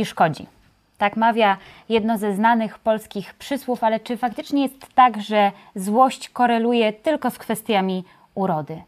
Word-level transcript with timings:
złości 0.00 0.04
szkodzi. 0.04 0.46
Tak 0.98 1.16
mawia 1.16 1.56
jedno 1.88 2.18
ze 2.18 2.34
znanych 2.34 2.78
polskich 2.78 3.34
przysłów, 3.34 3.84
ale 3.84 4.00
czy 4.00 4.16
faktycznie 4.16 4.62
jest 4.62 4.94
tak, 4.94 5.22
że 5.22 5.52
złość 5.74 6.28
koreluje 6.28 6.92
tylko 6.92 7.30
z 7.30 7.38
kwestiami 7.38 8.04
urody? 8.34 8.82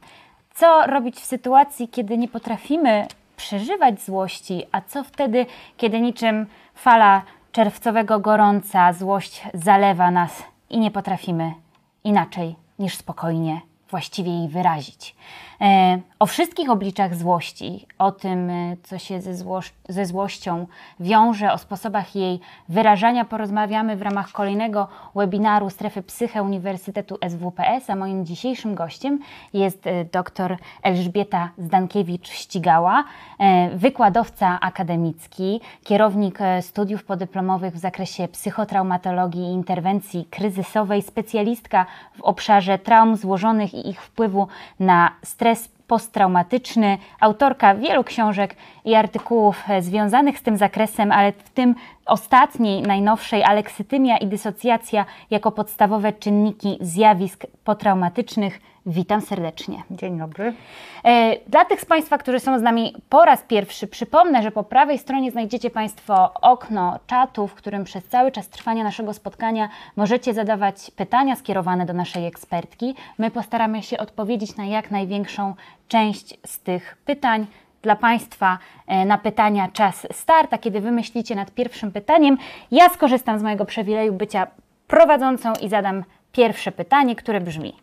Co 0.55 0.87
robić 0.87 1.17
w 1.17 1.25
sytuacji, 1.25 1.89
kiedy 1.89 2.19
nie 2.19 2.29
potrafimy 2.29 3.07
przeżywać 3.37 4.01
złości, 4.01 4.65
a 4.73 4.81
co 4.81 5.05
wtedy, 5.05 5.47
kiedy 5.77 6.01
niczym 6.01 6.47
fala 6.75 7.23
czerwcowego 7.53 8.21
gorąca 8.21 8.93
złość 8.93 9.43
zalewa 9.55 10.11
nas 10.11 10.43
i 10.71 10.79
nie 10.79 10.91
potrafimy 10.91 11.55
inaczej 12.05 12.57
niż 12.79 12.97
spokojnie 12.97 13.61
właściwie 13.91 14.31
jej 14.31 14.49
wyrazić. 14.49 15.15
E, 15.63 15.99
o 16.19 16.27
wszystkich 16.27 16.71
obliczach 16.71 17.15
złości, 17.15 17.87
o 17.99 18.13
tym, 18.13 18.51
e, 18.51 18.77
co 18.83 18.99
się 18.99 19.21
ze, 19.21 19.35
ze 19.89 20.07
złością 20.07 20.67
wiąże, 21.01 21.53
o 21.53 21.59
sposobach 21.59 22.17
jej 22.17 22.41
wyrażania 22.69 23.25
porozmawiamy 23.25 23.97
w 23.97 24.03
ramach 24.03 24.33
kolejnego 24.33 24.89
webinaru 25.15 25.71
Strefy 25.71 26.03
Psyche 26.03 26.43
Uniwersytetu 26.43 27.19
SWPS, 27.29 27.91
a 27.91 27.97
moim 27.97 28.27
dzisiejszym 28.27 28.75
gościem 28.75 29.19
jest 29.53 29.87
e, 29.87 30.05
dr 30.05 30.57
Elżbieta 30.83 31.51
Zdankiewicz-Ścigała, 31.59 33.03
wykładowca 33.75 34.59
akademicki, 34.61 35.61
kierownik 35.85 36.39
studiów 36.61 37.05
podyplomowych 37.05 37.75
w 37.75 37.79
zakresie 37.79 38.29
psychotraumatologii 38.29 39.43
i 39.43 39.53
interwencji 39.53 40.25
kryzysowej, 40.31 41.03
specjalistka 41.03 41.87
w 42.19 42.23
obszarze 42.23 42.79
traum 42.79 43.17
złożonych 43.17 43.75
i 43.75 43.89
ich 43.89 44.03
wpływu 44.03 44.49
na 44.81 45.11
stres 45.23 45.52
posttraumatyczny, 45.87 46.99
autorka 47.21 47.75
wielu 47.75 48.05
książek 48.05 48.57
i 48.85 48.95
artykułów 48.95 49.65
e, 49.69 49.83
związanych 49.83 50.39
z 50.39 50.43
tym 50.43 50.57
zakresem, 50.57 51.13
ale 51.13 51.33
w 51.33 51.51
tym 51.51 51.75
ostatniej, 52.07 52.83
najnowszej, 52.83 53.45
aleksytymia 53.45 54.17
i 54.17 54.27
dysocjacja 54.27 55.05
jako 55.31 55.53
podstawowe 55.53 56.13
czynniki 56.13 56.79
zjawisk 56.81 57.47
potraumatycznych. 57.65 58.61
Witam 58.87 59.21
serdecznie. 59.21 59.83
Dzień 59.91 60.19
dobry. 60.19 60.55
E, 61.05 61.37
dla 61.47 61.65
tych 61.65 61.81
z 61.81 61.85
Państwa, 61.85 62.19
którzy 62.19 62.41
są 62.41 62.59
z 62.59 62.63
nami 62.63 62.95
po 63.09 63.25
raz 63.25 63.43
pierwszy, 63.43 63.87
przypomnę, 63.87 64.43
że 64.43 64.51
po 64.51 64.65
prawej 64.65 64.99
stronie 64.99 65.31
znajdziecie 65.31 65.71
Państwo 65.71 66.35
okno 66.35 66.99
czatu, 67.07 67.47
w 67.47 67.55
którym 67.55 67.85
przez 67.85 68.05
cały 68.05 68.33
czas 68.33 68.49
trwania 68.49 68.85
naszego 68.85 69.15
spotkania 69.15 69.69
możecie 69.97 70.35
zadawać 70.35 70.91
pytania 70.97 71.37
skierowane 71.37 71.87
do 71.87 71.93
naszej 71.93 72.27
ekspertki. 72.27 72.95
My 73.19 73.31
postaramy 73.31 73.83
się 73.83 73.99
odpowiedzieć 73.99 74.57
na 74.57 74.65
jak 74.65 74.91
największą 74.91 75.55
część 75.89 76.39
z 76.47 76.59
tych 76.59 76.97
pytań 77.05 77.47
dla 77.83 77.97
Państwa 77.97 78.59
e, 78.87 79.05
na 79.05 79.19
pytania 79.19 79.69
czas 79.73 80.07
start, 80.13 80.55
a 80.55 80.59
kiedy 80.59 80.81
Wy 80.81 80.93
myślicie 80.93 81.35
nad 81.35 81.51
pierwszym 81.51 81.93
pytaniem, 81.93 82.39
ja 82.71 82.89
skorzystam 82.89 83.39
z 83.39 83.43
mojego 83.43 83.65
przywileju 83.65 84.13
bycia 84.13 84.47
prowadzącą 84.87 85.53
i 85.61 85.69
zadam 85.69 86.05
pierwsze 86.33 86.73
pytanie, 86.73 87.17
które 87.17 87.41
brzmi: 87.41 87.75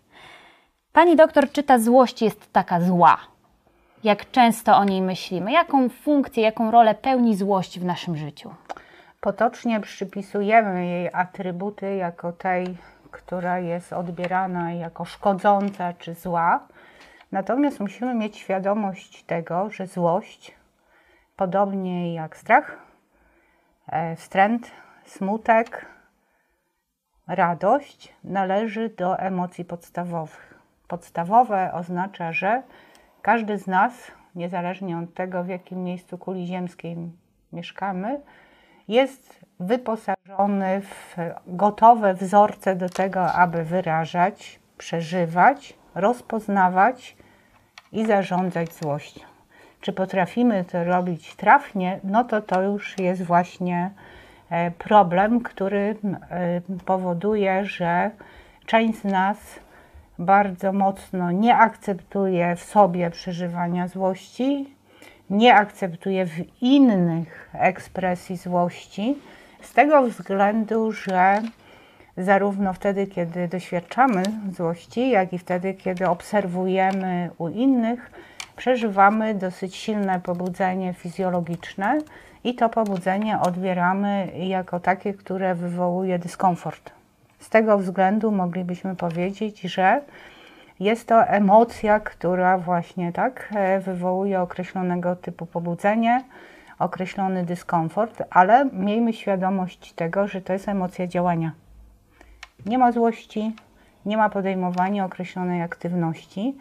Pani 1.00 1.16
doktor, 1.16 1.52
czy 1.52 1.64
ta 1.64 1.80
złość 1.80 2.22
jest 2.22 2.54
taka 2.54 2.82
zła? 2.82 3.18
Jak 4.04 4.32
często 4.32 4.78
o 4.78 4.84
niej 4.84 5.02
myślimy? 5.02 5.52
Jaką 5.52 5.90
funkcję, 5.90 6.44
jaką 6.44 6.72
rolę 6.72 6.96
pełni 6.96 7.36
złość 7.36 7.80
w 7.80 7.86
naszym 7.86 8.18
życiu? 8.18 8.54
Potocznie 9.22 9.80
przypisujemy 9.80 10.86
jej 10.86 11.10
atrybuty 11.14 11.96
jako 11.96 12.32
tej, 12.32 12.78
która 13.12 13.60
jest 13.60 13.94
odbierana 13.94 14.74
jako 14.74 15.06
szkodząca 15.06 15.94
czy 15.94 16.14
zła 16.14 16.68
Natomiast 17.32 17.80
musimy 17.80 18.14
mieć 18.14 18.38
świadomość 18.38 19.24
tego, 19.24 19.70
że 19.70 19.88
złość, 19.88 20.56
podobnie 21.36 22.14
jak 22.14 22.38
strach, 22.38 22.78
e, 23.88 24.16
wstręt, 24.16 24.72
smutek, 25.06 25.86
radość, 27.28 28.14
należy 28.24 28.90
do 28.90 29.20
emocji 29.20 29.66
podstawowych. 29.66 30.49
Podstawowe 30.90 31.74
oznacza, 31.74 32.32
że 32.32 32.64
każdy 33.22 33.58
z 33.58 33.68
nas, 33.68 34.12
niezależnie 34.36 34.98
od 34.98 35.14
tego, 35.14 35.44
w 35.44 35.48
jakim 35.48 35.84
miejscu 35.84 36.18
kuli 36.18 36.48
ziemskiej 36.48 36.98
mieszkamy, 37.54 38.22
jest 38.88 39.46
wyposażony 39.60 40.82
w 40.82 41.16
gotowe 41.48 42.14
wzorce 42.14 42.76
do 42.76 42.90
tego, 42.90 43.34
aby 43.34 43.64
wyrażać, 43.64 44.60
przeżywać, 44.78 45.74
rozpoznawać 45.96 47.18
i 47.92 48.06
zarządzać 48.06 48.74
złością. 48.74 49.22
Czy 49.82 49.94
potrafimy 49.94 50.66
to 50.66 50.84
robić 50.84 51.36
trafnie, 51.36 52.00
no 52.04 52.24
to 52.24 52.42
to 52.42 52.62
już 52.62 53.00
jest 53.00 53.24
właśnie 53.24 53.92
e, 54.50 54.72
problem, 54.72 55.42
który 55.42 55.96
e, 56.30 56.62
powoduje, 56.86 57.66
że 57.66 58.12
część 58.66 59.00
z 59.00 59.04
nas 59.04 59.60
bardzo 60.20 60.74
mocno 60.74 61.32
nie 61.32 61.56
akceptuje 61.56 62.56
w 62.56 62.64
sobie 62.64 63.10
przeżywania 63.10 63.88
złości, 63.88 64.76
nie 65.30 65.56
akceptuje 65.56 66.26
w 66.26 66.62
innych 66.62 67.50
ekspresji 67.54 68.38
złości, 68.38 69.16
z 69.62 69.74
tego 69.74 70.04
względu, 70.04 70.92
że 70.92 71.42
zarówno 72.18 72.74
wtedy, 72.74 73.08
kiedy 73.08 73.48
doświadczamy 73.48 74.24
złości, 74.58 75.10
jak 75.10 75.34
i 75.34 75.38
wtedy, 75.38 75.74
kiedy 75.74 76.10
obserwujemy 76.10 77.30
u 77.38 77.50
innych, 77.50 78.12
przeżywamy 78.56 79.36
dosyć 79.36 79.76
silne 79.76 80.20
pobudzenie 80.20 80.94
fizjologiczne 80.94 81.98
i 82.44 82.56
to 82.56 82.70
pobudzenie 82.70 83.40
odbieramy 83.40 84.32
jako 84.36 84.80
takie, 84.80 85.14
które 85.14 85.56
wywołuje 85.56 86.20
dyskomfort. 86.20 86.99
Z 87.40 87.50
tego 87.50 87.78
względu 87.78 88.32
moglibyśmy 88.32 88.96
powiedzieć, 88.96 89.62
że 89.62 90.02
jest 90.80 91.08
to 91.08 91.28
emocja, 91.28 92.00
która 92.00 92.58
właśnie 92.58 93.14
tak 93.14 93.50
e, 93.56 93.80
wywołuje 93.80 94.42
określonego 94.42 95.16
typu 95.16 95.46
pobudzenie, 95.46 96.24
określony 96.80 97.46
dyskomfort, 97.46 98.24
ale 98.30 98.66
miejmy 98.74 99.14
świadomość 99.14 99.94
tego, 99.94 100.28
że 100.28 100.42
to 100.42 100.54
jest 100.54 100.70
emocja 100.70 101.08
działania. 101.08 101.52
Nie 102.66 102.78
ma 102.78 102.92
złości, 102.92 103.56
nie 104.06 104.18
ma 104.18 104.30
podejmowania 104.30 105.06
określonej 105.06 105.62
aktywności, 105.62 106.56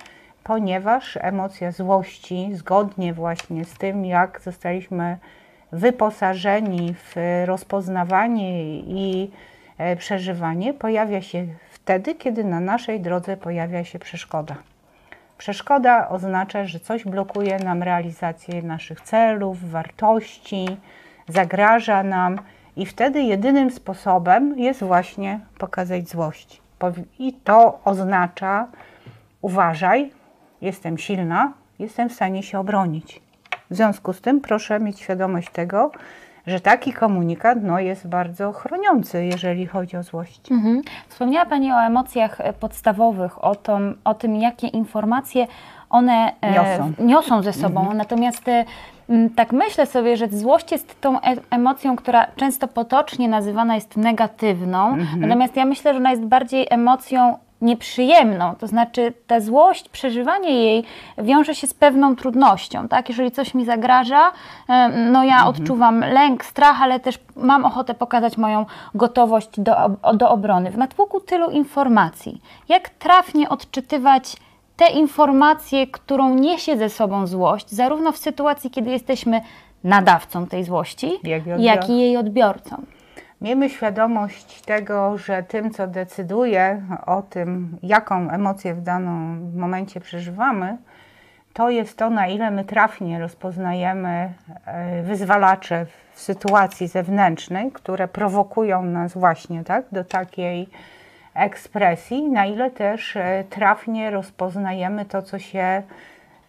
ponieważ 0.44 1.19
emocja 1.21 1.72
złości, 1.72 2.50
zgodnie 2.53 3.15
właśnie 3.15 3.65
z 3.65 3.75
tym, 3.75 4.05
jak 4.05 4.41
zostaliśmy 4.41 5.19
wyposażeni 5.72 6.94
w 6.94 7.15
rozpoznawanie 7.44 8.78
i 8.81 9.31
przeżywanie, 9.99 10.75
pojawia 10.75 11.22
się 11.22 11.47
wtedy, 11.71 12.15
kiedy 12.15 12.44
na 12.44 12.61
naszej 12.61 13.00
drodze 13.00 13.37
pojawia 13.37 13.84
się 13.84 13.99
przeszkoda. 13.99 14.55
Przeszkoda 15.39 16.09
oznacza, 16.09 16.65
że 16.65 16.81
coś 16.81 17.05
blokuje 17.05 17.59
nam 17.59 17.83
realizację 17.83 18.62
naszych 18.62 19.00
celów, 19.00 19.71
wartości, 19.71 20.77
zagraża 21.28 22.03
nam 22.03 22.38
i 22.77 22.87
wtedy 22.87 23.22
jedynym 23.22 23.71
sposobem 23.71 24.59
jest 24.59 24.83
właśnie 24.83 25.41
pokazać 25.59 26.09
złość. 26.09 26.62
I 27.19 27.33
to 27.33 27.81
oznacza: 27.84 28.69
uważaj, 29.43 30.11
jestem 30.61 30.99
silna, 30.99 31.53
jestem 31.78 32.09
w 32.09 32.12
stanie 32.12 32.43
się 32.43 32.59
obronić. 32.59 33.21
W 33.71 33.77
związku 33.77 34.12
z 34.12 34.21
tym 34.21 34.41
proszę 34.41 34.81
mieć 34.81 35.00
świadomość 35.00 35.50
tego, 35.50 35.91
że 36.48 36.60
taki 36.60 36.92
komunikat 36.92 37.59
no, 37.62 37.81
jest 37.81 38.09
bardzo 38.09 38.53
chroniący, 38.53 39.25
jeżeli 39.25 39.66
chodzi 39.66 39.97
o 39.97 40.03
złość. 40.03 40.50
Mhm. 40.50 40.82
Wspomniała 41.09 41.47
Pani 41.47 41.72
o 41.72 41.82
emocjach 41.82 42.41
e, 42.41 42.53
podstawowych, 42.53 43.44
o, 43.44 43.54
tym, 43.54 43.98
o 44.04 44.14
tym 44.14 44.36
jakie 44.36 44.66
informacje 44.66 45.47
one 45.91 46.32
e, 46.41 46.53
niosą, 46.53 46.92
niosą 46.98 47.42
ze 47.42 47.53
sobą. 47.53 47.81
Mhm. 47.81 47.97
Natomiast 47.98 48.48
e, 48.48 48.64
tak 49.37 49.53
myślę 49.53 49.87
sobie, 49.87 50.16
że 50.16 50.28
złość 50.28 50.72
jest 50.72 51.00
tą 51.00 51.19
emocją, 51.50 51.97
która 51.97 52.26
często 52.37 52.69
potocznie 52.69 53.28
nazywana 53.28 53.75
jest 53.75 53.96
negatywną, 53.96 54.88
mhm. 54.88 55.20
natomiast 55.20 55.56
ja 55.56 55.64
myślę, 55.64 55.93
że 55.93 56.00
ona 56.00 56.11
jest 56.11 56.25
bardziej 56.25 56.67
emocją 56.70 57.38
nieprzyjemną, 57.62 58.55
to 58.55 58.66
znaczy 58.66 59.12
ta 59.26 59.40
złość, 59.40 59.88
przeżywanie 59.88 60.50
jej 60.50 60.84
wiąże 61.19 61.55
się 61.55 61.66
z 61.66 61.75
pewną 61.75 62.16
trudnością, 62.16 62.88
tak? 62.88 63.08
Jeżeli 63.08 63.31
coś 63.31 63.55
mi 63.55 63.64
zagraża, 63.64 64.32
no 65.12 65.25
ja 65.25 65.37
mhm. 65.37 65.49
odczuwam 65.49 66.00
lęk, 66.00 66.44
strach, 66.44 66.82
ale 66.82 67.00
też 67.00 67.19
mam 67.37 67.64
ochotę 67.64 67.94
pokazać 67.94 68.37
moją 68.37 68.66
gotowość 68.94 69.49
do, 69.56 69.75
do 70.14 70.31
obrony. 70.31 70.70
W 70.70 70.78
natłoku 70.78 71.20
tylu 71.20 71.50
informacji, 71.50 72.43
jak 72.69 72.88
trafnie 72.88 73.49
odczytywać 73.49 74.37
te 74.76 74.87
informacje, 74.87 75.87
którą 75.87 76.34
niesie 76.34 76.76
ze 76.76 76.88
sobą 76.88 77.26
złość, 77.26 77.70
zarówno 77.70 78.12
w 78.12 78.16
sytuacji, 78.16 78.70
kiedy 78.70 78.90
jesteśmy 78.90 79.40
nadawcą 79.84 80.46
tej 80.46 80.64
złości, 80.64 81.12
jak 81.25 81.46
i, 81.46 81.62
jak 81.62 81.88
i 81.88 81.99
jej 81.99 82.16
odbiorcą. 82.16 82.82
Miejmy 83.40 83.70
świadomość 83.70 84.62
tego, 84.62 85.19
że 85.19 85.43
tym, 85.43 85.70
co 85.70 85.87
decyduje 85.87 86.82
o 87.06 87.23
tym, 87.23 87.79
jaką 87.82 88.31
emocję 88.31 88.75
w 88.75 88.82
danym 88.82 89.52
momencie 89.58 90.00
przeżywamy, 90.00 90.76
to 91.52 91.70
jest 91.70 91.96
to, 91.96 92.11
na 92.11 92.26
ile 92.26 92.50
my 92.50 92.64
trafnie 92.64 93.19
rozpoznajemy 93.20 94.32
e, 94.64 95.02
wyzwalacze 95.02 95.87
w 96.14 96.20
sytuacji 96.20 96.88
zewnętrznej, 96.88 97.73
które 97.73 98.08
prowokują 98.08 98.82
nas 98.82 99.12
właśnie 99.12 99.64
tak, 99.64 99.85
do 99.93 100.05
takiej 100.05 100.69
ekspresji, 101.35 102.29
na 102.31 102.46
ile 102.46 102.70
też 102.70 103.17
e, 103.17 103.44
trafnie 103.50 104.11
rozpoznajemy 104.11 105.05
to, 105.05 105.23
co 105.23 105.38
się 105.38 105.82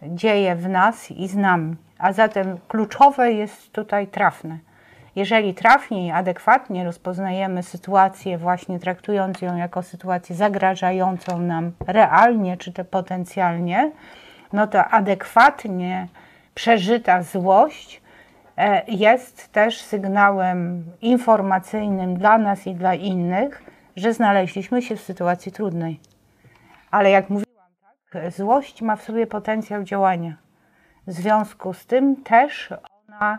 dzieje 0.02 0.56
w 0.56 0.68
nas 0.68 1.10
i 1.10 1.28
z 1.28 1.36
nami. 1.36 1.76
A 1.98 2.12
zatem 2.12 2.58
kluczowe 2.68 3.32
jest 3.32 3.72
tutaj 3.72 4.06
trafne. 4.06 4.58
Jeżeli 5.16 5.54
trafnie 5.54 6.06
i 6.06 6.10
adekwatnie 6.10 6.84
rozpoznajemy 6.84 7.62
sytuację, 7.62 8.38
właśnie 8.38 8.78
traktując 8.78 9.42
ją 9.42 9.56
jako 9.56 9.82
sytuację 9.82 10.36
zagrażającą 10.36 11.38
nam 11.38 11.72
realnie 11.86 12.56
czy 12.56 12.72
to 12.72 12.84
potencjalnie, 12.84 13.92
no 14.52 14.66
to 14.66 14.84
adekwatnie 14.84 16.08
przeżyta 16.54 17.22
złość 17.22 18.02
e, 18.56 18.82
jest 18.88 19.52
też 19.52 19.80
sygnałem 19.80 20.84
informacyjnym 21.00 22.16
dla 22.16 22.38
nas 22.38 22.66
i 22.66 22.74
dla 22.74 22.94
innych, 22.94 23.62
że 23.96 24.12
znaleźliśmy 24.12 24.82
się 24.82 24.96
w 24.96 25.00
sytuacji 25.00 25.52
trudnej. 25.52 26.00
Ale 26.90 27.10
jak 27.10 27.30
mówiłam, 27.30 27.70
tak, 28.12 28.32
złość 28.32 28.82
ma 28.82 28.96
w 28.96 29.02
sobie 29.02 29.26
potencjał 29.26 29.84
działania. 29.84 30.34
W 31.06 31.12
związku 31.12 31.74
z 31.74 31.86
tym 31.86 32.16
też 32.16 32.72
ona 33.08 33.38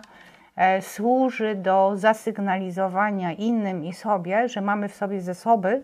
służy 0.81 1.56
do 1.56 1.92
zasygnalizowania 1.95 3.31
innym 3.31 3.86
i 3.86 3.94
sobie, 3.94 4.50
że 4.50 4.62
mamy 4.62 4.89
w 4.89 4.95
sobie 4.95 5.21
zasoby, 5.21 5.83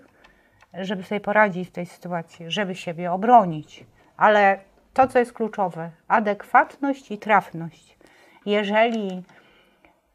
żeby 0.74 1.04
sobie 1.04 1.22
poradzić 1.22 1.70
w 1.70 1.72
tej 1.72 1.86
sytuacji, 1.86 2.46
żeby 2.52 2.76
siebie 2.76 3.12
obronić. 3.12 3.86
Ale 4.18 4.60
to, 4.94 5.08
co 5.08 5.20
jest 5.20 5.34
kluczowe, 5.34 5.90
adekwatność 6.08 7.12
i 7.12 7.18
trafność. 7.18 7.98
Jeżeli 8.46 9.24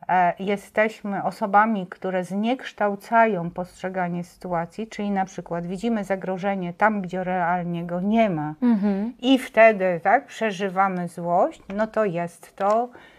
e, 0.08 0.34
jesteśmy 0.38 1.22
osobami, 1.22 1.86
które 1.86 2.24
zniekształcają 2.24 3.50
postrzeganie 3.50 4.24
sytuacji, 4.24 4.86
czyli 4.86 5.10
na 5.10 5.24
przykład 5.24 5.66
widzimy 5.66 6.04
zagrożenie 6.04 6.72
tam, 6.72 7.02
gdzie 7.02 7.24
realnie 7.24 7.84
go 7.84 8.00
nie 8.00 8.30
ma 8.30 8.54
mhm. 8.62 9.12
i 9.20 9.38
wtedy 9.38 10.00
tak, 10.02 10.26
przeżywamy 10.26 11.08
złość, 11.08 11.62
no 11.74 11.86
to 11.86 12.04
jest 12.04 12.56
to 12.56 12.84
e, 12.84 13.11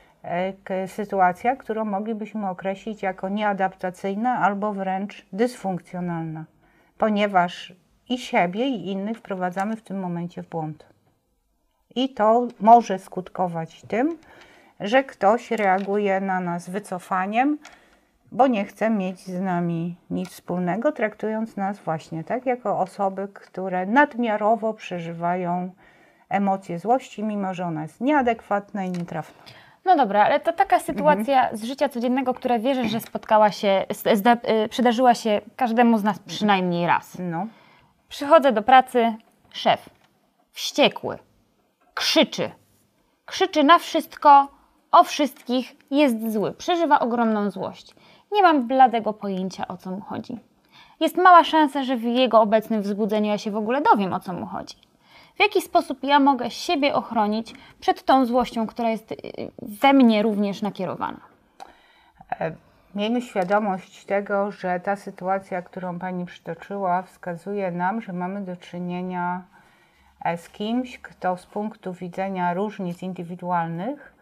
sytuacja, 0.87 1.55
którą 1.55 1.85
moglibyśmy 1.85 2.49
określić 2.49 3.03
jako 3.03 3.29
nieadaptacyjna 3.29 4.39
albo 4.39 4.73
wręcz 4.73 5.25
dysfunkcjonalna, 5.33 6.45
ponieważ 6.97 7.73
i 8.09 8.17
siebie, 8.17 8.67
i 8.67 8.91
innych 8.91 9.17
wprowadzamy 9.17 9.75
w 9.75 9.81
tym 9.81 9.99
momencie 9.99 10.43
w 10.43 10.49
błąd. 10.49 10.85
I 11.95 12.09
to 12.09 12.47
może 12.59 12.99
skutkować 12.99 13.81
tym, 13.87 14.17
że 14.79 15.03
ktoś 15.03 15.51
reaguje 15.51 16.21
na 16.21 16.39
nas 16.39 16.69
wycofaniem, 16.69 17.57
bo 18.31 18.47
nie 18.47 18.65
chce 18.65 18.89
mieć 18.89 19.19
z 19.19 19.41
nami 19.41 19.95
nic 20.09 20.29
wspólnego, 20.29 20.91
traktując 20.91 21.57
nas 21.57 21.79
właśnie 21.79 22.23
tak, 22.23 22.45
jako 22.45 22.79
osoby, 22.79 23.27
które 23.33 23.85
nadmiarowo 23.85 24.73
przeżywają 24.73 25.71
emocje 26.29 26.79
złości, 26.79 27.23
mimo 27.23 27.53
że 27.53 27.65
ona 27.65 27.81
jest 27.81 28.01
nieadekwatna 28.01 28.83
i 28.83 28.91
nietrafna. 28.91 29.43
No 29.85 29.95
dobra, 29.95 30.25
ale 30.25 30.39
to 30.39 30.53
taka 30.53 30.79
sytuacja 30.79 31.41
mhm. 31.41 31.57
z 31.57 31.63
życia 31.63 31.89
codziennego, 31.89 32.33
która 32.33 32.59
wierzę, 32.59 32.85
że 32.85 32.99
spotkała 32.99 33.51
się, 33.51 33.85
zda, 34.13 34.37
y, 34.65 34.69
przydarzyła 34.69 35.13
się 35.13 35.41
każdemu 35.55 35.97
z 35.97 36.03
nas 36.03 36.19
przynajmniej 36.19 36.87
raz. 36.87 37.17
No. 37.19 37.47
Przychodzę 38.09 38.51
do 38.51 38.61
pracy, 38.61 39.15
szef, 39.51 39.89
wściekły, 40.51 41.17
krzyczy. 41.93 42.51
Krzyczy 43.25 43.63
na 43.63 43.79
wszystko, 43.79 44.47
o 44.91 45.03
wszystkich, 45.03 45.75
jest 45.91 46.33
zły, 46.33 46.51
przeżywa 46.51 46.99
ogromną 46.99 47.51
złość. 47.51 47.95
Nie 48.31 48.41
mam 48.41 48.67
bladego 48.67 49.13
pojęcia, 49.13 49.67
o 49.67 49.77
co 49.77 49.91
mu 49.91 50.01
chodzi. 50.01 50.39
Jest 50.99 51.17
mała 51.17 51.43
szansa, 51.43 51.83
że 51.83 51.97
w 51.97 52.03
jego 52.03 52.41
obecnym 52.41 52.81
wzbudzeniu 52.81 53.29
ja 53.29 53.37
się 53.37 53.51
w 53.51 53.57
ogóle 53.57 53.81
dowiem, 53.81 54.13
o 54.13 54.19
co 54.19 54.33
mu 54.33 54.45
chodzi. 54.45 54.75
W 55.35 55.39
jaki 55.39 55.61
sposób 55.61 56.03
ja 56.03 56.19
mogę 56.19 56.51
siebie 56.51 56.95
ochronić 56.95 57.53
przed 57.79 58.03
tą 58.03 58.25
złością, 58.25 58.67
która 58.67 58.89
jest 58.89 59.11
y, 59.11 59.17
we 59.61 59.93
mnie 59.93 60.23
również 60.23 60.61
nakierowana? 60.61 61.19
E, 62.39 62.55
miejmy 62.95 63.21
świadomość 63.21 64.05
tego, 64.05 64.51
że 64.51 64.79
ta 64.79 64.95
sytuacja, 64.95 65.61
którą 65.61 65.99
Pani 65.99 66.25
przytoczyła, 66.25 67.01
wskazuje 67.01 67.71
nam, 67.71 68.01
że 68.01 68.13
mamy 68.13 68.41
do 68.41 68.55
czynienia 68.57 69.43
z 70.37 70.49
kimś, 70.49 70.99
kto 70.99 71.37
z 71.37 71.45
punktu 71.45 71.93
widzenia 71.93 72.53
różnic 72.53 73.01
indywidualnych 73.01 74.13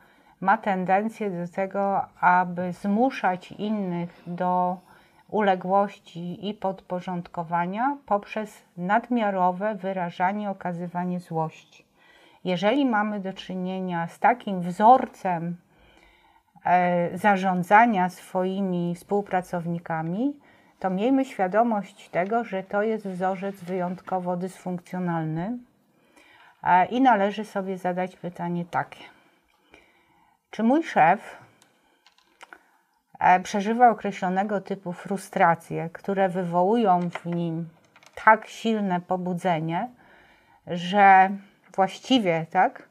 ma 0.42 0.58
tendencję 0.58 1.32
do 1.32 1.54
tego, 1.54 2.02
aby 2.22 2.74
zmuszać 2.74 3.52
innych 3.52 4.22
do 4.28 4.78
uległości 5.32 6.50
i 6.50 6.54
podporządkowania 6.54 7.98
poprzez 8.06 8.66
nadmiarowe 8.78 9.76
wyrażanie, 9.76 10.50
okazywanie 10.50 11.20
złości. 11.20 11.86
Jeżeli 12.44 12.86
mamy 12.86 13.20
do 13.20 13.34
czynienia 13.34 14.08
z 14.08 14.20
takim 14.20 14.62
wzorcem 14.62 15.58
e, 16.66 17.18
zarządzania 17.18 18.10
swoimi 18.10 18.96
współpracownikami, 18.96 20.40
to 20.80 20.90
miejmy 20.90 21.26
świadomość 21.26 22.10
tego, 22.10 22.44
że 22.44 22.64
to 22.64 22.84
jest 22.84 23.08
wzorzec 23.08 23.64
wyjątkowo 23.64 24.38
dysfunkcjonalny, 24.38 25.58
i 26.90 27.02
należy 27.02 27.46
sobie 27.46 27.78
zadać 27.78 28.16
pytanie 28.16 28.66
takie. 28.66 29.04
Czy 30.52 30.64
mój 30.64 30.84
szef 30.84 31.20
e, 31.20 31.51
przeżywa 33.44 33.90
określonego 33.90 34.62
typu 34.62 34.94
frustracje, 34.94 35.90
które 35.94 36.30
wywołują 36.30 37.10
w 37.10 37.26
nim 37.26 37.70
tak 38.26 38.48
silne 38.48 39.02
pobudzenie, 39.02 39.90
że 40.68 41.30
właściwie 41.76 42.46
tak 42.50 42.90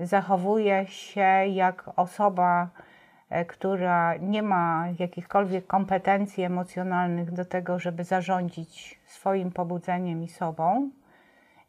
zachowuje 0.00 0.86
się 0.86 1.46
jak 1.46 1.90
osoba, 1.96 2.68
e, 3.30 3.44
która 3.44 4.16
nie 4.16 4.42
ma 4.42 4.84
jakichkolwiek 4.98 5.66
kompetencji 5.66 6.44
emocjonalnych 6.44 7.32
do 7.32 7.44
tego, 7.44 7.78
żeby 7.78 8.04
zarządzić 8.04 9.00
swoim 9.06 9.50
pobudzeniem 9.50 10.22
i 10.22 10.28
sobą, 10.28 10.90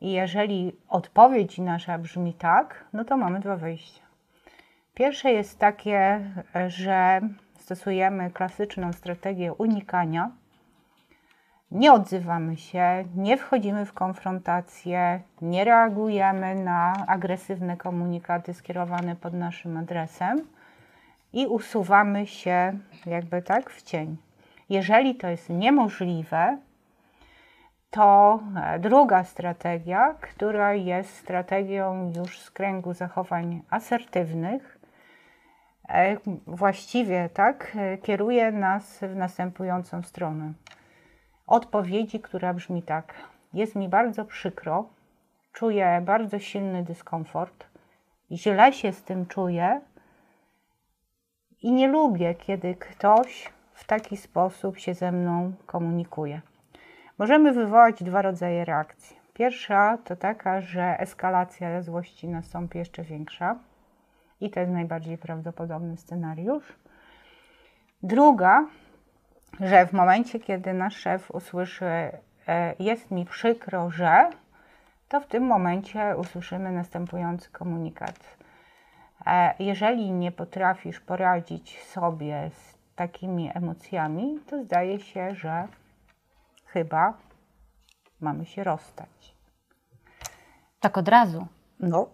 i 0.02 0.12
jeżeli 0.12 0.76
odpowiedź 0.90 1.58
nasza 1.58 1.98
brzmi 1.98 2.34
tak, 2.34 2.86
no 2.94 3.06
to 3.06 3.18
mamy 3.18 3.40
dwa 3.40 3.56
wyjścia. 3.56 4.02
Pierwsze 4.94 5.32
jest 5.32 5.60
takie, 5.60 6.22
że 6.68 7.22
stosujemy 7.72 8.32
klasyczną 8.32 8.94
strategię 8.94 9.54
unikania. 9.54 10.32
Nie 11.72 11.94
odzywamy 11.94 12.58
się, 12.58 13.04
nie 13.16 13.38
wchodzimy 13.38 13.86
w 13.86 13.94
konfrontację, 13.94 15.22
nie 15.42 15.64
reagujemy 15.64 16.56
na 16.56 16.94
agresywne 17.08 17.78
komunikaty 17.78 18.54
skierowane 18.54 19.16
pod 19.16 19.34
naszym 19.34 19.78
adresem 19.78 20.48
i 21.34 21.48
usuwamy 21.48 22.28
się 22.28 22.78
jakby 23.06 23.42
tak 23.42 23.70
w 23.70 23.82
cień. 23.82 24.18
Jeżeli 24.70 25.16
to 25.16 25.28
jest 25.28 25.50
niemożliwe, 25.50 26.58
to 27.90 28.40
e, 28.64 28.80
druga 28.80 29.24
strategia, 29.24 30.16
która 30.22 30.74
jest 30.74 31.16
strategią 31.16 32.14
już 32.16 32.40
z 32.40 32.52
kręgu 32.52 32.94
zachowań 32.94 33.62
asertywnych, 33.70 34.81
właściwie 36.48 37.30
tak, 37.30 37.72
e, 37.76 37.98
kieruje 37.98 38.52
nas 38.52 39.00
w 39.02 39.16
następującą 39.16 40.04
stronę. 40.04 40.54
Odpowiedzi, 41.48 42.20
która 42.20 42.54
brzmi 42.54 42.84
tak: 42.84 43.14
Jest 43.54 43.76
mi 43.76 43.90
bardzo 43.90 44.26
przykro, 44.26 44.90
czuję 45.54 46.02
bardzo 46.06 46.40
silny 46.40 46.84
dyskomfort, 46.84 47.66
źle 48.32 48.74
się 48.74 48.92
z 48.92 49.04
tym 49.04 49.26
czuję 49.26 49.82
i 51.62 51.72
nie 51.72 51.88
lubię, 51.88 52.36
kiedy 52.36 52.76
ktoś 52.76 53.50
w 53.74 53.84
taki 53.84 54.18
sposób 54.18 54.78
się 54.78 54.94
ze 54.94 55.12
mną 55.12 55.54
komunikuje. 55.66 56.42
Możemy 57.18 57.52
wywołać 57.54 58.04
dwa 58.04 58.22
rodzaje 58.22 58.66
reakcji. 58.66 59.18
Pierwsza 59.34 59.98
to 59.98 60.16
taka, 60.16 60.62
że 60.62 61.00
eskalacja 61.00 61.82
złości 61.82 62.28
nastąpi 62.28 62.78
jeszcze 62.78 63.04
większa 63.04 63.60
i 64.42 64.50
to 64.50 64.60
jest 64.60 64.72
najbardziej 64.72 65.18
prawdopodobny 65.18 65.98
scenariusz. 65.98 66.74
Druga, 68.04 68.68
że 69.60 69.88
w 69.88 69.94
momencie, 69.94 70.40
kiedy 70.40 70.74
nasz 70.74 70.96
szef 70.96 71.32
usłyszy, 71.32 71.86
e, 72.48 72.76
jest 72.80 73.12
mi 73.12 73.26
przykro, 73.26 73.90
że, 73.90 74.30
to 75.10 75.20
w 75.22 75.28
tym 75.28 75.44
momencie 75.44 76.16
usłyszymy 76.18 76.72
następujący 76.72 77.50
komunikat. 77.52 78.38
E, 79.26 79.54
jeżeli 79.60 80.12
nie 80.12 80.32
potrafisz 80.32 81.00
poradzić 81.00 81.84
sobie 81.84 82.52
z 82.54 82.78
takimi 82.96 83.52
emocjami, 83.54 84.40
to 84.50 84.64
zdaje 84.64 85.00
się, 85.00 85.36
że 85.36 85.68
chyba 86.66 87.14
mamy 88.22 88.46
się 88.46 88.64
rozstać. 88.64 89.36
Tak 90.80 90.98
od 90.98 91.08
razu. 91.08 91.48
No. 91.82 92.08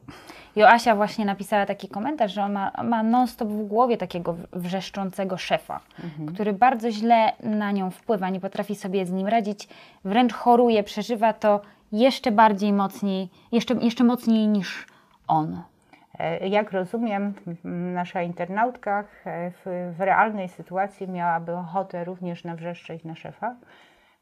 Joasia 0.55 0.95
właśnie 0.95 1.25
napisała 1.25 1.65
taki 1.65 1.87
komentarz, 1.87 2.33
że 2.33 2.43
on 2.43 2.51
ma, 2.51 2.71
ma 2.83 3.03
non-stop 3.03 3.49
w 3.49 3.67
głowie 3.67 3.97
takiego 3.97 4.35
wrzeszczącego 4.53 5.37
szefa, 5.37 5.79
mhm. 6.03 6.33
który 6.33 6.53
bardzo 6.53 6.91
źle 6.91 7.33
na 7.43 7.71
nią 7.71 7.91
wpływa, 7.91 8.29
nie 8.29 8.39
potrafi 8.39 8.75
sobie 8.75 9.05
z 9.05 9.11
nim 9.11 9.27
radzić, 9.27 9.67
wręcz 10.05 10.33
choruje, 10.33 10.83
przeżywa 10.83 11.33
to 11.33 11.61
jeszcze 11.91 12.31
bardziej 12.31 12.73
mocniej, 12.73 13.29
jeszcze, 13.51 13.73
jeszcze 13.73 14.03
mocniej 14.03 14.47
niż 14.47 14.85
on. 15.27 15.61
E, 16.19 16.47
jak 16.47 16.71
rozumiem, 16.71 17.33
nasza 17.93 18.21
internautka 18.21 19.03
e, 19.25 19.51
w, 19.51 19.93
w 19.97 20.01
realnej 20.01 20.49
sytuacji 20.49 21.07
miałaby 21.07 21.55
ochotę 21.55 22.05
również 22.05 22.43
nawrzeszczeć 22.43 23.03
na 23.03 23.15
szefa, 23.15 23.55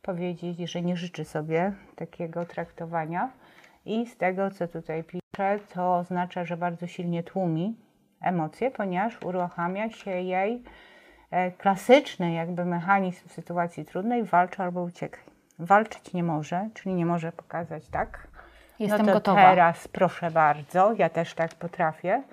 powiedzieć, 0.02 0.72
że 0.72 0.82
nie 0.82 0.96
życzy 0.96 1.26
sobie 1.26 1.74
takiego 1.96 2.46
traktowania. 2.46 3.30
I 3.86 4.06
z 4.06 4.18
tego, 4.18 4.52
co 4.52 4.68
tutaj 4.68 5.04
pisze, 5.04 5.25
to 5.74 5.96
oznacza, 5.96 6.46
że 6.46 6.58
bardzo 6.58 6.88
silnie 6.88 7.24
tłumi 7.24 7.76
emocje, 8.22 8.72
ponieważ 8.72 9.22
uruchamia 9.24 9.90
się 9.90 10.12
jej 10.12 10.64
e, 11.32 11.52
klasyczny 11.52 12.34
jakby 12.34 12.66
mechanizm 12.66 13.28
w 13.28 13.32
sytuacji 13.32 13.86
trudnej, 13.86 14.24
walcz 14.24 14.60
albo 14.60 14.84
uciekaj. 14.84 15.24
Walczyć 15.60 16.14
nie 16.14 16.24
może, 16.24 16.70
czyli 16.74 16.96
nie 16.96 17.06
może 17.06 17.32
pokazać 17.32 17.88
tak, 17.88 18.28
Jestem 18.80 19.02
no 19.02 19.08
to 19.08 19.14
gotowa. 19.14 19.42
teraz 19.42 19.88
proszę 19.88 20.32
bardzo, 20.32 20.94
ja 20.94 21.10
też 21.10 21.34
tak 21.34 21.56
potrafię. 21.56 22.24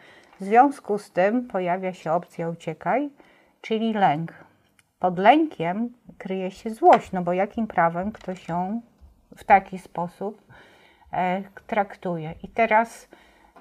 W 0.41 0.45
związku 0.45 0.99
z 0.99 1.11
tym 1.11 1.49
pojawia 1.49 1.93
się 1.93 2.13
opcja 2.13 2.49
uciekaj, 2.49 3.11
czyli 3.61 3.93
lęk. 3.93 4.33
Pod 4.99 5.19
lękiem 5.19 5.89
kryje 6.19 6.51
się 6.51 6.71
złość, 6.71 7.13
no 7.13 7.23
bo 7.23 7.33
jakim 7.33 7.67
prawem 7.67 8.13
ktoś 8.13 8.49
ją 8.49 8.81
w 9.37 9.45
taki 9.45 9.79
sposób 9.79 10.43
traktuje. 11.67 12.35
I 12.43 12.49
teraz 12.49 13.09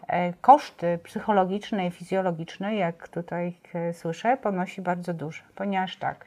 e, 0.08 0.34
koszty 0.34 1.00
psychologiczne 1.04 1.88
i 1.88 1.92
fizjologiczne, 1.92 2.76
jak 2.76 3.08
tutaj 3.08 3.54
e, 3.74 3.94
słyszę, 3.94 4.38
ponosi 4.38 4.82
bardzo 4.82 5.14
duże, 5.14 5.42
ponieważ 5.56 5.98
tak, 5.98 6.26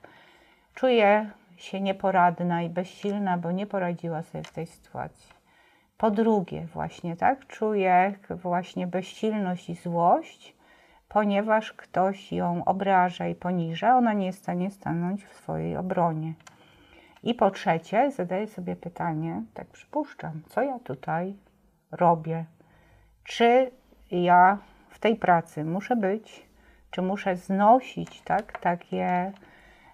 czuje 0.75 1.31
się 1.57 1.81
nieporadna 1.81 2.63
i 2.63 2.69
bezsilna, 2.69 3.39
bo 3.39 3.53
nie 3.53 3.67
poradziła 3.67 4.23
sobie 4.23 4.45
w 4.45 4.53
tej 4.53 4.67
sytuacji. 4.67 5.35
Po 5.99 6.11
drugie, 6.11 6.67
właśnie 6.67 7.17
tak, 7.17 7.47
czuje 7.47 8.15
właśnie 8.31 8.87
bezsilność 8.87 9.71
i 9.71 9.75
złość, 9.75 10.55
ponieważ 11.09 11.73
ktoś 11.73 12.33
ją 12.33 12.65
obraża 12.65 13.27
i 13.27 13.35
poniża, 13.35 13.97
ona 13.97 14.13
nie 14.13 14.27
jest 14.27 14.39
w 14.39 14.43
stanie 14.43 14.71
stanąć 14.71 15.25
w 15.25 15.35
swojej 15.35 15.77
obronie. 15.77 16.35
I 17.25 17.35
po 17.35 17.51
trzecie, 17.51 18.11
zadaję 18.11 18.47
sobie 18.47 18.77
pytanie, 18.77 19.43
tak 19.55 19.67
przypuszczam, 19.67 20.43
co 20.49 20.63
ja 20.63 20.79
tutaj 20.79 21.35
robię? 21.91 22.45
Czy 23.25 23.71
ja 24.11 24.59
w 24.89 24.99
tej 24.99 25.17
pracy 25.17 25.65
muszę 25.65 25.97
być, 25.97 26.47
czy 26.91 27.03
muszę 27.03 27.37
znosić 27.37 28.23
tak, 28.23 28.59
takie, 28.61 29.33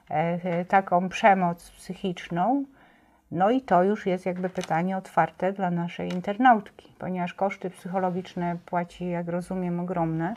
e, 0.09 0.65
taką 0.65 1.09
przemoc 1.09 1.71
psychiczną? 1.71 2.65
No 3.31 3.51
i 3.51 3.61
to 3.61 3.83
już 3.83 4.07
jest 4.07 4.27
jakby 4.27 4.49
pytanie 4.49 4.97
otwarte 4.97 5.53
dla 5.53 5.71
naszej 5.71 6.13
internautki, 6.13 6.93
ponieważ 6.99 7.35
koszty 7.35 7.71
psychologiczne 7.71 8.57
płaci, 8.67 9.11
jak 9.11 9.29
rozumiem, 9.29 9.81
ogromne. 9.81 10.35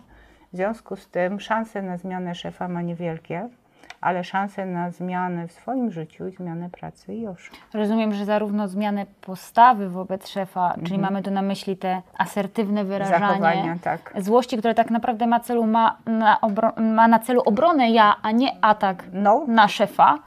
W 0.54 0.56
związku 0.56 0.96
z 0.96 1.10
tym 1.10 1.40
szanse 1.40 1.82
na 1.82 1.98
zmianę 1.98 2.36
szefa 2.36 2.68
ma 2.68 2.82
niewielkie, 2.82 3.50
ale 4.04 4.24
szanse 4.24 4.66
na 4.66 4.92
zmianę 4.92 5.48
w 5.48 5.52
swoim 5.52 5.92
życiu 5.92 6.28
i 6.28 6.32
zmianę 6.32 6.70
pracy 6.70 7.16
już. 7.16 7.52
Rozumiem, 7.74 8.14
że 8.14 8.26
zarówno 8.26 8.68
zmianę 8.68 9.06
postawy 9.22 9.90
wobec 9.90 10.28
szefa, 10.28 10.66
mhm. 10.68 10.86
czyli 10.88 11.00
mamy 11.00 11.24
tu 11.24 11.32
na 11.32 11.42
myśli 11.42 11.78
te 11.78 12.02
asertywne 12.18 12.84
wyrażanie 12.84 13.78
tak. 13.84 14.14
złości, 14.18 14.58
które 14.58 14.74
tak 14.74 14.92
naprawdę 14.92 15.28
ma, 15.28 15.40
celu, 15.40 15.66
ma, 15.66 15.98
na, 16.06 16.40
ma 16.78 17.08
na 17.08 17.20
celu 17.20 17.42
obronę 17.42 17.92
ja, 17.92 18.16
a 18.22 18.32
nie 18.32 18.50
atak 18.62 19.04
no. 19.14 19.46
na 19.48 19.68
szefa. 19.68 20.20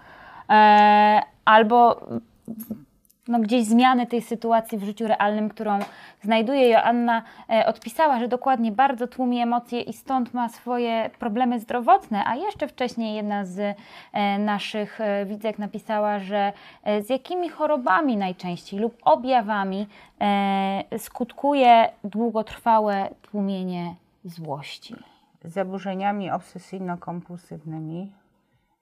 E, 0.51 1.23
albo 1.45 2.01
no, 3.29 3.39
gdzieś 3.39 3.65
zmiany 3.65 4.07
tej 4.07 4.23
sytuacji 4.23 4.79
w 4.79 4.85
życiu 4.85 5.07
realnym, 5.07 5.49
którą 5.49 5.79
znajduje. 6.23 6.69
Joanna 6.69 7.23
e, 7.51 7.67
odpisała, 7.67 8.21
że 8.21 8.29
dokładnie 8.29 8.73
bardzo 8.73 9.07
tłumi 9.07 9.41
emocje 9.41 9.81
i 9.81 9.93
stąd 9.93 10.35
ma 10.35 10.49
swoje 10.49 11.11
problemy 11.19 11.61
zdrowotne, 11.61 12.25
a 12.27 12.37
jeszcze 12.37 12.69
wcześniej 12.69 13.15
jedna 13.15 13.45
z 13.45 13.77
e, 14.13 14.39
naszych 14.39 15.01
e, 15.01 15.27
widzek 15.27 15.59
napisała, 15.59 16.19
że 16.19 16.53
z 17.01 17.11
jakimi 17.11 17.49
chorobami 17.49 18.17
najczęściej 18.17 18.81
lub 18.81 18.97
objawami 19.03 19.87
skutkuje 20.99 21.89
długotrwałe 22.05 23.09
tłumienie 23.23 23.95
złości. 24.25 24.95
Zaburzeniami 25.45 26.31
obsesyjno-kompulsywnymi, 26.31 28.13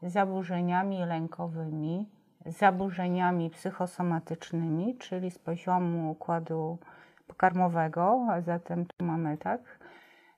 zaburzeniami 0.03 0.99
lękowymi, 0.99 2.07
zaburzeniami 2.47 3.51
psychosomatycznymi, 3.51 4.97
czyli 4.99 5.31
z 5.31 5.39
poziomu 5.39 6.11
układu 6.11 6.79
pokarmowego, 7.27 8.27
a 8.31 8.41
zatem 8.41 8.87
tu 8.87 9.05
mamy 9.05 9.39
tak, 9.39 9.61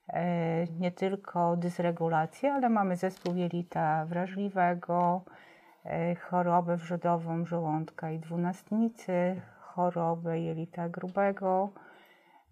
e, 0.08 0.66
nie 0.66 0.90
tylko 0.90 1.56
dysregulację, 1.56 2.52
ale 2.52 2.68
mamy 2.68 2.96
zespół 2.96 3.34
jelita 3.34 4.06
wrażliwego, 4.06 5.22
e, 5.84 6.14
chorobę 6.14 6.76
wrzodową 6.76 7.46
żołądka 7.46 8.10
i 8.10 8.18
dwunastnicy, 8.18 9.40
chorobę 9.60 10.40
jelita 10.40 10.88
grubego. 10.88 11.70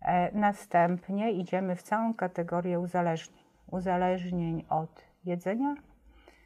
E, 0.02 0.38
następnie 0.38 1.32
idziemy 1.32 1.76
w 1.76 1.82
całą 1.82 2.14
kategorię 2.14 2.80
uzależnień. 2.80 3.44
Uzależnień 3.70 4.64
od 4.68 5.04
jedzenia, 5.24 5.74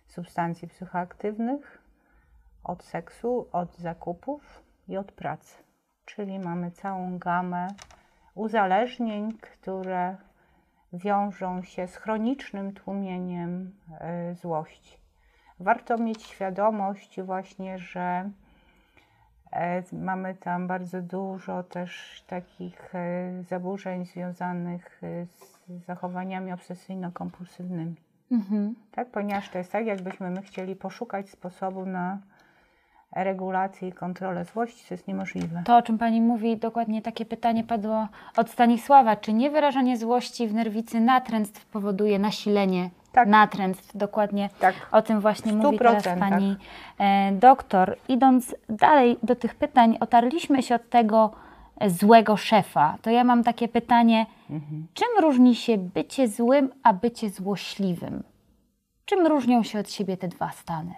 substancji 0.07 0.69
psychoaktywnych, 0.69 1.78
od 2.69 2.85
seksu, 2.85 3.49
od 3.53 3.77
zakupów 3.77 4.63
i 4.89 4.97
od 4.97 5.13
pracy. 5.13 5.55
Czyli 6.05 6.39
mamy 6.39 6.71
całą 6.71 7.19
gamę 7.19 7.69
uzależnień, 8.35 9.33
które 9.33 10.17
wiążą 10.93 11.63
się 11.63 11.87
z 11.87 11.97
chronicznym 11.97 12.73
tłumieniem 12.73 13.73
y, 14.31 14.35
złości. 14.35 14.99
Warto 15.61 15.99
mieć 15.99 16.23
świadomość 16.23 17.21
właśnie, 17.23 17.79
że 17.79 18.31
y, 19.93 19.97
mamy 19.97 20.35
tam 20.35 20.67
bardzo 20.67 21.03
dużo 21.03 21.63
też 21.63 22.25
takich 22.27 22.95
y, 22.95 23.43
zaburzeń 23.43 24.05
związanych 24.05 25.01
z 25.25 25.85
zachowaniami 25.87 26.53
obsesyjno-kompulsywnymi. 26.53 27.95
Mhm. 28.33 28.75
Tak, 28.93 29.11
ponieważ 29.11 29.51
to 29.51 29.59
jest 29.59 29.73
tak, 29.73 29.87
jakbyśmy 29.87 30.31
my 30.31 30.43
chcieli 30.43 30.77
poszukać 30.77 31.31
sposobu 31.31 31.87
na 31.87 32.19
regulacji 33.13 33.89
i 33.89 33.93
kontrolę 33.93 34.45
złości, 34.45 34.85
to 34.89 34.95
jest 34.95 35.09
niemożliwe. 35.09 35.63
To, 35.67 35.77
o 35.77 35.83
czym 35.83 35.99
Pani 35.99 36.21
mówi, 36.21 36.57
dokładnie 36.57 37.03
takie 37.03 37.25
pytanie 37.25 37.65
padło 37.65 38.09
od 38.37 38.51
Stanisława. 38.51 39.17
Czy 39.17 39.33
niewyrażanie 39.33 39.97
złości 39.97 40.49
w 40.49 40.55
nerwicy 40.55 41.01
natręstw 41.01 41.67
powoduje 41.67 42.19
nasilenie 42.19 42.91
tak. 43.13 43.29
natręstw? 43.29 43.97
Dokładnie 43.97 44.49
tak. 44.61 44.75
o 44.93 45.03
tym 45.03 45.21
właśnie 45.21 45.53
mówi 45.53 45.79
teraz 45.79 46.05
Pani 46.19 46.57
e, 46.99 47.33
doktor. 47.33 47.97
Idąc 48.09 48.55
dalej 48.69 49.17
do 49.23 49.37
tych 49.37 49.55
pytań, 49.55 49.97
otarliśmy 50.01 50.63
się 50.63 50.75
od 50.75 50.91
tego 50.91 51.31
złego 51.87 52.37
szefa. 52.37 52.97
To 53.03 53.11
ja 53.11 53.25
mam 53.25 53.45
takie 53.45 53.69
pytanie, 53.69 54.27
mhm. 54.51 54.87
czym 54.95 55.09
różni 55.21 55.55
się 55.55 55.79
bycie 55.79 56.29
złym, 56.29 56.71
a 56.83 56.93
bycie 56.93 57.31
złośliwym? 57.31 58.23
Czym 59.05 59.27
różnią 59.27 59.63
się 59.63 59.79
od 59.79 59.91
siebie 59.91 60.17
te 60.17 60.29
dwa 60.29 60.51
stany? 60.51 60.95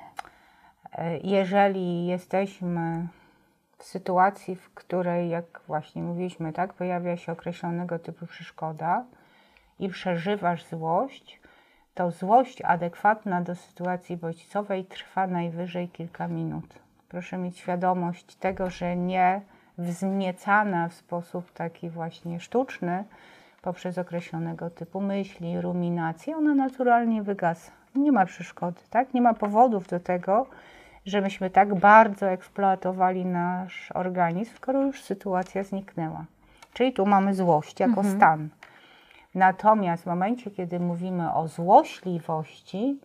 Jeżeli 1.22 2.06
jesteśmy 2.06 3.06
w 3.78 3.84
sytuacji, 3.84 4.56
w 4.56 4.74
której, 4.74 5.30
jak 5.30 5.60
właśnie 5.66 6.02
mówiliśmy, 6.02 6.52
tak, 6.52 6.72
pojawia 6.72 7.16
się 7.16 7.32
określonego 7.32 7.98
typu 7.98 8.26
przeszkoda 8.26 9.04
i 9.78 9.88
przeżywasz 9.88 10.64
złość, 10.64 11.40
to 11.94 12.10
złość 12.10 12.62
adekwatna 12.62 13.40
do 13.40 13.54
sytuacji 13.54 14.16
bodźcowej 14.16 14.84
trwa 14.84 15.26
najwyżej 15.26 15.88
kilka 15.88 16.28
minut. 16.28 16.74
Proszę 17.08 17.38
mieć 17.38 17.58
świadomość 17.58 18.36
tego, 18.36 18.70
że 18.70 18.96
nie 18.96 19.40
wzniecana 19.78 20.88
w 20.88 20.94
sposób 20.94 21.52
taki 21.52 21.90
właśnie 21.90 22.40
sztuczny 22.40 23.04
poprzez 23.62 23.98
określonego 23.98 24.70
typu 24.70 25.00
myśli, 25.00 25.60
ruminacje, 25.60 26.36
ona 26.36 26.54
naturalnie 26.54 27.22
wygasa. 27.22 27.72
Nie 27.94 28.12
ma 28.12 28.26
przeszkody, 28.26 28.80
tak? 28.90 29.14
Nie 29.14 29.20
ma 29.20 29.34
powodów 29.34 29.88
do 29.88 30.00
tego, 30.00 30.46
że 31.06 31.20
myśmy 31.20 31.50
tak 31.50 31.74
bardzo 31.74 32.30
eksploatowali 32.30 33.24
nasz 33.24 33.92
organizm, 33.92 34.56
skoro 34.56 34.82
już 34.82 35.02
sytuacja 35.02 35.64
zniknęła. 35.64 36.24
Czyli 36.72 36.92
tu 36.92 37.06
mamy 37.06 37.34
złość 37.34 37.80
jako 37.80 38.00
mhm. 38.00 38.16
stan. 38.16 38.48
Natomiast 39.34 40.02
w 40.02 40.06
momencie, 40.06 40.50
kiedy 40.50 40.80
mówimy 40.80 41.34
o 41.34 41.48
złośliwości, 41.48 42.98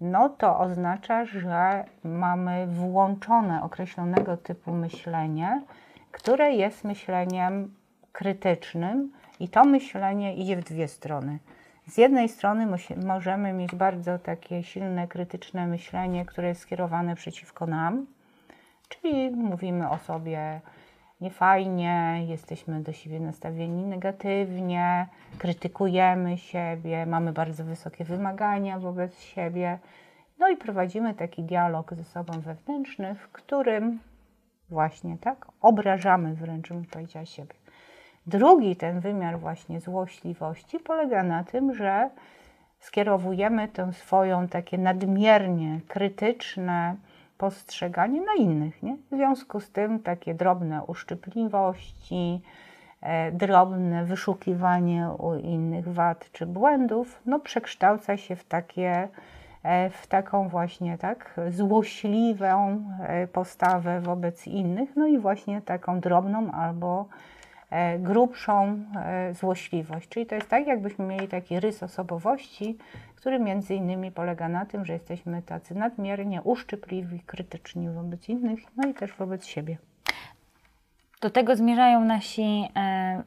no 0.00 0.28
to 0.28 0.58
oznacza, 0.58 1.24
że 1.24 1.84
mamy 2.04 2.66
włączone 2.66 3.62
określonego 3.62 4.36
typu 4.36 4.72
myślenie, 4.72 5.62
które 6.12 6.52
jest 6.52 6.84
myśleniem 6.84 7.74
krytycznym 8.12 9.12
I 9.40 9.48
to 9.48 9.64
myślenie 9.64 10.36
idzie 10.36 10.56
w 10.56 10.64
dwie 10.64 10.88
strony. 10.88 11.38
Z 11.86 11.98
jednej 11.98 12.28
strony 12.28 12.68
możemy 13.06 13.52
mieć 13.52 13.74
bardzo 13.74 14.18
takie 14.18 14.62
silne, 14.62 15.08
krytyczne 15.08 15.66
myślenie, 15.66 16.24
które 16.24 16.48
jest 16.48 16.60
skierowane 16.60 17.16
przeciwko 17.16 17.66
nam, 17.66 18.06
czyli 18.88 19.30
mówimy 19.30 19.90
o 19.90 19.98
sobie 19.98 20.60
niefajnie, 21.20 22.24
jesteśmy 22.28 22.82
do 22.82 22.92
siebie 22.92 23.20
nastawieni 23.20 23.84
negatywnie, 23.84 25.06
krytykujemy 25.38 26.38
siebie, 26.38 27.06
mamy 27.06 27.32
bardzo 27.32 27.64
wysokie 27.64 28.04
wymagania 28.04 28.78
wobec 28.78 29.20
siebie. 29.20 29.78
No 30.38 30.48
i 30.48 30.56
prowadzimy 30.56 31.14
taki 31.14 31.42
dialog 31.42 31.94
ze 31.94 32.04
sobą 32.04 32.40
wewnętrzny, 32.40 33.14
w 33.14 33.28
którym 33.28 33.98
właśnie 34.70 35.18
tak 35.18 35.46
obrażamy 35.60 36.34
wręcz, 36.34 36.68
bym 36.68 36.84
powiedziała, 36.84 37.26
siebie. 37.26 37.54
Drugi 38.26 38.76
ten 38.76 39.00
wymiar 39.00 39.38
właśnie 39.38 39.80
złośliwości 39.80 40.78
polega 40.78 41.22
na 41.22 41.44
tym, 41.44 41.74
że 41.74 42.10
skierowujemy 42.80 43.68
tę 43.68 43.92
swoją 43.92 44.48
takie 44.48 44.78
nadmiernie 44.78 45.80
krytyczne 45.88 46.96
postrzeganie 47.38 48.20
na 48.20 48.34
innych. 48.34 48.82
Nie? 48.82 48.96
W 48.96 49.16
związku 49.16 49.60
z 49.60 49.70
tym 49.70 49.98
takie 49.98 50.34
drobne 50.34 50.82
uszczypliwości, 50.84 52.40
e, 53.00 53.32
drobne 53.32 54.04
wyszukiwanie 54.04 55.08
u 55.18 55.34
innych 55.34 55.88
wad 55.92 56.32
czy 56.32 56.46
błędów, 56.46 57.20
no 57.26 57.40
przekształca 57.40 58.16
się 58.16 58.36
w 58.36 58.44
takie 58.44 59.08
e, 59.62 59.90
w 59.90 60.06
taką 60.06 60.48
właśnie 60.48 60.98
tak 60.98 61.40
złośliwą 61.50 62.84
e, 63.00 63.26
postawę 63.26 64.00
wobec 64.00 64.46
innych, 64.46 64.96
no 64.96 65.06
i 65.06 65.18
właśnie 65.18 65.62
taką 65.62 66.00
drobną 66.00 66.52
albo 66.52 67.06
grubszą 67.98 68.82
e, 68.96 69.34
złośliwość. 69.34 70.08
Czyli 70.08 70.26
to 70.26 70.34
jest 70.34 70.48
tak, 70.48 70.66
jakbyśmy 70.66 71.04
mieli 71.04 71.28
taki 71.28 71.60
rys 71.60 71.82
osobowości, 71.82 72.76
który 73.14 73.38
między 73.38 73.74
innymi 73.74 74.12
polega 74.12 74.48
na 74.48 74.66
tym, 74.66 74.84
że 74.84 74.92
jesteśmy 74.92 75.42
tacy 75.42 75.74
nadmiernie 75.74 76.42
uszczypliwi, 76.42 77.20
krytyczni 77.20 77.90
wobec 77.90 78.28
innych, 78.28 78.60
no 78.76 78.88
i 78.88 78.94
też 78.94 79.12
wobec 79.12 79.46
siebie. 79.46 79.78
Do 81.20 81.30
tego 81.30 81.56
zmierzają 81.56 82.04
nasi 82.04 82.68
e, 82.76 83.22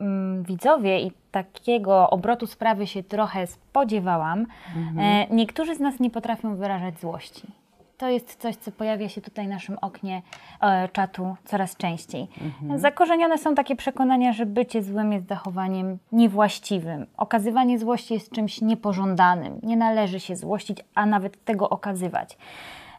mm, 0.00 0.42
widzowie 0.42 1.00
i 1.00 1.12
takiego 1.30 2.10
obrotu 2.10 2.46
sprawy 2.46 2.86
się 2.86 3.02
trochę 3.02 3.46
spodziewałam. 3.46 4.46
Mhm. 4.76 4.98
E, 4.98 5.34
niektórzy 5.34 5.74
z 5.74 5.80
nas 5.80 6.00
nie 6.00 6.10
potrafią 6.10 6.56
wyrażać 6.56 7.00
złości 7.00 7.61
to 8.02 8.08
jest 8.08 8.36
coś, 8.36 8.56
co 8.56 8.72
pojawia 8.72 9.08
się 9.08 9.20
tutaj 9.20 9.46
w 9.46 9.48
naszym 9.48 9.78
oknie 9.80 10.22
e, 10.60 10.88
czatu 10.88 11.36
coraz 11.44 11.76
częściej. 11.76 12.28
Mhm. 12.40 12.78
Zakorzenione 12.78 13.38
są 13.38 13.54
takie 13.54 13.76
przekonania, 13.76 14.32
że 14.32 14.46
bycie 14.46 14.82
złym 14.82 15.12
jest 15.12 15.28
zachowaniem 15.28 15.98
niewłaściwym. 16.12 17.06
Okazywanie 17.16 17.78
złości 17.78 18.14
jest 18.14 18.32
czymś 18.32 18.60
niepożądanym. 18.60 19.60
Nie 19.62 19.76
należy 19.76 20.20
się 20.20 20.36
złościć, 20.36 20.78
a 20.94 21.06
nawet 21.06 21.44
tego 21.44 21.70
okazywać. 21.70 22.38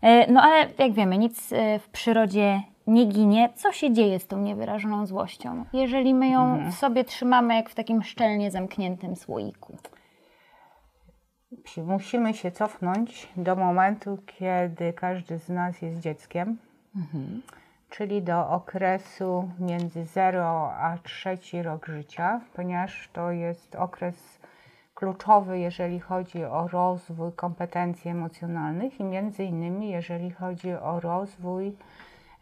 E, 0.02 0.32
no 0.32 0.42
ale 0.42 0.68
jak 0.78 0.94
wiemy, 0.94 1.18
nic 1.18 1.54
e, 1.54 1.80
w 1.80 1.90
przyrodzie 1.90 2.62
nie 2.88 3.06
ginie. 3.06 3.50
Co 3.56 3.72
się 3.72 3.94
dzieje 3.94 4.20
z 4.20 4.28
tą 4.28 4.42
niewyrażoną 4.42 5.06
złością, 5.06 5.66
jeżeli 5.74 6.14
my 6.14 6.28
ją 6.30 6.44
mhm. 6.54 6.72
w 6.72 6.76
sobie 6.76 7.04
trzymamy 7.04 7.56
jak 7.56 7.70
w 7.70 7.76
takim 7.76 8.04
szczelnie 8.04 8.52
zamkniętym 8.52 9.16
słoiku? 9.16 9.78
Musimy 11.78 12.34
się 12.34 12.52
cofnąć 12.52 13.28
do 13.38 13.56
momentu, 13.56 14.18
kiedy 14.26 14.94
każdy 14.94 15.40
z 15.40 15.50
nas 15.50 15.82
jest 15.82 16.00
dzieckiem, 16.00 16.58
mhm. 16.96 17.42
czyli 17.90 18.22
do 18.22 18.50
okresu 18.50 19.50
między 19.60 20.06
0 20.06 20.72
a 20.74 20.98
3 21.04 21.64
rok 21.64 21.88
życia, 21.88 22.42
ponieważ 22.54 23.10
to 23.14 23.32
jest 23.32 23.76
okres 23.76 24.40
kluczowy, 24.96 25.60
jeżeli 25.60 26.00
chodzi 26.00 26.44
o 26.44 26.68
rozwój 26.68 27.32
kompetencji 27.32 28.12
emocjonalnych 28.12 29.00
i 29.00 29.04
między 29.04 29.44
innymi 29.44 29.90
jeżeli 29.90 30.32
chodzi 30.32 30.74
o 30.74 31.00
rozwój 31.00 31.76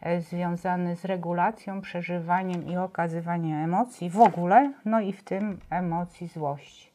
e, 0.00 0.20
związany 0.20 0.96
z 0.96 1.04
regulacją, 1.04 1.80
przeżywaniem 1.80 2.66
i 2.66 2.76
okazywaniem 2.76 3.64
emocji 3.64 4.10
w 4.10 4.20
ogóle, 4.20 4.72
no 4.84 5.00
i 5.00 5.12
w 5.12 5.24
tym 5.24 5.58
emocji 5.70 6.28
złości 6.28 6.91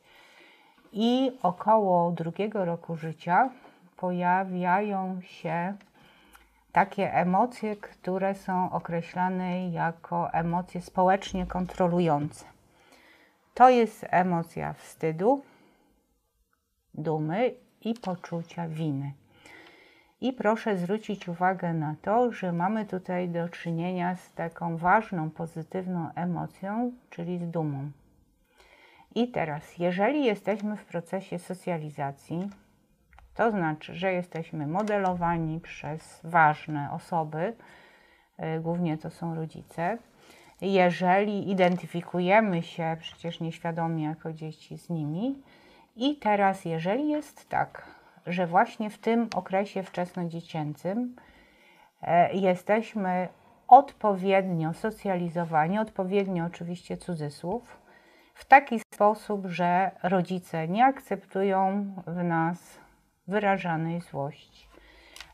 i 1.00 1.32
około 1.44 2.12
drugiego 2.12 2.66
roku 2.66 2.96
życia 2.96 3.50
pojawiają 3.98 5.22
się 5.22 5.74
takie 6.72 7.14
emocje, 7.14 7.76
które 7.76 8.36
są 8.36 8.72
określane 8.72 9.70
jako 9.70 10.34
emocje 10.34 10.82
społecznie 10.82 11.46
kontrolujące. 11.46 12.46
To 13.54 13.70
jest 13.70 14.06
emocja 14.10 14.74
wstydu, 14.74 15.44
dumy 16.94 17.54
i 17.82 17.94
poczucia 17.94 18.68
winy. 18.68 19.14
I 20.22 20.34
proszę 20.34 20.78
zwrócić 20.78 21.28
uwagę 21.28 21.74
na 21.74 21.96
to, 22.02 22.32
że 22.32 22.52
mamy 22.52 22.86
tutaj 22.86 23.30
do 23.30 23.50
czynienia 23.50 24.16
z 24.16 24.34
taką 24.34 24.78
ważną, 24.78 25.30
pozytywną 25.30 26.10
emocją, 26.16 26.92
czyli 27.10 27.40
z 27.40 27.50
dumą. 27.50 27.92
I 29.18 29.28
teraz, 29.28 29.78
jeżeli 29.78 30.26
jesteśmy 30.26 30.78
w 30.78 30.86
procesie 30.86 31.40
socjalizacji, 31.40 32.50
to 33.36 33.52
znaczy, 33.52 33.96
że 33.96 34.14
jesteśmy 34.14 34.68
modelowani 34.68 35.60
przez 35.60 36.20
ważne 36.24 36.90
osoby, 36.92 37.54
y, 38.58 38.60
głównie 38.60 38.98
to 38.98 39.10
są 39.10 39.36
rodzice. 39.36 39.98
Jeżeli 40.62 41.52
identyfikujemy 41.52 42.64
się 42.64 42.98
przecież 43.00 43.40
nieświadomie 43.40 44.04
jako 44.04 44.34
dzieci 44.34 44.78
z 44.78 44.90
nimi, 44.90 45.42
i 45.96 46.16
teraz, 46.16 46.66
jeżeli 46.66 47.10
jest 47.10 47.50
tak, 47.50 47.88
że 48.28 48.48
właśnie 48.48 48.90
w 48.90 48.98
tym 48.98 49.30
okresie 49.36 49.84
wczesnodziecięcym 49.84 51.16
e, 52.02 52.34
jesteśmy 52.34 53.28
odpowiednio 53.68 54.74
socjalizowani, 54.74 55.80
odpowiednio 55.80 56.46
oczywiście 56.46 56.98
cudzysłów, 56.98 57.87
w 58.38 58.46
taki 58.46 58.80
sposób, 58.80 59.46
że 59.46 59.92
rodzice 60.04 60.68
nie 60.68 60.86
akceptują 60.86 61.94
w 62.08 62.24
nas 62.24 62.58
wyrażanej 63.28 64.02
złości. 64.02 64.68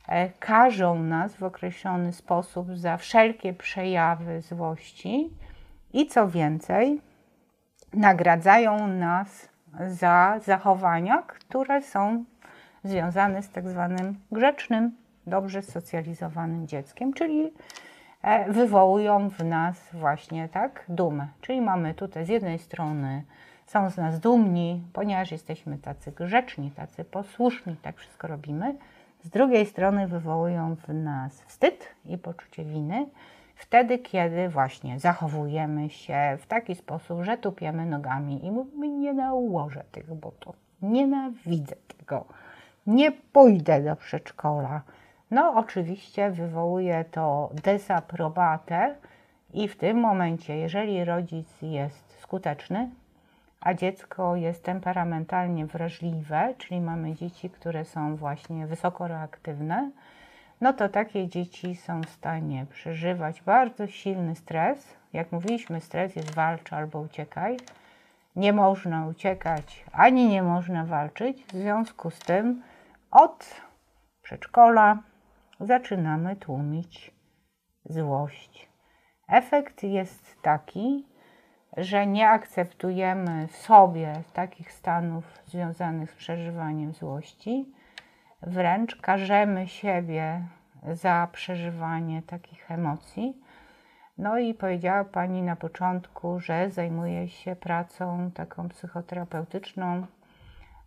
E, 0.08 0.30
każą 0.30 1.04
nas 1.04 1.36
w 1.36 1.44
określony 1.44 2.14
sposób 2.14 2.68
za 2.78 2.98
wszelkie 2.98 3.54
przejawy 3.54 4.42
złości 4.42 5.30
i 5.94 6.08
co 6.08 6.28
więcej, 6.28 7.02
nagradzają 7.94 8.88
nas 8.88 9.50
za 9.88 10.40
zachowania, 10.46 11.24
które 11.28 11.82
są 11.82 12.26
związane 12.84 13.44
z 13.44 13.50
tak 13.50 13.70
zwanym 13.70 14.20
grzecznym, 14.32 14.92
dobrze 15.28 15.62
socjalizowanym 15.62 16.68
dzieckiem, 16.68 17.14
czyli 17.14 17.54
wywołują 18.48 19.30
w 19.30 19.44
nas 19.44 19.90
właśnie 19.94 20.50
tak 20.50 20.86
dumę. 20.90 21.28
Czyli 21.42 21.62
mamy 21.62 21.94
tutaj 21.94 22.26
z 22.26 22.30
jednej 22.30 22.60
strony 22.60 23.24
są 23.66 23.90
z 23.90 23.98
nas 23.98 24.20
dumni, 24.20 24.84
ponieważ 24.94 25.32
jesteśmy 25.32 25.78
tacy 25.78 26.12
grzeczni, 26.12 26.72
tacy 26.72 27.04
posłuszni, 27.04 27.76
tak 27.82 27.98
wszystko 27.98 28.28
robimy. 28.28 28.76
Z 29.24 29.30
drugiej 29.30 29.66
strony 29.66 30.08
wywołują 30.08 30.76
w 30.76 30.94
nas 30.94 31.42
wstyd 31.42 31.88
i 32.06 32.18
poczucie 32.18 32.66
winy, 32.66 33.06
wtedy, 33.56 34.00
kiedy 34.00 34.50
właśnie 34.50 35.00
zachowujemy 35.00 35.90
się 35.90 36.38
w 36.40 36.46
taki 36.46 36.76
sposób, 36.76 37.24
że 37.24 37.38
tupiemy 37.38 37.86
nogami 37.86 38.46
i 38.46 38.52
mówimy, 38.52 38.90
nie 38.90 39.14
nałożę 39.14 39.84
tych 39.92 40.14
butów, 40.14 40.56
nienawidzę 40.82 41.76
tego, 41.98 42.26
nie 42.88 43.12
pójdę 43.12 43.84
do 43.84 43.96
przedszkola, 43.96 44.82
no, 45.34 45.54
oczywiście 45.56 46.32
wywołuje 46.32 47.06
to 47.12 47.50
desaprobatę, 47.64 48.96
i 49.54 49.68
w 49.68 49.78
tym 49.78 50.00
momencie, 50.00 50.58
jeżeli 50.58 51.06
rodzic 51.06 51.62
jest 51.62 52.20
skuteczny, 52.22 52.90
a 53.62 53.74
dziecko 53.74 54.36
jest 54.36 54.64
temperamentalnie 54.64 55.66
wrażliwe, 55.66 56.54
czyli 56.58 56.82
mamy 56.82 57.16
dzieci, 57.16 57.50
które 57.50 57.86
są 57.86 58.16
właśnie 58.16 58.68
wysoko 58.68 59.08
reaktywne, 59.08 59.92
no 60.62 60.74
to 60.74 60.90
takie 60.90 61.28
dzieci 61.28 61.76
są 61.76 62.02
w 62.02 62.10
stanie 62.10 62.66
przeżywać 62.70 63.42
bardzo 63.42 63.88
silny 63.88 64.36
stres. 64.36 64.96
Jak 65.14 65.32
mówiliśmy, 65.32 65.82
stres 65.82 66.16
jest 66.16 66.36
walcz 66.36 66.74
albo 66.74 67.00
uciekaj. 67.00 67.58
Nie 68.36 68.54
można 68.54 69.08
uciekać 69.08 69.86
ani 69.92 70.28
nie 70.28 70.44
można 70.44 70.86
walczyć. 70.86 71.46
W 71.46 71.52
związku 71.52 72.12
z 72.12 72.20
tym 72.20 72.62
od 73.12 73.62
przedszkola 74.24 74.98
zaczynamy 75.66 76.36
tłumić 76.36 77.12
złość. 77.86 78.70
Efekt 79.28 79.84
jest 79.84 80.42
taki, 80.42 81.06
że 81.78 82.08
nie 82.08 82.30
akceptujemy 82.30 83.48
sobie 83.48 84.14
takich 84.34 84.72
stanów 84.72 85.26
związanych 85.46 86.12
z 86.12 86.16
przeżywaniem 86.16 86.94
złości, 86.94 87.74
wręcz 88.42 88.96
karzemy 88.96 89.68
siebie 89.68 90.42
za 90.92 91.28
przeżywanie 91.32 92.22
takich 92.22 92.72
emocji. 92.72 93.42
No 94.18 94.38
i 94.38 94.54
powiedziała 94.54 95.04
Pani 95.04 95.42
na 95.42 95.56
początku, 95.56 96.40
że 96.40 96.70
zajmuje 96.70 97.30
się 97.30 97.56
pracą 97.56 98.32
taką 98.32 98.70
psychoterapeutyczną 98.70 100.06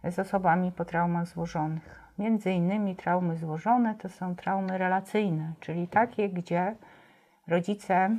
z 0.04 0.18
osobami 0.18 0.72
po 0.72 0.84
traumach 0.84 1.26
złożonych. 1.26 2.05
Między 2.18 2.52
innymi 2.52 2.96
traumy 2.96 3.36
złożone 3.36 3.94
to 3.94 4.08
są 4.08 4.36
traumy 4.36 4.78
relacyjne, 4.78 5.52
czyli 5.60 5.88
takie, 5.88 6.28
gdzie 6.28 6.76
rodzice 7.48 8.16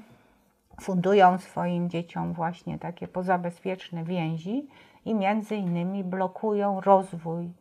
fundują 0.82 1.38
swoim 1.38 1.90
dzieciom 1.90 2.34
właśnie 2.34 2.80
takie 2.80 3.08
pozabezpieczne 3.08 4.04
więzi 4.04 4.68
i 5.06 5.16
między 5.16 5.56
innymi 5.56 6.04
blokują 6.04 6.82
rozwój 6.82 7.52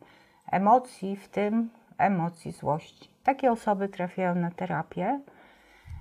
emocji, 0.51 1.15
w 1.15 1.27
tym 1.29 1.69
emocji 1.97 2.51
złości. 2.51 3.09
Takie 3.23 3.51
osoby 3.51 3.89
trafiają 3.89 4.35
na 4.35 4.51
terapię, 4.51 5.19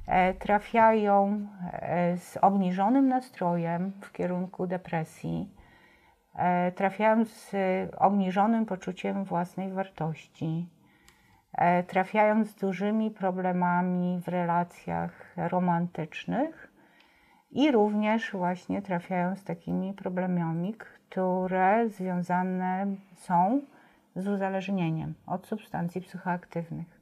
e, 0.06 0.34
trafiają 0.34 1.46
e, 1.72 2.16
z 2.16 2.36
obniżonym 2.36 3.08
nastrojem 3.08 3.92
w 4.00 4.12
kierunku 4.12 4.66
depresji, 4.66 5.48
trafiają 6.74 7.24
z 7.24 7.52
obniżonym 7.96 8.66
poczuciem 8.66 9.24
własnej 9.24 9.72
wartości, 9.72 10.68
trafiają 11.86 12.44
z 12.44 12.54
dużymi 12.54 13.10
problemami 13.10 14.20
w 14.24 14.28
relacjach 14.28 15.34
romantycznych 15.36 16.72
i 17.50 17.72
również 17.72 18.32
właśnie 18.32 18.82
trafiają 18.82 19.36
z 19.36 19.44
takimi 19.44 19.92
problemami, 19.92 20.74
które 20.74 21.88
związane 21.88 22.86
są 23.14 23.60
z 24.16 24.28
uzależnieniem 24.28 25.14
od 25.26 25.46
substancji 25.46 26.00
psychoaktywnych. 26.00 27.00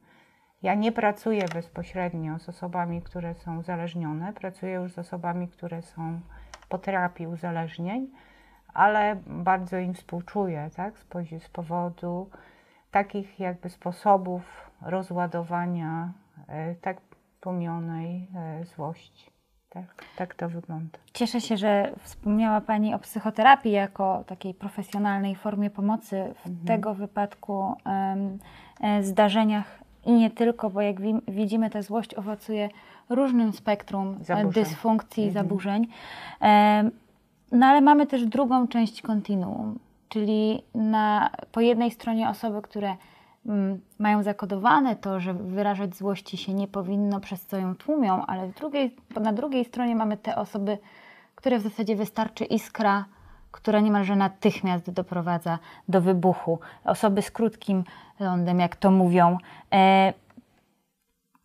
Ja 0.63 0.75
nie 0.75 0.93
pracuję 0.93 1.45
bezpośrednio 1.55 2.39
z 2.39 2.49
osobami, 2.49 3.03
które 3.03 3.35
są 3.35 3.59
uzależnione, 3.59 4.33
pracuję 4.33 4.73
już 4.73 4.93
z 4.93 4.99
osobami, 4.99 5.49
które 5.49 5.83
są 5.83 6.21
po 6.69 6.79
terapii 6.79 7.27
uzależnień, 7.27 8.11
ale 8.75 9.17
bardzo 9.27 9.79
im 9.79 9.95
współczuję, 9.95 10.71
tak, 10.77 10.95
z 11.39 11.49
powodu 11.49 12.31
takich 12.91 13.41
jakby 13.41 13.71
sposobów 13.71 14.71
rozładowania 14.83 16.13
e, 16.49 16.75
tak 16.75 16.97
tłumionej 17.41 18.29
e, 18.35 18.65
złości. 18.65 19.35
Tak, 19.71 20.05
tak 20.17 20.35
to 20.35 20.49
wygląda. 20.49 20.99
Cieszę 21.13 21.41
się, 21.41 21.57
że 21.57 21.93
wspomniała 21.99 22.61
Pani 22.61 22.95
o 22.95 22.99
psychoterapii 22.99 23.73
jako 23.73 24.25
takiej 24.27 24.55
profesjonalnej 24.55 25.37
formie 25.37 25.71
pomocy 25.71 26.35
w 26.45 26.47
mhm. 26.47 26.67
tego 26.67 26.95
wypadku 26.95 27.77
um, 27.87 28.39
zdarzeniach 29.03 29.79
i 30.05 30.13
nie 30.13 30.31
tylko, 30.31 30.71
bo 30.71 30.81
jak 30.81 31.01
wi 31.01 31.15
widzimy, 31.29 31.71
ta 31.71 31.83
złość 31.83 32.15
owocuje 32.15 32.69
różnym 33.09 33.53
spektrum 33.53 34.19
e, 34.21 34.25
zaburzeń. 34.25 34.65
dysfunkcji 34.65 35.25
i 35.25 35.29
mhm. 35.29 35.45
zaburzeń. 35.45 35.87
No 37.53 37.67
ale 37.67 37.81
mamy 37.81 38.07
też 38.07 38.27
drugą 38.27 38.69
część 38.69 39.03
kontinuum, 39.03 39.79
czyli 40.09 40.63
na, 40.75 41.31
po 41.53 41.61
jednej 41.61 41.91
stronie 41.91 42.29
osoby, 42.29 42.63
które 42.63 42.97
Mm, 43.47 43.81
mają 43.99 44.23
zakodowane 44.23 44.97
to, 44.97 45.21
że 45.21 45.35
wyrażać 45.35 45.97
złości 45.97 46.37
się 46.37 46.55
nie 46.55 46.69
powinno, 46.69 47.21
przez 47.21 47.47
co 47.47 47.57
ją 47.57 47.75
tłumią, 47.75 48.27
ale 48.27 48.49
drugiej, 48.49 48.97
na 49.21 49.33
drugiej 49.33 49.65
stronie 49.65 49.97
mamy 49.97 50.17
te 50.17 50.37
osoby, 50.37 50.79
które 51.35 51.59
w 51.59 51.63
zasadzie 51.63 51.97
wystarczy 51.97 52.45
iskra, 52.45 53.05
która 53.53 53.81
niemalże 53.81 54.17
natychmiast 54.17 54.91
doprowadza 54.91 55.59
do 55.89 56.01
wybuchu. 56.01 56.59
Osoby 56.85 57.23
z 57.23 57.31
krótkim 57.31 57.85
lądem, 58.21 58.61
jak 58.61 58.77
to 58.77 58.91
mówią. 58.91 59.39
E, 59.73 60.13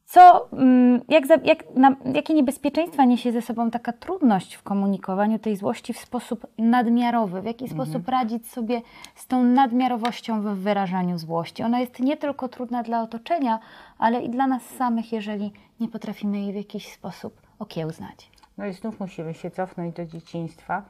co, 0.09 0.49
mm, 0.53 1.01
jak, 1.09 1.23
jak, 1.45 1.75
na, 1.75 1.95
jakie 2.13 2.33
niebezpieczeństwa 2.33 3.05
niesie 3.05 3.31
ze 3.31 3.41
sobą 3.41 3.71
taka 3.71 3.93
trudność 3.93 4.55
w 4.55 4.63
komunikowaniu 4.63 5.39
tej 5.39 5.55
złości 5.55 5.93
w 5.93 5.97
sposób 5.97 6.47
nadmiarowy? 6.57 7.41
W 7.41 7.45
jaki 7.45 7.65
mhm. 7.65 7.81
sposób 7.81 8.09
radzić 8.09 8.51
sobie 8.51 8.81
z 9.15 9.27
tą 9.27 9.43
nadmiarowością 9.43 10.41
w 10.41 10.45
wyrażaniu 10.45 11.17
złości? 11.17 11.63
Ona 11.63 11.79
jest 11.79 11.99
nie 11.99 12.17
tylko 12.17 12.47
trudna 12.47 12.83
dla 12.83 13.01
otoczenia, 13.01 13.59
ale 13.97 14.21
i 14.21 14.29
dla 14.29 14.47
nas 14.47 14.63
samych, 14.77 15.13
jeżeli 15.13 15.51
nie 15.79 15.87
potrafimy 15.87 16.39
jej 16.39 16.53
w 16.53 16.55
jakiś 16.55 16.91
sposób 16.91 17.41
okiełznać. 17.59 18.31
No 18.57 18.65
i 18.65 18.73
znów 18.73 18.99
musimy 18.99 19.33
się 19.33 19.51
cofnąć 19.51 19.95
do 19.95 20.05
dzieciństwa, 20.05 20.83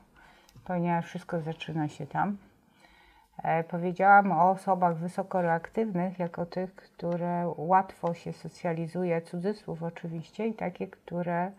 ponieważ 0.65 1.05
wszystko 1.05 1.41
zaczyna 1.41 1.87
się 1.87 2.07
tam. 2.07 2.37
E, 3.43 3.63
powiedziałam 3.63 4.31
o 4.31 4.49
osobach 4.49 4.97
wysokoreaktywnych 4.97 6.19
jako 6.19 6.45
tych, 6.45 6.75
które 6.75 7.53
łatwo 7.57 8.13
się 8.13 8.33
socjalizuje, 8.33 9.21
cudzysłów 9.21 9.83
oczywiście, 9.83 10.47
i 10.47 10.53
takie, 10.53 10.87
które 10.87 11.51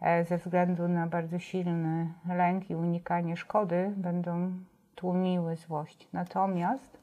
e, 0.00 0.24
ze 0.24 0.38
względu 0.38 0.88
na 0.88 1.06
bardzo 1.06 1.38
silny 1.38 2.12
lęk 2.28 2.70
i 2.70 2.74
unikanie 2.74 3.36
szkody 3.36 3.92
będą 3.96 4.52
tłumiły 4.94 5.56
złość. 5.56 6.08
Natomiast 6.12 6.98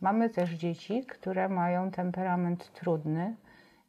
mamy 0.00 0.30
też 0.30 0.50
dzieci, 0.50 1.04
które 1.06 1.48
mają 1.48 1.90
temperament 1.90 2.72
trudny, 2.72 3.36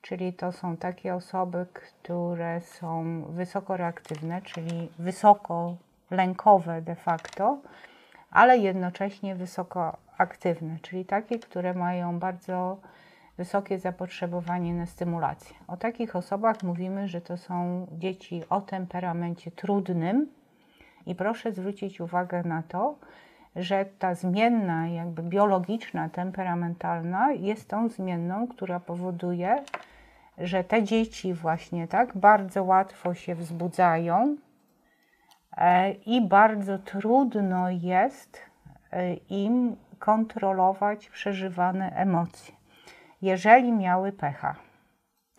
czyli 0.01 0.33
to 0.33 0.51
są 0.51 0.77
takie 0.77 1.15
osoby, 1.15 1.65
które 1.73 2.61
są 2.61 3.21
wysokoreaktywne, 3.29 4.41
czyli 4.41 4.91
wysoko 4.99 5.75
lękowe 6.11 6.81
de 6.81 6.95
facto, 6.95 7.57
ale 8.31 8.57
jednocześnie 8.57 9.35
wysoko 9.35 9.97
aktywne, 10.17 10.77
czyli 10.81 11.05
takie, 11.05 11.39
które 11.39 11.73
mają 11.73 12.19
bardzo 12.19 12.77
wysokie 13.37 13.79
zapotrzebowanie 13.79 14.73
na 14.73 14.85
stymulację. 14.85 15.55
O 15.67 15.77
takich 15.77 16.15
osobach 16.15 16.63
mówimy, 16.63 17.07
że 17.07 17.21
to 17.21 17.37
są 17.37 17.87
dzieci 17.91 18.43
o 18.49 18.61
temperamencie 18.61 19.51
trudnym 19.51 20.27
i 21.05 21.15
proszę 21.15 21.51
zwrócić 21.51 22.01
uwagę 22.01 22.43
na 22.43 22.63
to, 22.63 22.95
że 23.55 23.85
ta 23.99 24.15
zmienna, 24.15 24.87
jakby 24.87 25.23
biologiczna, 25.23 26.09
temperamentalna 26.09 27.31
jest 27.31 27.67
tą 27.67 27.89
zmienną, 27.89 28.47
która 28.47 28.79
powoduje, 28.79 29.63
że 30.37 30.63
te 30.63 30.83
dzieci 30.83 31.33
właśnie 31.33 31.87
tak 31.87 32.17
bardzo 32.17 32.63
łatwo 32.63 33.13
się 33.13 33.35
wzbudzają, 33.35 34.37
i 36.05 36.27
bardzo 36.27 36.77
trudno 36.77 37.69
jest 37.69 38.41
e, 38.91 39.13
im 39.13 39.75
kontrolować 39.99 41.09
przeżywane 41.09 41.91
emocje. 41.91 42.55
Jeżeli 43.21 43.71
miały 43.71 44.11
pecha, 44.11 44.55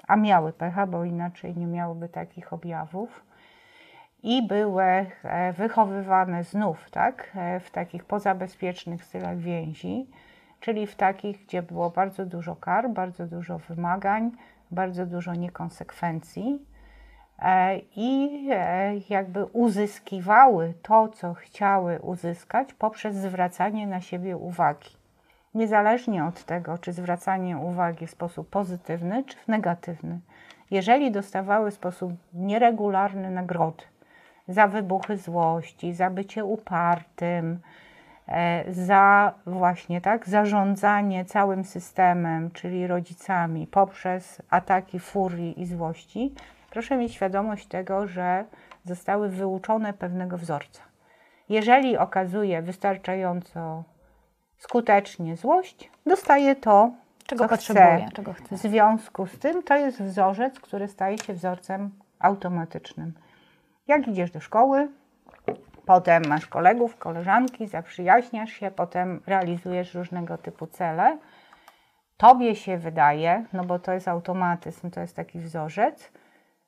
a 0.08 0.16
miały 0.16 0.52
pecha, 0.52 0.86
bo 0.86 1.04
inaczej 1.04 1.56
nie 1.56 1.66
miałyby 1.66 2.08
takich 2.08 2.52
objawów, 2.52 3.24
i 4.22 4.46
były 4.46 4.84
e, 4.84 5.52
wychowywane 5.52 6.44
znów 6.44 6.90
tak, 6.90 7.36
w 7.60 7.70
takich 7.70 8.04
pozabezpiecznych 8.04 9.04
stylach 9.04 9.38
więzi, 9.38 10.10
czyli 10.60 10.86
w 10.86 10.96
takich, 10.96 11.44
gdzie 11.46 11.62
było 11.62 11.90
bardzo 11.90 12.26
dużo 12.26 12.56
kar, 12.56 12.90
bardzo 12.90 13.26
dużo 13.26 13.58
wymagań, 13.58 14.30
bardzo 14.70 15.06
dużo 15.06 15.34
niekonsekwencji, 15.34 16.58
E, 16.58 16.69
i 17.96 18.48
e, 18.53 18.92
jakby 19.09 19.44
uzyskiwały 19.44 20.74
to, 20.83 21.09
co 21.09 21.35
chciały 21.35 21.98
uzyskać 21.98 22.74
poprzez 22.74 23.16
zwracanie 23.16 23.87
na 23.87 24.00
siebie 24.00 24.37
uwagi. 24.37 24.90
Niezależnie 25.55 26.24
od 26.24 26.44
tego, 26.44 26.79
czy 26.79 26.92
zwracanie 26.92 27.59
uwagi 27.59 28.07
w 28.07 28.11
sposób 28.11 28.50
pozytywny, 28.50 29.24
czy 29.24 29.37
w 29.37 29.48
negatywny. 29.48 30.20
Jeżeli 30.70 31.11
dostawały 31.11 31.70
w 31.70 31.74
sposób 31.74 32.12
nieregularny 32.35 33.31
nagrody 33.31 33.85
za 34.48 34.66
wybuchy 34.66 35.16
złości, 35.16 35.94
za 35.94 36.11
bycie 36.11 36.44
upartym, 36.44 37.59
e, 38.29 38.64
za 38.72 39.35
właśnie 39.46 40.00
tak 40.00 40.29
zarządzanie 40.29 41.24
całym 41.24 41.64
systemem, 41.64 42.50
czyli 42.50 42.87
rodzicami, 42.87 43.66
poprzez 43.66 44.42
ataki 44.50 45.00
furii 45.00 45.61
i 45.61 45.66
złości, 45.66 46.35
proszę 46.70 46.96
mieć 46.96 47.14
świadomość 47.14 47.66
tego, 47.66 48.06
że 48.06 48.44
zostały 48.85 49.28
wyuczone 49.28 49.92
pewnego 49.92 50.38
wzorca. 50.38 50.83
Jeżeli 51.48 51.96
okazuje 51.96 52.62
wystarczająco 52.62 53.85
skutecznie 54.59 55.37
złość, 55.37 55.90
dostaje 56.06 56.56
to, 56.56 56.90
czego 57.26 57.48
potrzebuje, 57.48 58.04
chce. 58.06 58.12
czego 58.12 58.33
chce. 58.33 58.56
W 58.56 58.59
związku 58.59 59.26
z 59.26 59.38
tym 59.38 59.62
to 59.62 59.76
jest 59.76 60.02
wzorzec, 60.02 60.61
który 60.61 60.88
staje 60.88 61.18
się 61.18 61.35
wzorcem 61.35 61.90
automatycznym. 62.18 63.12
Jak 63.88 64.09
idziesz 64.09 64.30
do 64.30 64.40
szkoły, 64.40 64.88
potem 65.87 66.22
masz 66.28 66.46
kolegów, 66.46 66.96
koleżanki, 66.96 67.66
zaprzyjaźniasz 67.66 68.52
się, 68.52 68.70
potem 68.70 69.20
realizujesz 69.26 69.94
różnego 69.94 70.38
typu 70.38 70.66
cele. 70.66 71.18
Tobie 72.16 72.56
się 72.56 72.78
wydaje, 72.78 73.44
no 73.52 73.64
bo 73.64 73.78
to 73.78 73.92
jest 73.92 74.09
automatyzm, 74.09 74.90
to 74.90 75.00
jest 75.00 75.16
taki 75.16 75.38
wzorzec, 75.38 76.12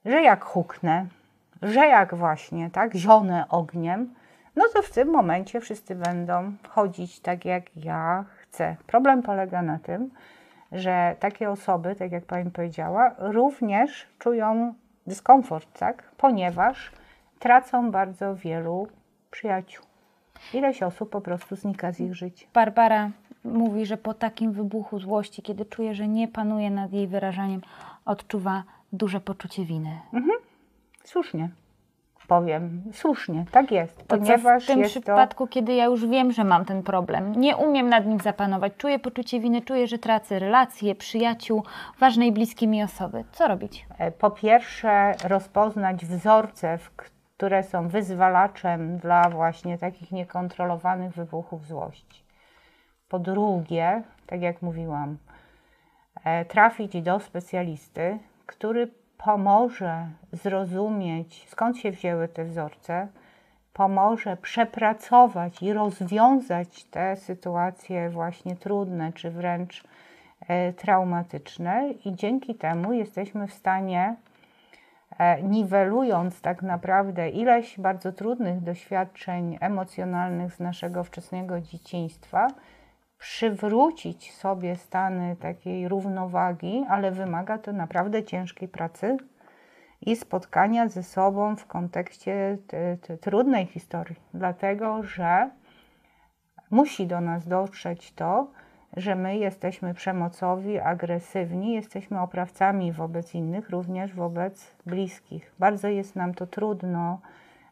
że 0.05 0.23
jak 0.23 0.45
huknę, 0.45 1.07
że 1.63 1.87
jak 1.87 2.15
właśnie, 2.15 2.71
tak, 2.71 2.95
zionę 2.95 3.45
ogniem, 3.49 4.15
no 4.57 4.65
to 4.75 4.83
w 4.83 4.91
tym 4.91 5.09
momencie 5.09 5.61
wszyscy 5.61 5.95
będą 5.95 6.53
chodzić 6.69 7.21
tak, 7.21 7.45
jak 7.45 7.77
ja 7.77 8.25
chcę. 8.43 8.77
Problem 8.87 9.23
polega 9.23 9.63
na 9.63 9.79
tym, 9.79 10.11
że 10.73 11.17
takie 11.21 11.51
osoby, 11.51 11.95
tak 11.95 12.13
jak 12.13 12.25
Pani 12.25 12.51
powiedziała, 12.51 13.15
również 13.19 14.07
czują 14.19 14.75
dyskomfort, 15.07 15.79
tak? 15.79 16.03
Ponieważ 16.17 16.93
tracą 17.39 17.91
bardzo 17.91 18.37
wielu 18.37 18.89
przyjaciół. 19.31 19.85
Ileś 20.55 20.83
osób 20.83 21.11
po 21.11 21.21
prostu 21.21 21.57
znika 21.57 21.93
z 21.93 22.01
ich 22.01 22.15
życia. 22.15 22.47
Barbara 22.55 23.11
mówi, 23.45 23.87
że 23.87 23.97
po 23.97 24.15
takim 24.15 24.53
wybuchu 24.53 24.99
złości, 24.99 25.43
kiedy 25.43 25.65
czuje, 25.65 25.95
że 25.95 26.09
nie 26.09 26.29
panuje 26.29 26.71
nad 26.71 26.93
jej 26.93 27.09
wyrażaniem, 27.09 27.61
odczuwa 28.05 28.63
duże 28.93 29.21
poczucie 29.21 29.65
winy. 29.65 30.01
Słusznie. 31.05 31.49
Powiem, 32.29 32.83
słusznie, 32.93 33.45
tak 33.51 33.71
jest. 33.71 33.99
To 33.99 34.05
ponieważ 34.19 34.65
w 34.65 34.67
tym 34.67 34.79
jest 34.81 34.95
to 34.95 35.01
przypadku, 35.01 35.47
kiedy 35.47 35.75
ja 35.75 35.85
już 35.85 36.07
wiem, 36.07 36.33
że 36.33 36.45
mam 36.45 36.65
ten 36.65 36.83
problem, 36.83 37.33
nie 37.41 37.57
umiem 37.57 37.89
nad 37.89 38.07
nim 38.07 38.21
zapanować, 38.21 38.73
czuję 38.79 38.99
poczucie 38.99 39.41
winy, 39.41 39.63
czuję, 39.63 39.87
że 39.87 39.99
tracę 39.99 40.39
relacje, 40.39 40.95
przyjaciół, 40.95 41.63
ważne 41.99 42.27
i 42.27 42.33
bliskie 42.33 42.67
mi 42.67 42.83
osoby. 42.83 43.25
Co 43.33 43.49
robić? 43.49 43.87
E, 43.99 44.11
po 44.13 44.31
pierwsze 44.31 45.13
rozpoznać 45.29 46.07
wzorce, 46.07 46.79
w- 46.79 46.91
które 46.91 47.63
są 47.63 47.89
wyzwalaczem 47.89 48.99
dla 48.99 49.31
właśnie 49.31 49.79
takich 49.79 50.13
niekontrolowanych 50.13 51.13
wybuchów 51.15 51.67
złości. 51.67 52.25
Po 53.09 53.19
drugie, 53.19 54.03
tak 54.27 54.43
jak 54.43 54.63
mówiłam, 54.63 55.19
e, 56.25 56.45
trafić 56.45 57.03
do 57.03 57.21
specjalisty, 57.21 58.19
który 58.53 58.89
pomoże 59.19 60.07
zrozumieć, 60.33 61.47
skąd 61.49 61.79
się 61.79 61.91
wzięły 61.91 62.29
te 62.29 62.45
wzorce, 62.45 63.09
pomoże 63.73 64.37
przepracować 64.37 65.63
i 65.63 65.73
rozwiązać 65.73 66.85
te 66.85 67.17
sytuacje 67.17 68.11
właśnie 68.11 68.57
trudne, 68.57 69.13
czy 69.13 69.31
wręcz 69.31 69.85
e, 70.49 70.73
traumatyczne, 70.73 71.91
i 72.05 72.15
dzięki 72.15 72.55
temu 72.55 72.93
jesteśmy 72.93 73.47
w 73.47 73.53
stanie 73.53 74.17
e, 75.19 75.43
niwelując 75.43 76.41
tak 76.41 76.63
naprawdę 76.63 77.31
ileś 77.31 77.79
bardzo 77.81 78.13
trudnych 78.13 78.61
doświadczeń 78.61 79.59
emocjonalnych 79.61 80.55
z 80.55 80.61
naszego 80.61 81.05
wczesnego 81.05 81.61
dzieciństwa, 81.61 82.49
przywrócić 83.23 84.33
sobie 84.33 84.77
stany 84.77 85.37
takiej 85.37 85.89
równowagi, 85.89 86.85
ale 86.89 87.11
wymaga 87.11 87.59
to 87.59 87.73
naprawdę 87.73 88.25
ciężkiej 88.25 88.69
pracy 88.69 89.17
i 90.01 90.17
spotkania 90.17 90.89
ze 90.89 91.03
sobą 91.03 91.57
w 91.57 91.67
kontekście 91.67 92.59
te, 92.67 92.97
te 92.97 93.19
trudnej 93.19 93.67
historii, 93.67 94.17
dlatego 94.35 95.03
że 95.03 95.51
musi 96.71 97.07
do 97.07 97.21
nas 97.21 97.49
dotrzeć 97.49 98.13
to, 98.13 98.51
że 98.97 99.15
my 99.15 99.37
jesteśmy 99.37 99.95
przemocowi, 99.95 100.79
agresywni, 100.79 101.73
jesteśmy 101.73 102.21
oprawcami 102.21 102.93
wobec 102.93 103.35
innych, 103.35 103.71
również 103.71 104.15
wobec 104.15 104.75
bliskich. 104.87 105.53
Bardzo 105.59 105.89
jest 105.89 106.17
nam 106.17 106.35
to 106.35 106.47
trudno 106.47 107.21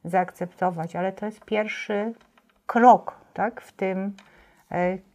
zaakceptować, 0.05 0.97
ale 0.97 1.13
to 1.13 1.27
jest 1.27 1.45
pierwszy 1.45 2.15
krok 2.67 3.15
tak, 3.35 3.61
w 3.61 3.73
tym 3.73 4.15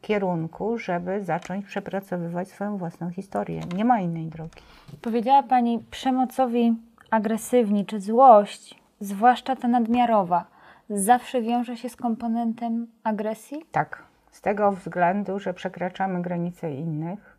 kierunku, 0.01 0.77
żeby 0.77 1.23
zacząć 1.23 1.65
przepracowywać 1.65 2.47
swoją 2.47 2.77
własną 2.77 3.09
historię. 3.09 3.61
Nie 3.75 3.85
ma 3.85 3.99
innej 3.99 4.25
drogi. 4.27 4.61
Powiedziała 5.01 5.43
Pani 5.43 5.79
przemocowi, 5.91 6.75
agresywni 7.11 7.85
czy 7.85 7.99
złość, 7.99 8.79
zwłaszcza 8.99 9.55
ta 9.55 9.67
nadmiarowa, 9.67 10.45
zawsze 10.89 11.41
wiąże 11.41 11.77
się 11.77 11.89
z 11.89 11.95
komponentem 11.95 12.87
agresji? 13.03 13.65
Tak, 13.71 14.03
z 14.31 14.41
tego 14.41 14.71
względu, 14.71 15.39
że 15.39 15.53
przekraczamy 15.53 16.21
granice 16.21 16.73
innych. 16.73 17.37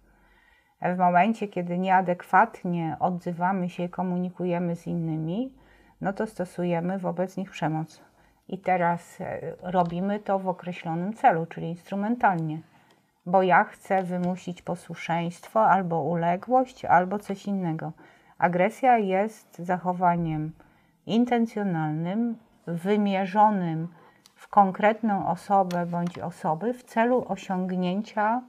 W 0.83 0.98
momencie, 0.98 1.48
kiedy 1.48 1.79
nieadekwatnie 1.79 2.96
odzywamy 3.00 3.70
się 3.70 3.83
i 3.83 3.88
komunikujemy 3.88 4.76
z 4.76 4.87
innymi, 4.87 5.52
no 6.00 6.12
to 6.12 6.26
stosujemy 6.26 6.98
wobec 6.98 7.37
nich 7.37 7.50
przemoc. 7.50 8.00
I 8.49 8.59
teraz 8.59 9.21
e, 9.21 9.41
robimy 9.63 10.21
to 10.21 10.39
w 10.39 10.49
określonym 10.49 11.13
celu, 11.13 11.47
czyli 11.47 11.69
instrumentalnie, 11.69 12.61
bo 13.27 13.43
ja 13.43 13.65
chcę 13.65 14.03
wymusić 14.03 14.63
posłuszeństwo 14.63 15.71
albo 15.71 16.03
uległość, 16.03 16.85
albo 16.85 17.19
coś 17.19 17.47
innego. 17.47 17.93
Agresja 18.39 18.99
jest 18.99 19.59
zachowaniem 19.59 20.53
intencjonalnym, 21.07 22.37
wymierzonym 22.67 23.89
w 24.35 24.49
konkretną 24.49 25.29
osobę 25.29 25.87
bądź 25.87 26.19
osoby 26.19 26.73
w 26.73 26.85
celu 26.85 27.25
osiągnięcia 27.29 28.43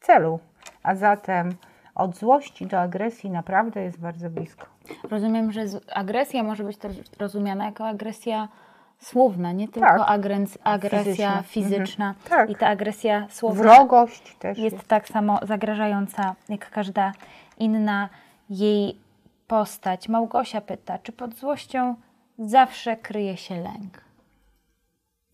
celu. 0.00 0.40
A 0.82 0.94
zatem 0.94 1.54
od 1.94 2.16
złości 2.16 2.66
do 2.66 2.80
agresji 2.80 3.30
naprawdę 3.30 3.82
jest 3.82 4.00
bardzo 4.00 4.30
blisko. 4.30 4.66
Rozumiem, 5.10 5.52
że 5.52 5.64
agresja 5.94 6.42
może 6.42 6.64
być 6.64 6.76
też 6.76 6.96
rozumiana 7.18 7.64
jako 7.64 7.86
agresja 7.86 8.48
słowna, 8.98 9.52
nie 9.52 9.68
tylko 9.68 9.88
Tak. 9.88 10.08
agres- 10.08 10.58
agresja 10.64 11.42
Fizyczna. 11.42 11.42
fizyczna. 11.42 12.08
Mhm. 12.08 12.28
Tak. 12.30 12.50
I 12.50 12.54
ta 12.56 12.66
agresja 12.68 13.26
słowna 13.30 13.62
Wrogość 13.62 14.36
też 14.38 14.58
jest. 14.58 14.74
jest 14.74 14.88
tak 14.88 15.08
samo 15.08 15.38
zagrażająca 15.42 16.34
jak 16.48 16.70
każda 16.70 17.12
inna 17.58 18.08
jej 18.50 18.98
postać. 19.46 20.08
Małgosia 20.08 20.60
pyta, 20.60 20.98
czy 20.98 21.12
pod 21.12 21.34
złością 21.34 21.94
zawsze 22.38 22.96
kryje 22.96 23.36
się 23.36 23.54
lęk? 23.54 24.04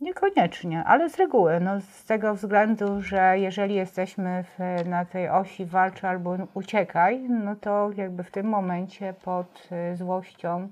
Niekoniecznie, 0.00 0.84
ale 0.84 1.10
z 1.10 1.16
reguły. 1.16 1.60
No, 1.60 1.80
z 1.80 2.04
tego 2.04 2.34
względu, 2.34 3.02
że 3.02 3.38
jeżeli 3.38 3.74
jesteśmy 3.74 4.44
w, 4.58 4.88
na 4.88 5.04
tej 5.04 5.28
osi 5.28 5.66
walcz 5.66 6.04
albo 6.04 6.36
uciekaj, 6.54 7.20
no 7.28 7.56
to 7.56 7.90
jakby 7.96 8.24
w 8.24 8.30
tym 8.30 8.46
momencie 8.46 9.14
pod 9.24 9.68
e, 9.70 9.96
złością 9.96 10.68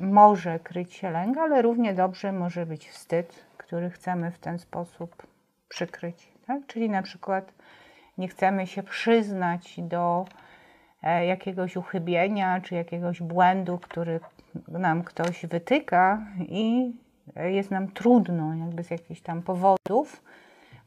może 0.00 0.58
kryć 0.58 0.94
się 0.94 1.10
lęk, 1.10 1.38
ale 1.38 1.62
równie 1.62 1.94
dobrze 1.94 2.32
może 2.32 2.66
być 2.66 2.88
wstyd, 2.88 3.44
który 3.56 3.90
chcemy 3.90 4.30
w 4.30 4.38
ten 4.38 4.58
sposób 4.58 5.26
przykryć. 5.68 6.28
Tak? 6.46 6.66
Czyli 6.66 6.90
na 6.90 7.02
przykład 7.02 7.52
nie 8.18 8.28
chcemy 8.28 8.66
się 8.66 8.82
przyznać 8.82 9.80
do 9.80 10.24
e, 11.02 11.26
jakiegoś 11.26 11.76
uchybienia 11.76 12.60
czy 12.60 12.74
jakiegoś 12.74 13.22
błędu, 13.22 13.78
który 13.78 14.20
nam 14.68 15.04
ktoś 15.04 15.46
wytyka 15.46 16.26
i 16.40 16.92
e, 17.36 17.52
jest 17.52 17.70
nam 17.70 17.88
trudno 17.88 18.54
jakby 18.54 18.84
z 18.84 18.90
jakichś 18.90 19.20
tam 19.20 19.42
powodów 19.42 20.22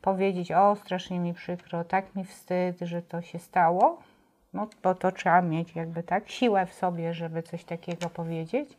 powiedzieć, 0.01 0.51
o 0.51 0.75
strasznie 0.75 1.19
mi 1.19 1.33
przykro, 1.33 1.83
tak 1.83 2.15
mi 2.15 2.25
wstyd, 2.25 2.79
że 2.81 3.01
to 3.01 3.21
się 3.21 3.39
stało, 3.39 4.01
no 4.55 4.67
bo 4.83 4.95
to 4.95 5.11
trzeba 5.11 5.41
mieć 5.41 5.75
jakby 5.75 6.03
tak 6.03 6.29
siłę 6.29 6.65
w 6.65 6.73
sobie, 6.73 7.13
żeby 7.13 7.43
coś 7.43 7.63
takiego 7.63 8.09
powiedzieć. 8.09 8.77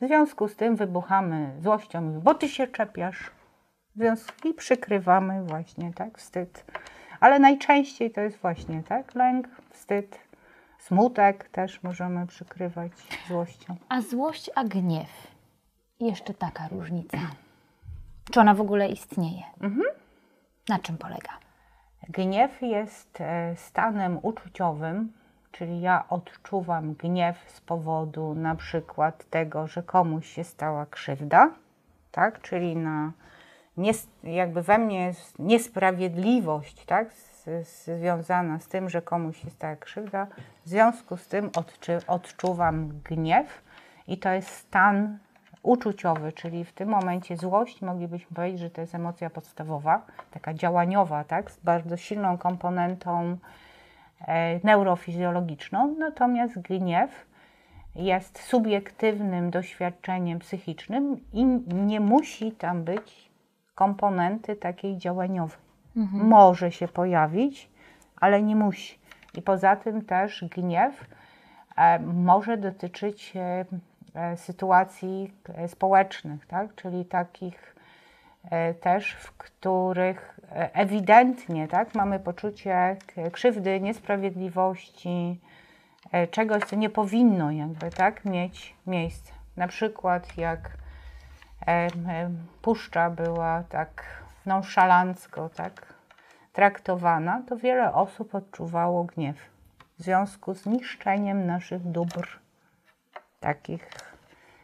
W 0.00 0.06
związku 0.06 0.48
z 0.48 0.56
tym 0.56 0.76
wybuchamy 0.76 1.52
złością, 1.60 2.20
bo 2.20 2.34
ty 2.34 2.48
się 2.48 2.66
czepiasz. 2.66 3.30
W 3.94 3.98
związku 3.98 4.48
i 4.48 4.54
przykrywamy 4.54 5.44
właśnie 5.44 5.92
tak 5.92 6.18
wstyd. 6.18 6.64
Ale 7.20 7.38
najczęściej 7.38 8.10
to 8.10 8.20
jest 8.20 8.36
właśnie 8.36 8.82
tak 8.82 9.14
lęk, 9.14 9.48
wstyd, 9.70 10.18
smutek 10.78 11.48
też 11.48 11.82
możemy 11.82 12.26
przykrywać 12.26 12.92
złością. 13.28 13.76
A 13.88 14.00
złość, 14.00 14.50
a 14.54 14.64
gniew. 14.64 15.26
Jeszcze 16.00 16.34
taka 16.34 16.68
różnica. 16.68 17.18
Czy 18.30 18.40
ona 18.40 18.54
w 18.54 18.60
ogóle 18.60 18.88
istnieje? 18.88 19.42
Na 20.68 20.78
czym 20.78 20.98
polega? 20.98 21.30
Gniew 22.08 22.62
jest 22.62 23.20
e, 23.20 23.56
stanem 23.56 24.18
uczuciowym, 24.22 25.12
czyli 25.52 25.80
ja 25.80 26.04
odczuwam 26.08 26.94
gniew 26.94 27.50
z 27.50 27.60
powodu 27.60 28.34
na 28.34 28.54
przykład 28.54 29.24
tego, 29.30 29.66
że 29.66 29.82
komuś 29.82 30.26
się 30.26 30.44
stała 30.44 30.86
krzywda, 30.86 31.50
tak? 32.10 32.40
Czyli 32.40 32.76
na 32.76 33.12
jakby 34.24 34.62
we 34.62 34.78
mnie 34.78 35.06
jest 35.06 35.38
niesprawiedliwość, 35.38 36.84
tak? 36.84 37.12
Z, 37.12 37.44
z, 37.68 37.84
związana 38.00 38.58
z 38.58 38.68
tym, 38.68 38.90
że 38.90 39.02
komuś 39.02 39.42
się 39.42 39.50
stała 39.50 39.76
krzywda. 39.76 40.26
W 40.64 40.68
związku 40.68 41.16
z 41.16 41.28
tym 41.28 41.50
odczy- 41.50 42.04
odczuwam 42.06 43.00
gniew 43.04 43.62
i 44.06 44.18
to 44.18 44.28
jest 44.28 44.48
stan 44.48 45.18
uczuciowy, 45.62 46.32
czyli 46.32 46.64
w 46.64 46.72
tym 46.72 46.88
momencie 46.88 47.36
złość 47.36 47.82
moglibyśmy 47.82 48.36
powiedzieć, 48.36 48.60
że 48.60 48.70
to 48.70 48.80
jest 48.80 48.94
emocja 48.94 49.30
podstawowa, 49.30 50.06
taka 50.30 50.54
działaniowa, 50.54 51.24
tak, 51.24 51.50
z 51.50 51.60
bardzo 51.60 51.96
silną 51.96 52.38
komponentą 52.38 53.36
e, 54.20 54.60
neurofizjologiczną, 54.66 55.94
natomiast 55.98 56.58
gniew 56.58 57.26
jest 57.94 58.38
subiektywnym 58.38 59.50
doświadczeniem 59.50 60.38
psychicznym 60.38 61.20
i 61.32 61.44
nie 61.74 62.00
musi 62.00 62.52
tam 62.52 62.84
być 62.84 63.30
komponenty 63.74 64.56
takiej 64.56 64.98
działaniowej. 64.98 65.58
Może 66.24 66.72
się 66.72 66.88
pojawić, 66.88 67.70
ale 68.16 68.42
nie 68.42 68.56
musi. 68.56 68.98
I 69.34 69.42
poza 69.42 69.76
tym 69.76 70.04
też 70.04 70.44
gniew 70.56 71.06
e, 71.76 71.98
może 71.98 72.56
dotyczyć 72.56 73.32
e, 73.36 73.64
sytuacji 74.36 75.34
e, 75.54 75.68
społecznych, 75.68 76.46
tak? 76.46 76.74
czyli 76.74 77.04
takich 77.04 77.76
e, 78.50 78.74
też, 78.74 79.12
w 79.12 79.32
których 79.32 80.40
e, 80.52 80.74
ewidentnie 80.74 81.68
tak, 81.68 81.94
mamy 81.94 82.20
poczucie 82.20 82.96
krzywdy, 83.32 83.80
niesprawiedliwości, 83.80 85.40
e, 86.12 86.26
czegoś, 86.26 86.62
co 86.62 86.76
nie 86.76 86.90
powinno 86.90 87.50
jakby 87.50 87.90
tak 87.90 88.24
mieć 88.24 88.74
miejsce. 88.86 89.32
Na 89.56 89.68
przykład 89.68 90.38
jak 90.38 90.70
e, 91.66 91.70
e, 91.70 91.88
puszcza 92.62 93.10
była 93.10 93.62
tak 93.68 94.04
nonszalancko 94.46 95.48
tak 95.48 95.94
traktowana, 96.52 97.42
to 97.48 97.56
wiele 97.56 97.92
osób 97.94 98.34
odczuwało 98.34 99.04
gniew 99.04 99.36
w 99.98 100.02
związku 100.02 100.54
z 100.54 100.66
niszczeniem 100.66 101.46
naszych 101.46 101.82
dóbr, 101.82 102.41
takich, 103.42 103.88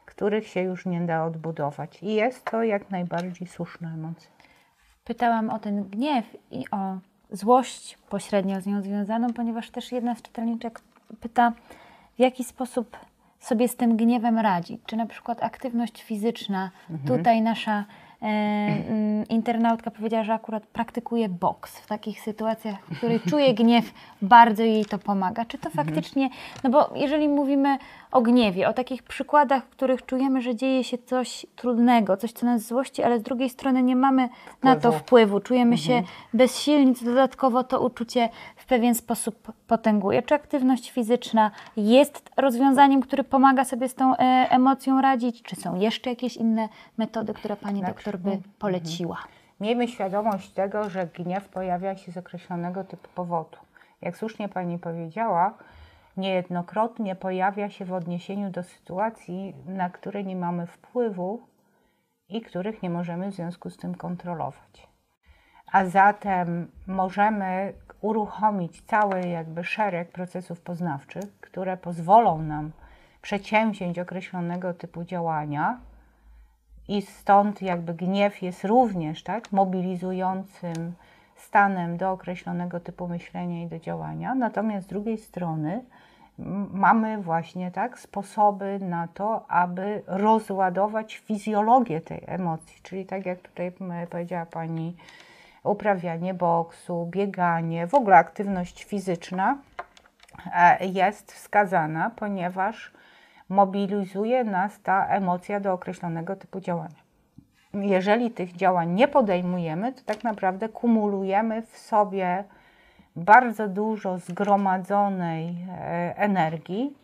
których 0.07 0.49
się 0.49 0.61
już 0.61 0.87
nie 0.87 1.01
da 1.01 1.25
odbudować. 1.25 2.03
I 2.03 2.14
jest 2.14 2.45
to 2.45 2.62
jak 2.62 2.91
najbardziej 2.91 3.49
słuszna 3.49 3.95
emocja. 3.95 4.31
Pytałam 5.05 5.51
o 5.51 5.59
ten 5.59 5.85
gniew 5.85 6.25
i 6.51 6.64
o 6.71 6.99
złość 7.31 7.99
pośrednio 8.09 8.61
z 8.61 8.67
nią 8.67 8.83
związaną, 8.83 9.33
ponieważ 9.33 9.71
też 9.71 9.93
jedna 9.93 10.14
z 10.14 10.23
czytelniczek 10.23 10.81
pyta, 11.21 11.53
w 12.17 12.21
jaki 12.21 12.45
sposób 12.45 12.97
sobie 13.41 13.69
z 13.69 13.77
tym 13.77 13.97
gniewem 13.97 14.38
radzić. 14.38 14.81
Czy 14.87 14.97
na 14.97 15.07
przykład 15.07 15.43
aktywność 15.43 16.03
fizyczna, 16.03 16.71
mhm. 16.91 17.19
tutaj 17.19 17.43
nasza 17.43 17.85
internautka 19.28 19.90
powiedziała, 19.90 20.24
że 20.24 20.35
akurat 20.35 20.66
praktykuje 20.66 21.28
boks 21.28 21.78
w 21.78 21.87
takich 21.87 22.20
sytuacjach, 22.20 22.76
w 22.90 22.96
której 22.96 23.20
czuje 23.31 23.54
gniew, 23.54 23.92
bardzo 24.22 24.62
jej 24.62 24.85
to 24.85 24.98
pomaga. 24.98 25.44
Czy 25.44 25.59
to 25.59 25.68
mhm. 25.68 25.87
faktycznie, 25.87 26.28
no 26.64 26.70
bo 26.70 26.90
jeżeli 26.94 27.28
mówimy 27.28 27.78
o 28.12 28.20
gniewie, 28.20 28.68
o 28.68 28.72
takich 28.72 29.02
przykładach, 29.02 29.64
w 29.64 29.68
których 29.68 30.07
czujemy, 30.07 30.42
że 30.42 30.57
dzieje 30.57 30.85
się 30.85 30.98
coś 30.98 31.46
trudnego, 31.57 32.16
coś, 32.16 32.33
co 32.33 32.46
nas 32.46 32.62
złości, 32.62 33.02
ale 33.02 33.18
z 33.18 33.22
drugiej 33.22 33.50
strony 33.50 33.83
nie 33.83 33.96
mamy 33.96 34.28
wpływu. 34.28 34.59
na 34.62 34.76
to 34.76 34.92
wpływu, 34.92 35.40
czujemy 35.40 35.76
mhm. 35.76 35.78
się 35.78 36.09
bezsilni, 36.35 36.94
co 36.94 37.04
dodatkowo 37.04 37.64
to 37.64 37.81
uczucie 37.81 38.28
w 38.57 38.66
pewien 38.66 38.94
sposób 38.94 39.52
potęguje. 39.66 40.22
Czy 40.22 40.35
aktywność 40.35 40.90
fizyczna 40.90 41.50
jest 41.76 42.31
rozwiązaniem, 42.37 43.00
które 43.00 43.24
pomaga 43.24 43.64
sobie 43.64 43.88
z 43.88 43.94
tą 43.94 44.16
e, 44.16 44.46
emocją 44.50 45.00
radzić? 45.00 45.42
Czy 45.42 45.57
są 45.57 45.81
jeszcze 45.81 46.11
jakieś 46.11 46.37
inne 46.37 46.68
metody, 46.98 47.35
które 47.35 47.57
Pani 47.57 47.78
znaczy, 47.78 47.94
doktor 48.12 48.21
by 48.21 48.37
mhm. 48.37 48.53
poleciła? 48.59 49.18
Miejmy 49.61 49.88
świadomość 49.88 50.51
tego, 50.51 50.90
że 50.90 51.07
gniew 51.07 51.49
pojawia 51.49 51.97
się 51.97 52.12
z 52.12 52.16
określonego 52.16 52.85
typu 52.85 53.09
powodu. 53.14 53.59
Jak 54.01 54.16
słusznie 54.16 54.49
Pani 54.49 54.79
powiedziała, 54.79 55.55
niejednokrotnie 56.16 57.16
pojawia 57.16 57.71
się 57.71 57.85
w 57.85 57.92
odniesieniu 57.92 58.51
do 58.51 58.62
sytuacji, 58.62 59.55
na 59.66 59.90
które 59.90 60.25
nie 60.25 60.37
mamy 60.37 60.66
wpływu 60.66 61.42
i 62.29 62.40
których 62.40 62.83
nie 62.83 62.90
możemy 62.90 63.31
w 63.31 63.35
związku 63.35 63.71
z 63.71 63.77
tym 63.77 63.94
kontrolować. 63.94 64.88
A 65.73 65.85
zatem 65.85 66.71
możemy 66.87 67.73
uruchomić 68.01 68.83
cały 68.83 69.21
jakby 69.21 69.64
szereg 69.64 70.12
procesów 70.12 70.61
poznawczych, 70.61 71.40
które 71.40 71.77
pozwolą 71.77 72.42
nam 72.42 72.73
przedsięwziąć 73.23 73.99
określonego 73.99 74.75
typu 74.75 75.05
działania 75.05 75.81
i 76.88 77.03
stąd 77.03 77.62
jakby 77.62 77.94
gniew 77.94 78.42
jest 78.42 78.64
również 78.64 79.22
tak, 79.22 79.53
mobilizującym 79.53 80.94
stanem 81.37 81.96
do 81.96 82.11
określonego 82.11 82.81
typu 82.81 83.09
myślenia 83.09 83.62
i 83.62 83.66
do 83.66 83.79
działania. 83.79 84.35
Natomiast 84.35 84.87
z 84.87 84.90
drugiej 84.90 85.18
strony 85.18 85.85
mamy 86.72 87.22
właśnie 87.22 87.70
tak 87.70 87.98
sposoby 87.98 88.79
na 88.81 89.09
to, 89.09 89.51
aby 89.51 90.03
rozładować 90.07 91.16
fizjologię 91.16 92.01
tej 92.01 92.22
emocji, 92.27 92.81
czyli 92.83 93.07
tak 93.07 93.27
jak 93.27 93.38
tutaj 93.38 93.72
powiedziała 94.11 94.46
Pani, 94.46 94.96
uprawianie 95.64 96.35
boksu, 96.35 97.07
bieganie, 97.11 97.87
w 97.87 97.94
ogóle 97.94 98.16
aktywność 98.16 98.85
fizyczna 98.85 99.59
e, 100.55 100.87
jest 100.87 101.33
wskazana, 101.33 102.11
ponieważ 102.16 102.92
mobilizuje 103.49 104.45
nas 104.45 104.81
ta 104.83 105.07
emocja 105.07 105.61
do 105.61 105.73
określonego 105.73 106.37
typu 106.37 106.61
działania. 106.61 107.09
Jeżeli 107.75 108.31
tych 108.31 108.53
działań 108.53 108.91
nie 108.91 109.09
podejmujemy, 109.09 109.93
to 109.93 110.01
tak 110.07 110.25
naprawdę 110.25 110.69
kumulujemy 110.69 111.63
w 111.63 111.79
sobie 111.79 112.45
bardzo 113.17 113.69
dużo 113.69 114.19
zgromadzonej 114.19 115.57
e, 115.69 116.17
energii, 116.17 116.97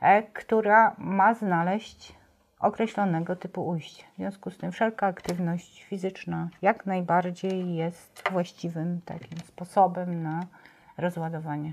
e, 0.00 0.22
która 0.22 0.94
ma 0.98 1.34
znaleźć 1.34 2.14
określonego 2.60 3.36
typu 3.36 3.68
ujście. 3.68 4.04
W 4.12 4.16
związku 4.16 4.50
z 4.50 4.58
tym 4.58 4.72
wszelka 4.72 5.06
aktywność 5.06 5.84
fizyczna 5.84 6.48
jak 6.62 6.86
najbardziej 6.86 7.74
jest 7.74 8.22
właściwym 8.32 9.00
takim 9.04 9.38
sposobem 9.38 10.22
na 10.22 10.40
rozładowanie. 10.98 11.72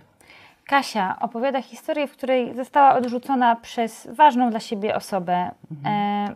Kasia 0.66 1.18
opowiada 1.20 1.62
historię, 1.62 2.08
w 2.08 2.12
której 2.12 2.56
została 2.56 2.94
odrzucona 2.94 3.56
przez 3.56 4.08
ważną 4.12 4.50
dla 4.50 4.60
siebie 4.60 4.96
osobę. 4.96 5.52
Mhm. 5.72 5.96
E, 5.96 6.36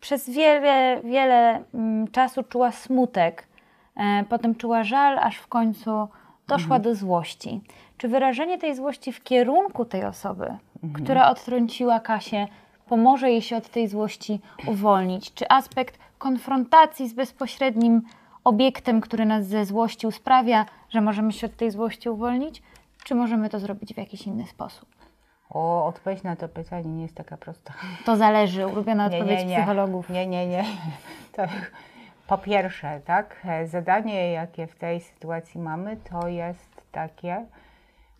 przez 0.00 0.30
wiele, 0.30 1.00
wiele 1.04 1.62
m, 1.74 2.08
czasu 2.12 2.42
czuła 2.42 2.72
smutek, 2.72 3.46
e, 3.96 4.24
potem 4.28 4.54
czuła 4.54 4.84
żal, 4.84 5.18
aż 5.18 5.36
w 5.36 5.46
końcu 5.46 6.08
doszła 6.48 6.76
mhm. 6.76 6.82
do 6.82 6.94
złości. 6.94 7.60
Czy 7.98 8.08
wyrażenie 8.08 8.58
tej 8.58 8.74
złości 8.74 9.12
w 9.12 9.22
kierunku 9.22 9.84
tej 9.84 10.04
osoby, 10.04 10.44
mhm. 10.82 11.04
która 11.04 11.30
odtrąciła 11.30 12.00
Kasię, 12.00 12.48
pomoże 12.86 13.30
jej 13.30 13.42
się 13.42 13.56
od 13.56 13.68
tej 13.68 13.88
złości 13.88 14.40
uwolnić? 14.66 15.34
Czy 15.34 15.48
aspekt 15.48 15.98
konfrontacji 16.18 17.08
z 17.08 17.12
bezpośrednim 17.12 18.02
obiektem, 18.44 19.00
który 19.00 19.24
nas 19.24 19.46
ze 19.46 19.64
złości 19.64 20.12
sprawia, 20.12 20.66
że 20.88 21.00
możemy 21.00 21.32
się 21.32 21.46
od 21.46 21.56
tej 21.56 21.70
złości 21.70 22.08
uwolnić? 22.08 22.62
Czy 23.04 23.14
możemy 23.14 23.48
to 23.48 23.58
zrobić 23.58 23.94
w 23.94 23.98
jakiś 23.98 24.26
inny 24.26 24.46
sposób? 24.46 24.88
O, 25.50 25.86
odpowiedź 25.86 26.22
na 26.22 26.36
to 26.36 26.48
pytanie 26.48 26.90
nie 26.90 27.02
jest 27.02 27.14
taka 27.14 27.36
prosta. 27.36 27.74
To 28.04 28.16
zależy, 28.16 28.66
ulubiona 28.66 29.08
nie, 29.08 29.18
odpowiedź 29.18 29.38
nie, 29.38 29.46
nie. 29.46 29.56
psychologów. 29.56 30.10
Nie, 30.10 30.26
nie, 30.26 30.46
nie. 30.46 30.64
To, 31.32 31.42
po 32.26 32.38
pierwsze, 32.38 33.00
tak, 33.04 33.46
zadanie, 33.64 34.32
jakie 34.32 34.66
w 34.66 34.76
tej 34.76 35.00
sytuacji 35.00 35.60
mamy, 35.60 35.96
to 35.96 36.28
jest 36.28 36.82
takie, 36.92 37.46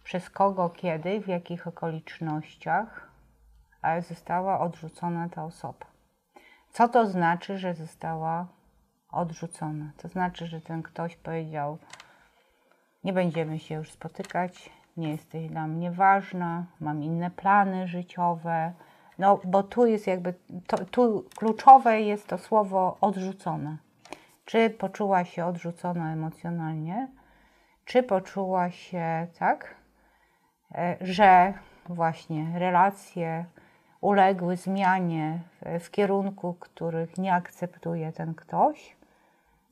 przez 0.05 0.31
kogo, 0.31 0.71
kiedy, 0.71 1.21
w 1.21 1.29
jakich 1.29 1.67
okolicznościach 1.67 3.09
została 4.09 4.61
odrzucona 4.61 5.29
ta 5.29 5.45
osoba. 5.45 5.87
Co 6.71 6.89
to 6.89 7.07
znaczy, 7.07 7.59
że 7.59 7.75
została 7.75 8.47
odrzucona? 9.11 9.91
To 9.97 10.09
znaczy, 10.09 10.47
że 10.47 10.61
ten 10.61 10.83
ktoś 10.83 11.17
powiedział: 11.17 11.79
Nie 13.05 13.13
będziemy 13.13 13.59
się 13.59 13.75
już 13.75 13.91
spotykać, 13.91 14.71
nie 14.97 15.11
jesteś 15.11 15.49
dla 15.49 15.67
mnie 15.67 15.91
ważna, 15.91 16.65
mam 16.81 17.03
inne 17.03 17.31
plany 17.31 17.89
życiowe. 17.89 18.73
No, 19.19 19.41
bo 19.45 19.63
tu 19.63 19.87
jest 19.87 20.07
jakby, 20.07 20.35
to, 20.67 20.85
tu 20.85 21.25
kluczowe 21.37 22.01
jest 22.01 22.27
to 22.27 22.39
słowo 22.39 22.97
odrzucone. 23.01 23.77
Czy 24.45 24.71
poczuła 24.71 25.25
się 25.25 25.45
odrzucona 25.45 26.13
emocjonalnie, 26.13 27.09
czy 27.85 28.03
poczuła 28.03 28.71
się 28.71 29.27
tak, 29.39 29.75
e, 30.75 30.97
że 31.01 31.55
właśnie 31.89 32.59
relacje 32.59 33.45
uległy 34.01 34.57
zmianie 34.57 35.39
w 35.81 35.91
kierunku, 35.91 36.55
których 36.55 37.19
nie 37.19 37.35
akceptuje 37.35 38.13
ten 38.13 38.35
ktoś, 38.35 38.97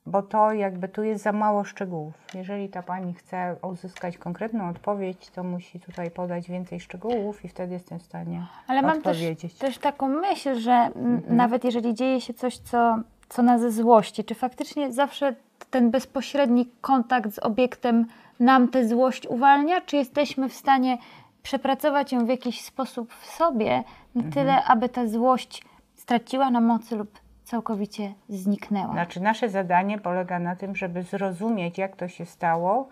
bo 0.06 0.22
to 0.22 0.52
jakby 0.52 0.88
tu 0.88 1.02
jest 1.02 1.22
za 1.22 1.32
mało 1.32 1.64
szczegółów. 1.64 2.14
Jeżeli 2.34 2.68
ta 2.68 2.82
pani 2.82 3.14
chce 3.14 3.56
uzyskać 3.62 4.18
konkretną 4.18 4.68
odpowiedź, 4.68 5.30
to 5.30 5.44
musi 5.44 5.80
tutaj 5.80 6.10
podać 6.10 6.48
więcej 6.48 6.80
szczegółów 6.80 7.44
i 7.44 7.48
wtedy 7.48 7.74
jestem 7.74 7.98
w 7.98 8.02
stanie 8.02 8.46
Ale 8.66 8.82
mam 8.82 9.02
też, 9.02 9.18
też 9.58 9.78
taką 9.78 10.08
myśl, 10.08 10.54
że 10.54 10.72
mhm. 10.72 11.22
nawet 11.36 11.64
jeżeli 11.64 11.94
dzieje 11.94 12.20
się 12.20 12.34
coś, 12.34 12.58
co 12.58 12.98
co 13.32 13.42
na 13.42 13.58
ze 13.58 13.70
złości. 13.70 14.24
Czy 14.24 14.34
faktycznie 14.34 14.92
zawsze 14.92 15.34
ten 15.70 15.90
bezpośredni 15.90 16.70
kontakt 16.80 17.34
z 17.34 17.38
obiektem 17.38 18.06
nam 18.40 18.68
tę 18.68 18.88
złość 18.88 19.26
uwalnia, 19.26 19.80
czy 19.80 19.96
jesteśmy 19.96 20.48
w 20.48 20.54
stanie 20.54 20.98
przepracować 21.42 22.12
ją 22.12 22.26
w 22.26 22.28
jakiś 22.28 22.60
sposób 22.60 23.14
w 23.14 23.26
sobie, 23.26 23.84
na 24.14 24.30
tyle, 24.30 24.64
aby 24.64 24.88
ta 24.88 25.06
złość 25.06 25.64
straciła 25.94 26.50
na 26.50 26.60
mocy 26.60 26.96
lub 26.96 27.18
całkowicie 27.52 28.14
zniknęła? 28.28 28.92
Znaczy, 28.92 29.20
nasze 29.20 29.48
zadanie 29.48 29.98
polega 29.98 30.38
na 30.38 30.56
tym, 30.56 30.77
żeby 30.77 31.02
zrozumieć, 31.02 31.79
jak 31.79 31.96
to 31.96 32.08
się 32.08 32.27
stało, 32.27 32.88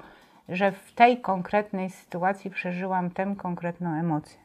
że 0.49 0.72
w 0.72 0.93
tej 0.93 1.20
konkretnej 1.20 1.91
sytuacji 1.91 2.51
przeżyłam 2.51 3.11
tę 3.11 3.35
konkretną 3.39 3.95
emocję. 3.95 4.39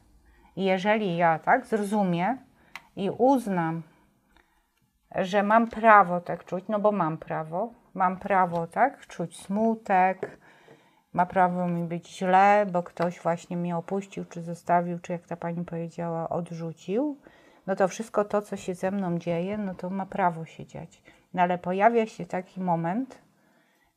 I 0.55 0.63
jeżeli 0.63 1.17
ja 1.17 1.39
tak 1.39 1.65
zrozumiem 1.65 2.37
i 2.95 3.09
uznam, 3.09 3.81
że 5.15 5.43
mam 5.43 5.67
prawo 5.67 6.21
tak 6.21 6.45
czuć, 6.45 6.63
no 6.69 6.79
bo 6.79 6.91
mam 6.91 7.17
prawo, 7.17 7.69
mam 7.93 8.17
prawo 8.17 8.67
tak 8.67 9.07
czuć 9.07 9.39
smutek, 9.39 10.37
ma 11.13 11.25
prawo 11.25 11.67
mi 11.67 11.83
być 11.83 12.17
źle, 12.17 12.65
bo 12.71 12.83
ktoś 12.83 13.19
właśnie 13.19 13.57
mnie 13.57 13.77
opuścił, 13.77 14.25
czy 14.25 14.41
zostawił, 14.41 14.99
czy 14.99 15.11
jak 15.11 15.27
ta 15.27 15.35
pani 15.35 15.65
powiedziała, 15.65 16.29
odrzucił. 16.29 17.17
No 17.68 17.76
to 17.76 17.88
wszystko 17.88 18.26
to, 18.26 18.41
co 18.41 18.57
się 18.57 18.74
ze 18.76 18.91
mną 18.91 19.20
dzieje, 19.20 19.57
no 19.57 19.76
to 19.76 19.89
ma 19.89 20.05
prawo 20.05 20.45
się 20.45 20.66
dziać. 20.66 21.01
No 21.34 21.41
ale 21.41 21.57
pojawia 21.57 22.05
się 22.05 22.26
taki 22.26 22.61
moment, 22.61 23.22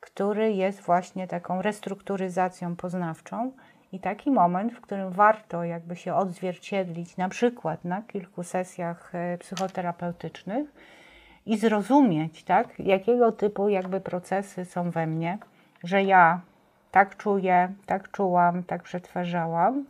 który 0.00 0.52
jest 0.52 0.80
właśnie 0.80 1.26
taką 1.26 1.62
restrukturyzacją 1.62 2.76
poznawczą 2.76 3.52
I 3.92 4.00
taki 4.00 4.30
moment, 4.30 4.72
w 4.72 4.80
którym 4.80 5.10
warto 5.10 5.64
jakby 5.64 5.96
się 5.96 6.14
odzwierciedlić, 6.14 7.16
na 7.16 7.28
przykład 7.28 7.84
na 7.84 8.02
kilku 8.02 8.42
sesjach 8.42 9.14
e, 9.14 9.38
psychoterapeutycznych 9.38 10.68
i 11.46 11.58
zrozumieć, 11.58 12.44
tak, 12.44 12.78
jakiego 12.78 13.32
typu 13.32 13.68
jakby 13.68 14.00
procesy 14.00 14.64
są 14.64 14.90
we 14.90 15.06
mnie, 15.06 15.38
że 15.84 16.02
ja 16.02 16.40
tak 16.90 17.16
czuję, 17.16 17.72
tak 17.86 18.10
czułam, 18.10 18.62
tak 18.62 18.82
przetwarzałam, 18.82 19.84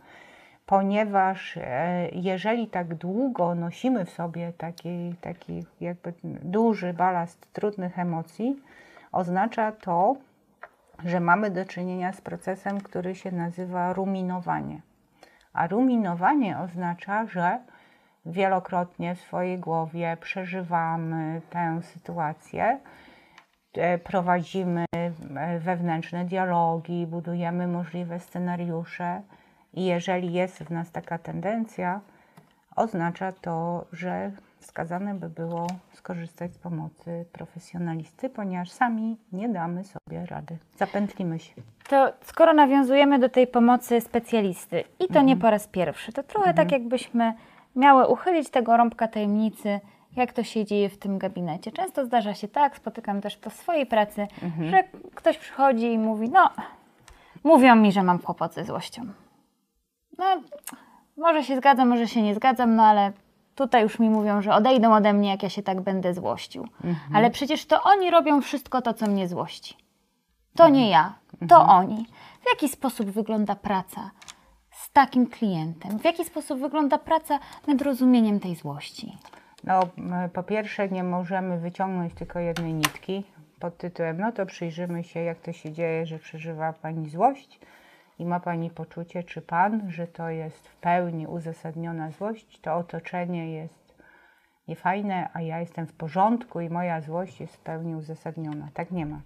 ponieważ 0.69 1.57
e, 1.57 2.09
jeżeli 2.13 2.67
tak 2.67 2.95
długo 2.95 3.55
nosimy 3.55 4.05
w 4.05 4.09
sobie 4.09 4.53
taki, 4.57 5.15
taki 5.21 5.65
jakby 5.81 6.13
duży 6.43 6.93
balast 6.93 7.53
trudnych 7.53 7.99
emocji, 7.99 8.63
oznacza 9.11 9.71
to, 9.71 10.15
że 11.05 11.19
mamy 11.19 11.51
do 11.51 11.65
czynienia 11.65 12.13
z 12.13 12.21
procesem, 12.21 12.81
który 12.81 13.15
się 13.15 13.31
nazywa 13.31 13.93
ruminowanie. 13.93 14.81
A 15.53 15.67
ruminowanie 15.67 16.59
oznacza, 16.59 17.25
że 17.25 17.59
wielokrotnie 18.25 19.15
w 19.15 19.19
swojej 19.19 19.59
głowie 19.59 20.17
przeżywamy 20.21 21.41
tę 21.49 21.79
sytuację, 21.81 22.79
e, 23.73 23.97
prowadzimy 23.97 24.85
e, 24.95 25.59
wewnętrzne 25.59 26.25
dialogi, 26.25 27.07
budujemy 27.07 27.67
możliwe 27.67 28.19
scenariusze 28.19 29.21
i 29.73 29.85
jeżeli 29.85 30.33
jest 30.33 30.63
w 30.63 30.71
nas 30.71 30.91
taka 30.91 31.17
tendencja, 31.17 32.01
oznacza 32.75 33.31
to, 33.31 33.85
że 33.91 34.31
wskazane 34.59 35.15
by 35.15 35.29
było 35.29 35.67
skorzystać 35.93 36.53
z 36.53 36.57
pomocy 36.57 37.25
profesjonalisty, 37.31 38.29
ponieważ 38.29 38.71
sami 38.71 39.17
nie 39.31 39.49
damy 39.49 39.83
sobie 39.83 40.25
rady. 40.25 40.57
Zapętlimy 40.77 41.39
się. 41.39 41.53
To 41.89 42.13
skoro 42.21 42.53
nawiązujemy 42.53 43.19
do 43.19 43.29
tej 43.29 43.47
pomocy 43.47 44.01
specjalisty 44.01 44.83
i 44.99 45.03
to 45.03 45.07
mhm. 45.07 45.25
nie 45.25 45.37
po 45.37 45.49
raz 45.49 45.67
pierwszy, 45.67 46.11
to 46.11 46.23
trochę 46.23 46.45
tak 46.45 46.59
mhm. 46.59 46.67
tak 46.67 46.79
jakbyśmy 46.79 47.33
miały 47.75 48.07
uchylić 48.07 48.49
tego 48.49 48.77
rąbka 48.77 49.07
tajemnicy, 49.07 49.79
jak 50.15 50.33
to 50.33 50.43
się 50.43 50.65
dzieje 50.65 50.89
w 50.89 50.97
tym 50.97 51.17
gabinecie. 51.17 51.71
Często 51.71 52.05
zdarza 52.05 52.33
się 52.33 52.47
tak, 52.47 52.77
spotykam 52.77 53.21
też 53.21 53.37
to 53.37 53.49
w 53.49 53.53
swojej 53.53 53.85
pracy, 53.85 54.27
mhm. 54.43 54.69
że 54.69 54.83
ktoś 55.15 55.37
przychodzi 55.37 55.93
i 55.93 55.97
mówi, 55.97 56.29
no, 56.29 56.49
mówią 57.43 57.75
mi, 57.75 57.91
że 57.91 58.03
mam 58.03 58.19
kłopot 58.19 58.53
ze 58.53 58.65
złością. 58.65 59.01
No, 60.19 60.41
może 61.17 61.43
się 61.43 61.57
zgadzam, 61.57 61.89
może 61.89 62.07
się 62.07 62.21
nie 62.21 62.35
zgadzam, 62.35 62.75
no 62.75 62.83
ale 62.83 63.11
tutaj 63.55 63.83
już 63.83 63.99
mi 63.99 64.09
mówią, 64.09 64.41
że 64.41 64.53
odejdą 64.53 64.93
ode 64.93 65.13
mnie, 65.13 65.29
jak 65.29 65.43
ja 65.43 65.49
się 65.49 65.63
tak 65.63 65.81
będę 65.81 66.13
złościł. 66.13 66.67
Mhm. 66.83 67.15
Ale 67.15 67.31
przecież 67.31 67.65
to 67.65 67.83
oni 67.83 68.11
robią 68.11 68.41
wszystko 68.41 68.81
to, 68.81 68.93
co 68.93 69.07
mnie 69.07 69.27
złości. 69.27 69.77
To 70.55 70.63
mhm. 70.63 70.73
nie 70.73 70.89
ja, 70.89 71.13
to 71.49 71.61
mhm. 71.61 71.69
oni. 71.69 72.05
W 72.41 72.49
jaki 72.49 72.69
sposób 72.69 73.09
wygląda 73.09 73.55
praca 73.55 74.11
z 74.71 74.91
takim 74.91 75.27
klientem? 75.27 75.99
W 75.99 76.03
jaki 76.03 76.25
sposób 76.25 76.59
wygląda 76.59 76.97
praca 76.97 77.39
nad 77.67 77.81
rozumieniem 77.81 78.39
tej 78.39 78.55
złości? 78.55 79.17
No, 79.63 79.79
po 80.33 80.43
pierwsze, 80.43 80.89
nie 80.89 81.03
możemy 81.03 81.59
wyciągnąć 81.59 82.13
tylko 82.13 82.39
jednej 82.39 82.73
nitki 82.73 83.23
pod 83.59 83.77
tytułem, 83.77 84.17
no 84.19 84.31
to 84.31 84.45
przyjrzymy 84.45 85.03
się, 85.03 85.19
jak 85.19 85.39
to 85.39 85.53
się 85.53 85.71
dzieje, 85.71 86.05
że 86.05 86.19
przeżywa 86.19 86.73
Pani 86.73 87.09
złość 87.09 87.59
i 88.19 88.25
ma 88.25 88.39
Pani 88.39 88.69
poczucie, 88.69 89.23
czy 89.23 89.41
Pan, 89.41 89.91
że 89.91 90.07
to 90.07 90.29
jest 90.29 90.67
w 90.67 90.75
pełni 90.75 91.27
uzasadniona 91.27 92.11
złość, 92.11 92.61
to 92.61 92.75
otoczenie 92.75 93.53
jest 93.53 93.95
niefajne, 94.67 95.29
a 95.33 95.41
ja 95.41 95.59
jestem 95.59 95.87
w 95.87 95.93
porządku 95.93 96.61
i 96.61 96.69
moja 96.69 97.01
złość 97.01 97.41
jest 97.41 97.55
w 97.55 97.59
pełni 97.59 97.95
uzasadniona. 97.95 98.67
Tak 98.73 98.91
nie 98.91 99.05
ma. 99.05 99.21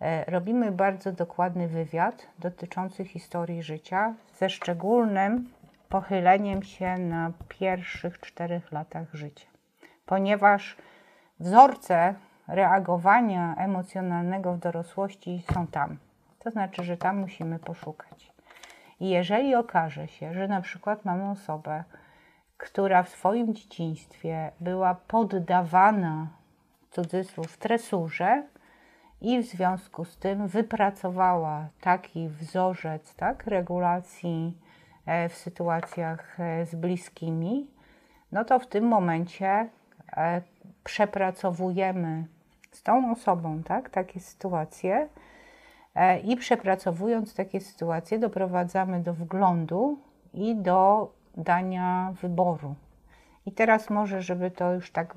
E, 0.00 0.30
robimy 0.30 0.72
bardzo 0.72 1.12
dokładny 1.12 1.68
wywiad 1.68 2.26
dotyczący 2.38 3.04
historii 3.04 3.62
życia 3.62 4.14
ze 4.38 4.50
szczególnym 4.50 5.50
pochyleniem 5.88 6.62
się 6.62 6.98
na 6.98 7.32
pierwszych 7.48 8.20
czterech 8.20 8.72
latach 8.72 9.14
życia, 9.14 9.46
ponieważ 10.06 10.76
wzorce 11.40 12.14
reagowania 12.48 13.54
emocjonalnego 13.54 14.54
w 14.54 14.58
dorosłości 14.58 15.44
są 15.52 15.66
tam. 15.66 15.96
To 16.44 16.50
znaczy, 16.50 16.84
że 16.84 16.96
tam 16.96 17.18
musimy 17.18 17.58
poszukać. 17.58 18.32
I 19.00 19.08
jeżeli 19.08 19.54
okaże 19.54 20.08
się, 20.08 20.34
że 20.34 20.48
na 20.48 20.60
przykład 20.60 21.04
mamy 21.04 21.30
osobę, 21.30 21.84
która 22.56 23.02
w 23.02 23.08
swoim 23.08 23.54
dzieciństwie 23.54 24.52
była 24.60 24.94
poddawana, 24.94 26.26
cudzysłów, 26.90 27.58
tresurze 27.58 28.42
i 29.20 29.42
w 29.42 29.46
związku 29.46 30.04
z 30.04 30.16
tym 30.16 30.48
wypracowała 30.48 31.68
taki 31.80 32.28
wzorzec 32.28 33.14
tak, 33.14 33.46
regulacji 33.46 34.58
e, 35.06 35.28
w 35.28 35.34
sytuacjach 35.34 36.40
e, 36.40 36.66
z 36.66 36.74
bliskimi, 36.74 37.66
no 38.32 38.44
to 38.44 38.58
w 38.58 38.66
tym 38.66 38.84
momencie 38.84 39.68
e, 40.16 40.42
przepracowujemy 40.84 42.24
z 42.70 42.82
tą 42.82 43.12
osobą 43.12 43.62
tak, 43.62 43.90
takie 43.90 44.20
sytuacje 44.20 45.08
i 46.24 46.36
przepracowując 46.36 47.34
takie 47.34 47.60
sytuacje, 47.60 48.18
doprowadzamy 48.18 49.00
do 49.00 49.14
wglądu 49.14 49.98
i 50.34 50.56
do 50.56 51.12
dania 51.36 52.12
wyboru. 52.22 52.74
I 53.46 53.52
teraz 53.52 53.90
może, 53.90 54.22
żeby 54.22 54.50
to 54.50 54.72
już 54.72 54.90
tak 54.90 55.14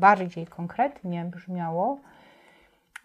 bardziej 0.00 0.46
konkretnie 0.46 1.24
brzmiało, 1.24 1.98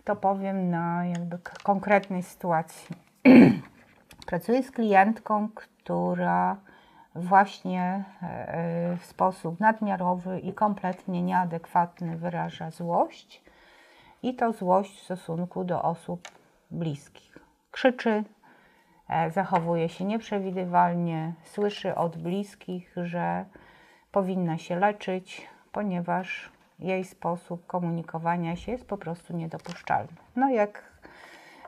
to 0.04 0.16
powiem 0.16 0.70
na 0.70 1.06
jakby 1.06 1.38
konkretnej 1.64 2.24
sytuacji. 2.24 2.96
Pracuję 4.28 4.64
z 4.64 4.72
klientką, 4.72 5.50
która 5.56 6.58
właśnie 7.16 8.04
e, 8.22 8.98
w 8.98 9.06
sposób 9.06 9.60
nadmiarowy 9.60 10.40
i 10.40 10.54
kompletnie 10.54 11.22
nieadekwatny 11.22 12.18
wyraża 12.18 12.72
złość 12.72 13.42
i 14.24 14.36
to 14.36 14.54
złość 14.54 15.00
w 15.00 15.04
stosunku 15.04 15.64
do 15.64 15.82
osób 15.82 16.39
bliskich. 16.72 17.38
Krzyczy, 17.72 18.24
e, 19.10 19.32
zachowuje 19.32 19.90
się 19.90 20.06
nieprzewidywalnie, 20.06 21.34
słyszy 21.44 21.96
od 21.96 22.18
bliskich, 22.18 22.94
że 23.04 23.46
powinna 24.12 24.58
się 24.58 24.76
leczyć, 24.76 25.48
ponieważ 25.72 26.52
jej 26.80 27.06
sposób 27.06 27.68
komunikowania 27.68 28.56
się 28.56 28.72
jest 28.72 28.88
po 28.88 28.98
prostu 28.98 29.38
niedopuszczalny. 29.38 30.14
No 30.36 30.50
jak 30.50 30.84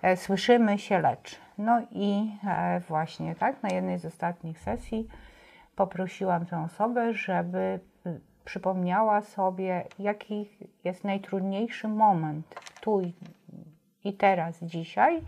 e, 0.02 0.18
słyszymy, 0.18 0.80
się 0.80 1.00
leczy. 1.00 1.36
No 1.58 1.82
i 1.92 2.32
e, 2.48 2.80
właśnie 2.80 3.36
tak, 3.36 3.64
na 3.64 3.70
jednej 3.70 4.00
z 4.00 4.06
ostatnich 4.06 4.60
sesji 4.60 5.08
poprosiłam 5.76 6.46
tę 6.46 6.64
osobę, 6.64 7.14
żeby 7.14 7.80
przypomniała 8.46 9.22
sobie, 9.22 9.88
jaki 10.00 10.50
jest 10.84 11.04
najtrudniejszy 11.04 11.88
moment 11.88 12.56
tu 12.82 13.02
i 14.04 14.14
teraz, 14.14 14.64
dzisiaj, 14.64 15.22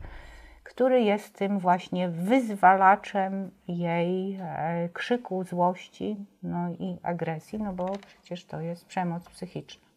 który 0.63 1.01
jest 1.01 1.35
tym 1.37 1.59
właśnie 1.59 2.09
wyzwalaczem 2.09 3.51
jej 3.67 4.39
e, 4.41 4.89
krzyku, 4.93 5.43
złości 5.43 6.17
no 6.43 6.69
i 6.69 6.97
agresji, 7.03 7.59
no 7.59 7.73
bo 7.73 7.89
przecież 8.07 8.45
to 8.45 8.61
jest 8.61 8.85
przemoc 8.85 9.29
psychiczna. 9.29 9.87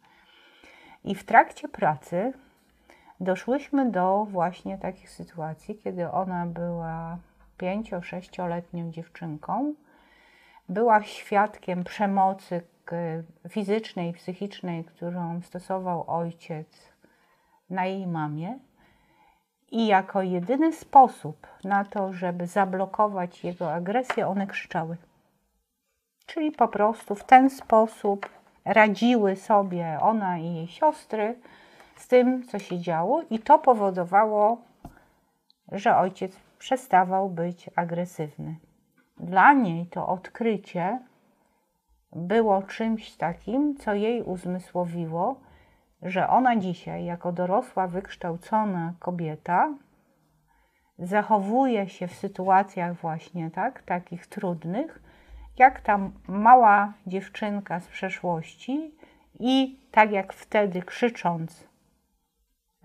I 1.05 1.15
w 1.15 1.25
trakcie 1.25 1.69
pracy 1.69 2.33
doszłyśmy 3.21 3.91
do 3.91 4.27
właśnie 4.31 4.79
takich 4.79 5.11
sytuacji, 5.11 5.79
kiedy 5.85 6.11
ona 6.11 6.47
była 6.47 7.19
pięcio-sześcioletnią 7.59 8.91
dziewczynką, 8.91 9.75
była 10.69 11.03
świadkiem 11.03 11.85
przemocy 11.85 12.63
fizycznej 13.49 14.11
i 14.11 14.13
psychicznej, 14.13 14.85
którą 14.85 15.43
stosował 15.43 16.05
ojciec 16.11 16.93
na 17.71 17.87
jej 17.87 18.07
mamie 18.07 18.59
i 19.71 19.87
jako 19.87 20.23
jedyny 20.23 20.73
sposób 20.73 21.47
na 21.65 21.85
to, 21.85 22.13
żeby 22.13 22.47
zablokować 22.47 23.45
jego 23.45 23.73
agresję, 23.73 24.29
one 24.29 24.47
krzyczały. 24.47 24.97
Czyli 26.27 26.53
po 26.53 26.69
prostu 26.69 27.15
w 27.15 27.25
ten 27.25 27.51
sposób 27.51 28.29
radziły 28.65 29.37
sobie 29.37 29.99
ona 30.01 30.39
i 30.39 30.55
jej 30.55 30.69
siostry 30.69 31.39
z 31.97 32.09
tym, 32.09 32.43
co 32.43 32.59
się 32.59 32.79
działo, 32.79 33.23
i 33.31 33.39
to 33.39 33.59
powodowało, 33.59 34.59
że 35.73 35.97
ojciec 35.97 36.37
przestawał 36.59 37.29
być 37.29 37.71
agresywny. 37.77 38.57
Dla 39.21 39.53
niej 39.53 39.87
to 39.87 40.09
odkrycie 40.09 40.99
było 42.13 42.63
czymś 42.63 43.13
takim, 43.13 43.77
co 43.77 43.95
jej 43.95 44.23
uzmysłowiło, 44.23 45.41
że 46.03 46.29
ona 46.29 46.57
dzisiaj, 46.57 47.05
jako 47.05 47.33
dorosła, 47.33 47.87
wykształcona 47.87 48.95
kobieta, 48.99 49.75
zachowuje 50.99 51.89
się 51.89 52.09
w 52.09 52.15
sytuacjach 52.15 52.95
właśnie 53.01 53.51
tak, 53.51 53.83
takich 53.83 54.27
trudnych, 54.27 55.03
jak 55.59 55.81
ta 55.81 55.99
mała 56.29 56.93
dziewczynka 57.07 57.81
z 57.81 57.87
przeszłości 57.87 58.95
i 59.41 59.81
tak 59.91 60.13
jak 60.13 60.33
wtedy 60.33 60.83
krzycząc, 60.83 61.69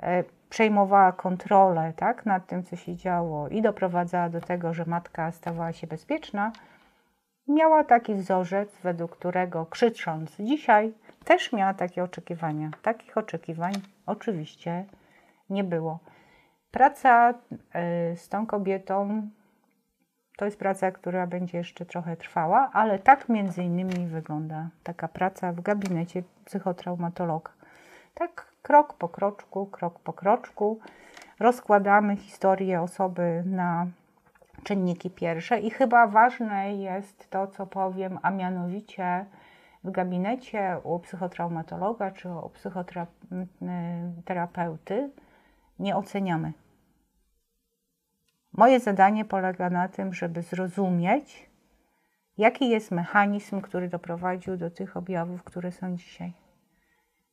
e, 0.03 0.23
przejmowała 0.49 1.11
kontrolę 1.11 1.93
tak, 1.95 2.25
nad 2.25 2.47
tym, 2.47 2.63
co 2.63 2.75
się 2.75 2.95
działo 2.95 3.47
i 3.47 3.61
doprowadzała 3.61 4.29
do 4.29 4.41
tego, 4.41 4.73
że 4.73 4.85
matka 4.85 5.31
stawała 5.31 5.73
się 5.73 5.87
bezpieczna, 5.87 6.51
miała 7.47 7.83
taki 7.83 8.15
wzorzec, 8.15 8.77
według 8.83 9.11
którego 9.17 9.65
krzycząc 9.65 10.35
dzisiaj, 10.39 10.93
też 11.25 11.51
miała 11.53 11.73
takie 11.73 12.03
oczekiwania. 12.03 12.71
Takich 12.81 13.17
oczekiwań 13.17 13.73
oczywiście 14.05 14.85
nie 15.49 15.63
było. 15.63 15.99
Praca 16.71 17.29
y, 17.31 18.17
z 18.17 18.29
tą 18.29 18.47
kobietą 18.47 19.29
to 20.37 20.45
jest 20.45 20.59
praca, 20.59 20.91
która 20.91 21.27
będzie 21.27 21.57
jeszcze 21.57 21.85
trochę 21.85 22.17
trwała, 22.17 22.69
ale 22.73 22.99
tak 22.99 23.29
między 23.29 23.63
innymi 23.63 24.07
wygląda 24.07 24.69
taka 24.83 25.07
praca 25.07 25.53
w 25.53 25.61
gabinecie 25.61 26.23
psychotraumatologa. 26.45 27.51
Tak 28.13 28.51
krok 28.61 28.93
po 28.93 29.09
kroczku, 29.09 29.65
krok 29.65 29.99
po 29.99 30.13
kroczku 30.13 30.79
rozkładamy 31.39 32.15
historię 32.15 32.81
osoby 32.81 33.43
na 33.45 33.87
czynniki 34.63 35.09
pierwsze 35.09 35.59
i 35.59 35.69
chyba 35.69 36.07
ważne 36.07 36.75
jest 36.75 37.29
to, 37.29 37.47
co 37.47 37.67
powiem, 37.67 38.19
a 38.21 38.31
mianowicie 38.31 39.25
w 39.83 39.91
gabinecie 39.91 40.77
u 40.83 40.99
psychotraumatologa 40.99 42.11
czy 42.11 42.29
u 42.29 42.49
psychoterapeuty 42.49 45.11
nie 45.79 45.95
oceniamy. 45.95 46.53
Moje 48.53 48.79
zadanie 48.79 49.25
polega 49.25 49.69
na 49.69 49.87
tym, 49.87 50.13
żeby 50.13 50.41
zrozumieć, 50.41 51.49
jaki 52.37 52.69
jest 52.69 52.91
mechanizm, 52.91 53.61
który 53.61 53.89
doprowadził 53.89 54.57
do 54.57 54.71
tych 54.71 54.97
objawów, 54.97 55.43
które 55.43 55.71
są 55.71 55.97
dzisiaj. 55.97 56.33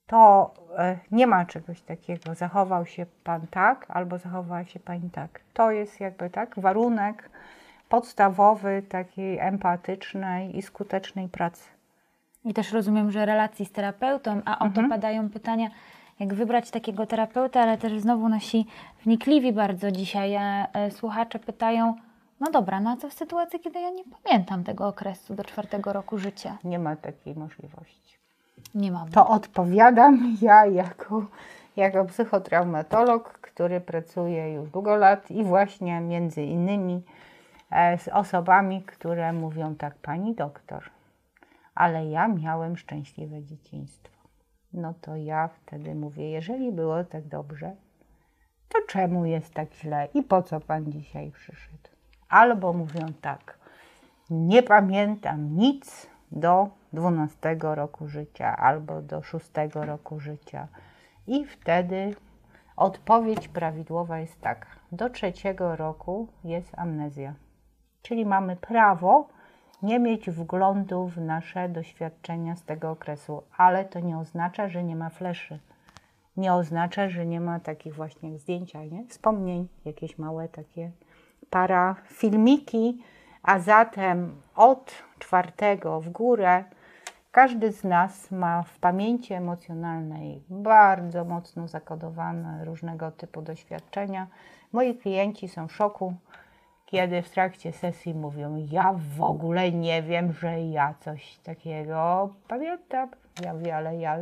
To 0.06 0.54
e, 0.78 0.98
nie 1.10 1.26
ma 1.26 1.44
czegoś 1.44 1.80
takiego, 1.80 2.34
zachował 2.34 2.86
się 2.86 3.06
pan 3.24 3.46
tak 3.46 3.86
albo 3.88 4.18
zachowała 4.18 4.64
się 4.64 4.80
pani 4.80 5.10
tak. 5.10 5.40
To 5.52 5.70
jest 5.70 6.00
jakby 6.00 6.30
tak 6.30 6.60
warunek 6.60 7.30
podstawowy 7.88 8.82
takiej 8.88 9.38
empatycznej 9.38 10.58
i 10.58 10.62
skutecznej 10.62 11.28
pracy. 11.28 11.77
I 12.44 12.54
też 12.54 12.72
rozumiem, 12.72 13.10
że 13.10 13.26
relacji 13.26 13.66
z 13.66 13.72
terapeutą, 13.72 14.40
a 14.44 14.58
o 14.58 14.64
mhm. 14.64 14.72
to 14.72 14.94
padają 14.94 15.30
pytania, 15.30 15.68
jak 16.20 16.34
wybrać 16.34 16.70
takiego 16.70 17.06
terapeuta, 17.06 17.60
ale 17.60 17.78
też 17.78 18.00
znowu 18.00 18.28
nasi 18.28 18.66
wnikliwi 19.04 19.52
bardzo 19.52 19.90
dzisiaj 19.90 20.34
e, 20.34 20.66
e, 20.72 20.90
słuchacze 20.90 21.38
pytają, 21.38 21.94
no 22.40 22.50
dobra, 22.50 22.80
no 22.80 22.90
a 22.90 22.96
co 22.96 23.08
w 23.08 23.12
sytuacji, 23.12 23.60
kiedy 23.60 23.80
ja 23.80 23.90
nie 23.90 24.02
pamiętam 24.22 24.64
tego 24.64 24.88
okresu 24.88 25.34
do 25.34 25.44
czwartego 25.44 25.92
roku 25.92 26.18
życia? 26.18 26.58
Nie 26.64 26.78
ma 26.78 26.96
takiej 26.96 27.34
możliwości. 27.34 28.18
Nie 28.74 28.92
mam. 28.92 29.10
To 29.10 29.28
odpowiadam 29.28 30.18
ja 30.42 30.66
jako, 30.66 31.26
jako 31.76 32.04
psychotraumatolog, 32.04 33.32
który 33.32 33.80
pracuje 33.80 34.52
już 34.52 34.70
długo 34.70 34.96
lat 34.96 35.30
i 35.30 35.44
właśnie 35.44 36.00
między 36.00 36.42
innymi 36.42 37.02
e, 37.70 37.98
z 37.98 38.08
osobami, 38.08 38.82
które 38.82 39.32
mówią 39.32 39.74
tak, 39.74 39.94
pani 39.94 40.34
doktor, 40.34 40.90
ale 41.78 42.06
ja 42.06 42.28
miałem 42.28 42.76
szczęśliwe 42.76 43.42
dzieciństwo 43.42 44.18
no 44.72 44.94
to 45.00 45.16
ja 45.16 45.48
wtedy 45.48 45.94
mówię, 45.94 46.30
jeżeli 46.30 46.72
było 46.72 47.04
tak 47.04 47.28
dobrze, 47.28 47.76
to 48.68 48.78
czemu 48.88 49.24
jest 49.24 49.54
tak 49.54 49.74
źle 49.74 50.08
i 50.14 50.22
po 50.22 50.42
co 50.42 50.60
Pan 50.60 50.92
dzisiaj 50.92 51.30
przyszedł? 51.30 51.88
Albo 52.28 52.72
mówią 52.72 53.06
tak, 53.20 53.58
nie 54.30 54.62
pamiętam 54.62 55.56
nic 55.56 56.06
do 56.32 56.68
12 56.92 57.56
roku 57.60 58.08
życia 58.08 58.56
albo 58.56 59.02
do 59.02 59.22
6 59.22 59.50
roku 59.74 60.20
życia. 60.20 60.68
I 61.26 61.44
wtedy 61.44 62.14
odpowiedź 62.76 63.48
prawidłowa 63.48 64.18
jest 64.18 64.40
taka: 64.40 64.68
do 64.92 65.10
trzeciego 65.10 65.76
roku 65.76 66.28
jest 66.44 66.78
amnezja. 66.78 67.34
Czyli 68.02 68.26
mamy 68.26 68.56
prawo 68.56 69.28
nie 69.82 69.98
mieć 69.98 70.30
wglądu 70.30 71.06
w 71.06 71.16
nasze 71.16 71.68
doświadczenia 71.68 72.56
z 72.56 72.62
tego 72.62 72.90
okresu, 72.90 73.42
ale 73.56 73.84
to 73.84 74.00
nie 74.00 74.18
oznacza, 74.18 74.68
że 74.68 74.84
nie 74.84 74.96
ma 74.96 75.10
fleszy. 75.10 75.58
Nie 76.36 76.54
oznacza, 76.54 77.08
że 77.08 77.26
nie 77.26 77.40
ma 77.40 77.60
takich 77.60 77.94
właśnie 77.94 78.38
zdjęcia, 78.38 78.84
nie? 78.84 79.06
wspomnień, 79.06 79.68
jakieś 79.84 80.18
małe 80.18 80.48
takie 80.48 80.90
parafilmiki, 81.50 83.02
a 83.42 83.58
zatem 83.58 84.42
od 84.54 84.94
czwartego 85.18 86.00
w 86.00 86.10
górę 86.10 86.64
każdy 87.32 87.72
z 87.72 87.84
nas 87.84 88.30
ma 88.30 88.62
w 88.62 88.78
pamięci 88.78 89.34
emocjonalnej 89.34 90.42
bardzo 90.50 91.24
mocno 91.24 91.68
zakodowane 91.68 92.64
różnego 92.64 93.10
typu 93.10 93.42
doświadczenia. 93.42 94.26
Moi 94.72 94.94
klienci 94.94 95.48
są 95.48 95.68
w 95.68 95.72
szoku, 95.72 96.14
kiedy 96.90 97.22
w 97.22 97.30
trakcie 97.30 97.72
sesji 97.72 98.14
mówią, 98.14 98.66
ja 98.70 98.94
w 99.16 99.22
ogóle 99.22 99.72
nie 99.72 100.02
wiem, 100.02 100.32
że 100.32 100.60
ja 100.60 100.94
coś 101.00 101.38
takiego 101.38 102.28
pamiętam. 102.48 103.08
Ja 103.42 103.54
mówię, 103.54 103.76
ale 103.76 103.96
ja 103.96 104.16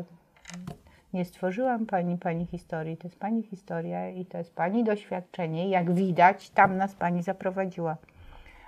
nie 1.13 1.25
stworzyłam 1.25 1.87
pani, 1.87 2.19
pani 2.19 2.47
historii, 2.47 2.97
to 2.97 3.07
jest 3.07 3.19
pani 3.19 3.43
historia 3.43 4.09
i 4.09 4.25
to 4.25 4.39
jest 4.39 4.55
pani 4.55 4.85
doświadczenie. 4.85 5.69
Jak 5.69 5.93
widać, 5.93 6.51
tam 6.51 6.77
nas 6.77 6.95
pani 6.95 7.23
zaprowadziła. 7.23 7.97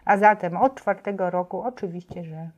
A 0.04 0.16
zatem 0.16 0.56
od 0.56 0.74
czwartego 0.74 1.30
roku 1.30 1.62
oczywiście, 1.62 2.24
że 2.24 2.50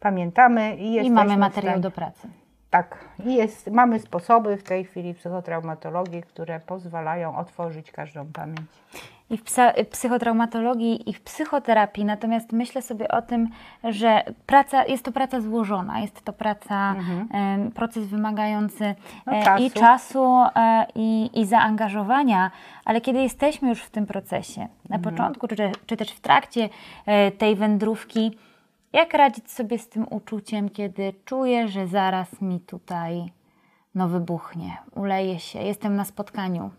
pamiętamy 0.00 0.76
i, 0.76 0.94
I 1.06 1.10
mamy 1.10 1.36
materiał 1.36 1.80
do 1.80 1.90
pracy. 1.90 2.28
Tak, 2.70 3.04
i 3.24 3.34
jest, 3.34 3.70
mamy 3.70 3.98
sposoby 3.98 4.56
w 4.56 4.62
tej 4.62 4.84
chwili 4.84 5.14
psychotraumatologii, 5.14 6.22
które 6.22 6.60
pozwalają 6.60 7.36
otworzyć 7.36 7.92
każdą 7.92 8.32
pamięć 8.32 8.68
i 9.30 9.36
w 9.38 9.44
psychotraumatologii, 9.90 11.10
i 11.10 11.14
w 11.14 11.20
psychoterapii. 11.20 12.04
Natomiast 12.04 12.52
myślę 12.52 12.82
sobie 12.82 13.08
o 13.08 13.22
tym, 13.22 13.48
że 13.84 14.24
praca, 14.46 14.84
jest 14.84 15.04
to 15.04 15.12
praca 15.12 15.40
złożona, 15.40 16.00
jest 16.00 16.22
to 16.24 16.32
praca, 16.32 16.94
mhm. 16.94 17.70
proces 17.70 18.06
wymagający 18.06 18.94
no, 19.26 19.32
e, 19.32 19.44
czasu. 19.44 19.64
i 19.64 19.70
czasu, 19.70 20.24
e, 20.56 20.86
i, 20.94 21.30
i 21.40 21.46
zaangażowania, 21.46 22.50
ale 22.84 23.00
kiedy 23.00 23.22
jesteśmy 23.22 23.68
już 23.68 23.82
w 23.82 23.90
tym 23.90 24.06
procesie, 24.06 24.60
na 24.88 24.96
mhm. 24.96 25.02
początku, 25.02 25.48
czy, 25.48 25.72
czy 25.86 25.96
też 25.96 26.10
w 26.10 26.20
trakcie 26.20 26.68
e, 27.06 27.30
tej 27.30 27.56
wędrówki, 27.56 28.38
jak 28.92 29.14
radzić 29.14 29.50
sobie 29.50 29.78
z 29.78 29.88
tym 29.88 30.06
uczuciem, 30.10 30.68
kiedy 30.68 31.14
czuję, 31.24 31.68
że 31.68 31.86
zaraz 31.86 32.40
mi 32.40 32.60
tutaj 32.60 33.32
no 33.94 34.08
wybuchnie, 34.08 34.76
uleje 34.94 35.38
się, 35.38 35.58
jestem 35.58 35.96
na 35.96 36.04
spotkaniu, 36.04 36.70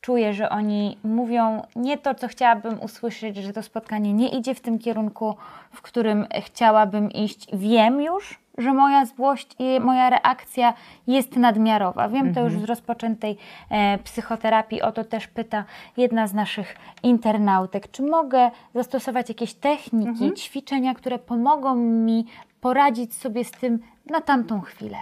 czuję, 0.00 0.32
że 0.34 0.50
oni 0.50 0.98
mówią 1.04 1.62
nie 1.76 1.98
to, 1.98 2.14
co 2.14 2.28
chciałabym 2.28 2.80
usłyszeć, 2.80 3.36
że 3.36 3.52
to 3.52 3.62
spotkanie 3.62 4.12
nie 4.12 4.28
idzie 4.28 4.54
w 4.54 4.60
tym 4.60 4.78
kierunku, 4.78 5.34
w 5.70 5.82
którym 5.82 6.26
chciałabym 6.40 7.10
iść. 7.10 7.46
Wiem 7.52 8.00
już, 8.00 8.38
że 8.58 8.72
moja 8.74 9.06
złość 9.06 9.56
i 9.58 9.80
moja 9.80 10.10
reakcja 10.10 10.74
jest 11.06 11.36
nadmiarowa. 11.36 12.08
Wiem 12.08 12.26
mhm. 12.26 12.34
to 12.34 12.40
już 12.40 12.62
z 12.62 12.64
rozpoczętej 12.64 13.36
e, 13.70 13.98
psychoterapii. 13.98 14.82
O 14.82 14.92
to 14.92 15.04
też 15.04 15.26
pyta 15.26 15.64
jedna 15.96 16.26
z 16.26 16.34
naszych 16.34 16.76
internautek. 17.02 17.90
Czy 17.90 18.02
mogę 18.02 18.50
zastosować 18.74 19.28
jakieś 19.28 19.54
techniki, 19.54 20.08
mhm. 20.08 20.36
ćwiczenia, 20.36 20.94
które 20.94 21.18
pomogą 21.18 21.74
mi 21.74 22.26
poradzić 22.60 23.14
sobie 23.14 23.44
z 23.44 23.50
tym 23.50 23.78
na 24.06 24.20
tamtą 24.20 24.60
chwilę? 24.60 24.96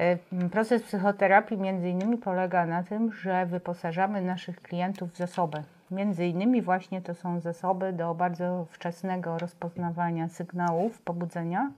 E, 0.00 0.16
proces 0.50 0.82
psychoterapii 0.82 1.58
między 1.58 1.88
innymi 1.88 2.18
polega 2.18 2.66
na 2.66 2.82
tym, 2.82 3.12
że 3.12 3.46
wyposażamy 3.46 4.22
naszych 4.22 4.62
klientów 4.62 5.12
w 5.12 5.16
zasoby. 5.16 5.62
Między 5.90 6.26
innymi 6.26 6.62
właśnie 6.62 7.02
to 7.02 7.14
są 7.14 7.40
zasoby 7.40 7.92
do 7.92 8.14
bardzo 8.14 8.66
wczesnego 8.70 9.38
rozpoznawania 9.38 10.28
sygnałów 10.28 11.02
pobudzenia 11.02 11.70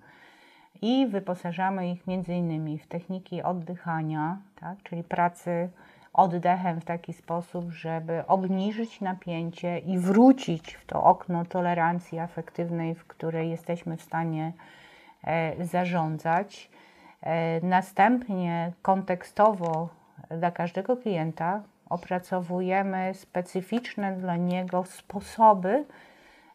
i 0.83 1.07
wyposażamy 1.07 1.91
ich 1.91 2.07
między 2.07 2.35
innymi 2.35 2.79
w 2.79 2.87
techniki 2.87 3.43
oddychania, 3.43 4.39
tak, 4.61 4.83
czyli 4.83 5.05
pracy 5.05 5.70
oddechem 6.12 6.81
w 6.81 6.85
taki 6.85 7.12
sposób, 7.12 7.70
żeby 7.70 8.27
obniżyć 8.27 9.01
napięcie 9.01 9.79
i 9.79 9.99
wrócić 9.99 10.75
w 10.75 10.87
to 10.87 11.05
okno 11.05 11.45
tolerancji 11.45 12.18
afektywnej, 12.18 12.95
w 12.95 13.05
której 13.05 13.51
jesteśmy 13.51 13.97
w 13.97 14.03
stanie 14.03 14.53
e, 15.25 15.64
zarządzać. 15.64 16.70
E, 17.23 17.61
następnie 17.66 18.73
kontekstowo 18.83 19.89
dla 20.31 20.51
każdego 20.51 20.97
klienta 20.97 21.62
opracowujemy 21.89 23.14
specyficzne 23.14 24.16
dla 24.16 24.37
niego 24.37 24.85
sposoby, 24.85 25.85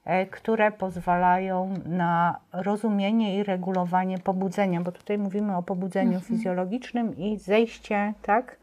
e, 0.05 0.25
które 0.25 0.71
pozwalają 0.71 1.73
na 1.85 2.39
rozumienie 2.53 3.37
i 3.37 3.43
regulowanie 3.43 4.19
pobudzenia, 4.19 4.81
bo 4.81 4.91
tutaj 4.91 5.17
mówimy 5.17 5.57
o 5.57 5.63
pobudzeniu 5.63 6.13
mhm. 6.13 6.23
fizjologicznym 6.23 7.17
i 7.17 7.37
zejście, 7.37 8.13
tak? 8.21 8.57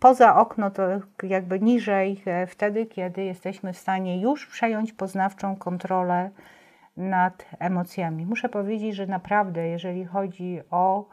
Poza 0.00 0.36
okno 0.36 0.70
to 0.70 0.82
jakby 1.22 1.60
niżej 1.60 2.22
e, 2.26 2.46
wtedy, 2.46 2.86
kiedy 2.86 3.24
jesteśmy 3.24 3.72
w 3.72 3.78
stanie 3.78 4.20
już 4.20 4.46
przejąć 4.46 4.92
poznawczą 4.92 5.56
kontrolę 5.56 6.30
nad 6.96 7.44
emocjami. 7.58 8.26
Muszę 8.26 8.48
powiedzieć, 8.48 8.94
że 8.94 9.06
naprawdę, 9.06 9.68
jeżeli 9.68 10.04
chodzi 10.04 10.60
o 10.70 11.04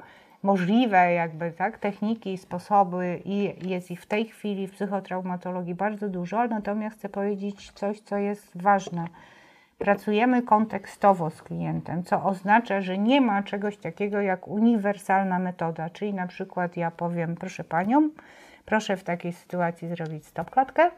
możliwe 0.44 1.14
jakby, 1.14 1.52
tak, 1.52 1.78
techniki, 1.78 2.38
sposoby 2.38 3.22
i 3.26 3.70
jest 3.70 3.92
ich 3.92 4.02
w 4.02 4.06
tej 4.06 4.26
chwili 4.26 4.68
w 4.68 4.72
psychotraumatologii 4.72 5.76
bardzo 5.76 6.10
dużo, 6.10 6.48
natomiast 6.48 6.98
chcę 6.98 7.10
powiedzieć 7.10 7.72
coś, 7.72 8.00
co 8.00 8.18
jest 8.18 8.62
ważne. 8.62 9.06
Pracujemy 9.78 10.42
kontekstowo 10.44 11.30
z 11.30 11.42
klientem, 11.42 12.04
co 12.04 12.24
oznacza, 12.24 12.82
że 12.82 12.98
nie 12.98 13.22
ma 13.22 13.44
czegoś 13.44 13.78
takiego 13.78 14.22
jak 14.22 14.48
uniwersalna 14.48 15.40
metoda, 15.40 15.90
czyli 15.90 16.14
na 16.14 16.28
przykład 16.28 16.78
ja 16.78 16.92
powiem, 16.92 17.36
proszę 17.36 17.64
Panią, 17.64 18.10
proszę 18.66 18.98
w 18.98 19.04
takiej 19.04 19.34
sytuacji 19.34 19.88
zrobić 19.88 20.26
stopklatkę, 20.26 20.92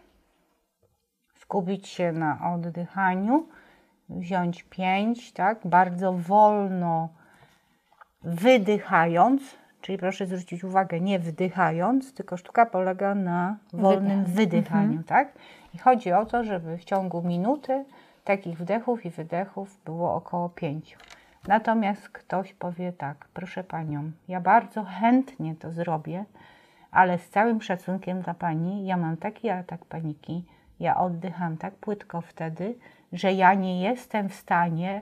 skupić 1.36 1.88
się 1.88 2.12
na 2.12 2.54
oddychaniu, 2.54 3.48
wziąć 4.10 4.64
pięć, 4.64 5.34
tak, 5.34 5.60
bardzo 5.66 6.14
wolno 6.14 7.10
wydychając, 8.24 9.42
czyli 9.82 9.98
proszę 9.98 10.26
zwrócić 10.26 10.64
uwagę, 10.64 11.00
nie 11.00 11.20
wdychając, 11.20 12.14
tylko 12.14 12.38
sztuka 12.38 12.66
polega 12.66 13.16
na 13.16 13.58
wolnym 13.74 14.24
Wydech. 14.24 14.36
wydychaniu, 14.36 14.98
mhm. 14.98 15.04
tak? 15.04 15.34
I 15.74 15.78
chodzi 15.78 16.12
o 16.14 16.26
to, 16.26 16.44
żeby 16.44 16.78
w 16.78 16.84
ciągu 16.84 17.22
minuty 17.22 17.86
takich 18.24 18.58
wdechów 18.58 19.06
i 19.06 19.10
wydechów 19.10 19.80
było 19.86 20.16
około 20.16 20.50
pięciu. 20.50 20.98
Natomiast 21.48 22.10
ktoś 22.10 22.54
powie 22.54 22.94
tak, 22.94 23.28
proszę 23.34 23.64
Panią, 23.64 24.12
ja 24.28 24.42
bardzo 24.42 24.84
chętnie 24.84 25.56
to 25.56 25.72
zrobię, 25.72 26.26
ale 26.92 27.20
z 27.20 27.30
całym 27.30 27.62
szacunkiem 27.62 28.22
dla 28.22 28.34
Pani, 28.34 28.86
ja 28.86 28.98
mam 28.98 29.18
taki 29.18 29.50
atak 29.50 29.86
paniki, 29.86 30.46
ja 30.80 30.98
oddycham 30.98 31.58
tak 31.58 31.74
płytko 31.74 32.22
wtedy, 32.22 32.76
że 33.14 33.34
ja 33.34 33.54
nie 33.54 33.82
jestem 33.82 34.30
w 34.30 34.34
stanie 34.34 35.02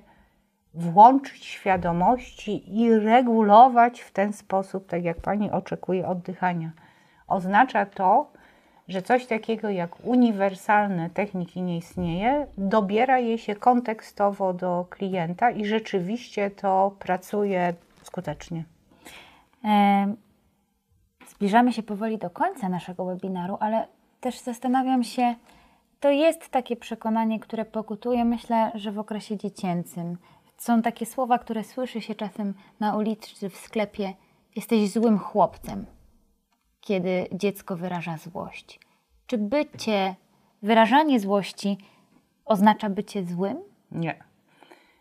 włączyć 0.74 1.46
świadomości 1.46 2.82
i 2.82 2.94
regulować 2.94 4.02
w 4.02 4.12
ten 4.12 4.34
sposób, 4.34 4.88
tak 4.88 5.04
jak 5.04 5.22
Pani 5.22 5.52
oczekuje 5.52 6.08
oddychania. 6.08 6.72
Oznacza 7.28 7.86
to, 7.86 8.32
że 8.88 9.02
coś 9.02 9.26
takiego 9.26 9.70
jak 9.70 10.06
uniwersalne 10.06 11.10
techniki 11.10 11.62
nie 11.62 11.78
istnieje, 11.78 12.48
dobiera 12.58 13.20
je 13.20 13.38
się 13.38 13.56
kontekstowo 13.56 14.54
do 14.54 14.86
klienta 14.90 15.52
i 15.52 15.66
rzeczywiście 15.66 16.52
to 16.52 16.96
pracuje 17.00 17.74
skutecznie. 18.04 18.64
E, 19.64 20.16
zbliżamy 21.28 21.74
się 21.74 21.84
powoli 21.84 22.18
do 22.18 22.30
końca 22.30 22.70
naszego 22.70 23.06
webinaru, 23.06 23.58
ale 23.60 23.88
też 24.20 24.40
zastanawiam 24.40 25.04
się, 25.04 25.36
to 26.00 26.10
jest 26.10 26.50
takie 26.50 26.76
przekonanie, 26.76 27.40
które 27.40 27.66
pokutuje, 27.66 28.26
myślę, 28.26 28.72
że 28.76 28.92
w 28.92 29.00
okresie 29.00 29.38
dziecięcym. 29.38 30.18
Są 30.62 30.82
takie 30.82 31.05
słowa, 31.05 31.39
które 31.39 31.64
słyszy 31.64 32.01
się 32.01 32.16
czasem 32.16 32.53
na 32.80 32.97
ulicy 32.97 33.36
czy 33.36 33.49
w 33.49 33.57
sklepie: 33.57 34.14
jesteś 34.55 34.91
złym 34.91 35.20
chłopcem, 35.20 35.86
kiedy 36.82 37.28
dziecko 37.32 37.76
wyraża 37.76 38.18
złość. 38.18 38.80
Czy 39.28 39.38
bycie, 39.38 40.16
wyrażanie 40.62 41.20
złości 41.20 41.78
oznacza 42.45 42.89
bycie 42.89 43.24
złym? 43.24 43.57
Nie. 43.91 44.16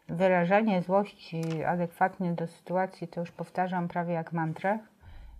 Wyrażanie 0.09 0.83
złości 0.83 1.65
adekwatnie 1.65 2.33
do 2.33 2.47
sytuacji, 2.47 3.09
to 3.09 3.21
już 3.21 3.31
powtarzam 3.31 3.89
prawie 3.89 4.15
jak 4.15 4.33
mantrę, 4.33 4.79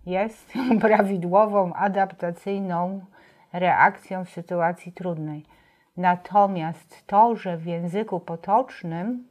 jest 0.05 0.53
prawidłową, 0.81 1.73
adaptacyjną 1.73 3.05
reakcją 3.53 4.25
w 4.25 4.29
sytuacji 4.29 4.91
trudnej. 4.91 5.45
Natomiast 5.97 7.07
to, 7.07 7.35
że 7.35 7.57
w 7.57 7.65
języku 7.65 8.19
potocznym 8.19 9.30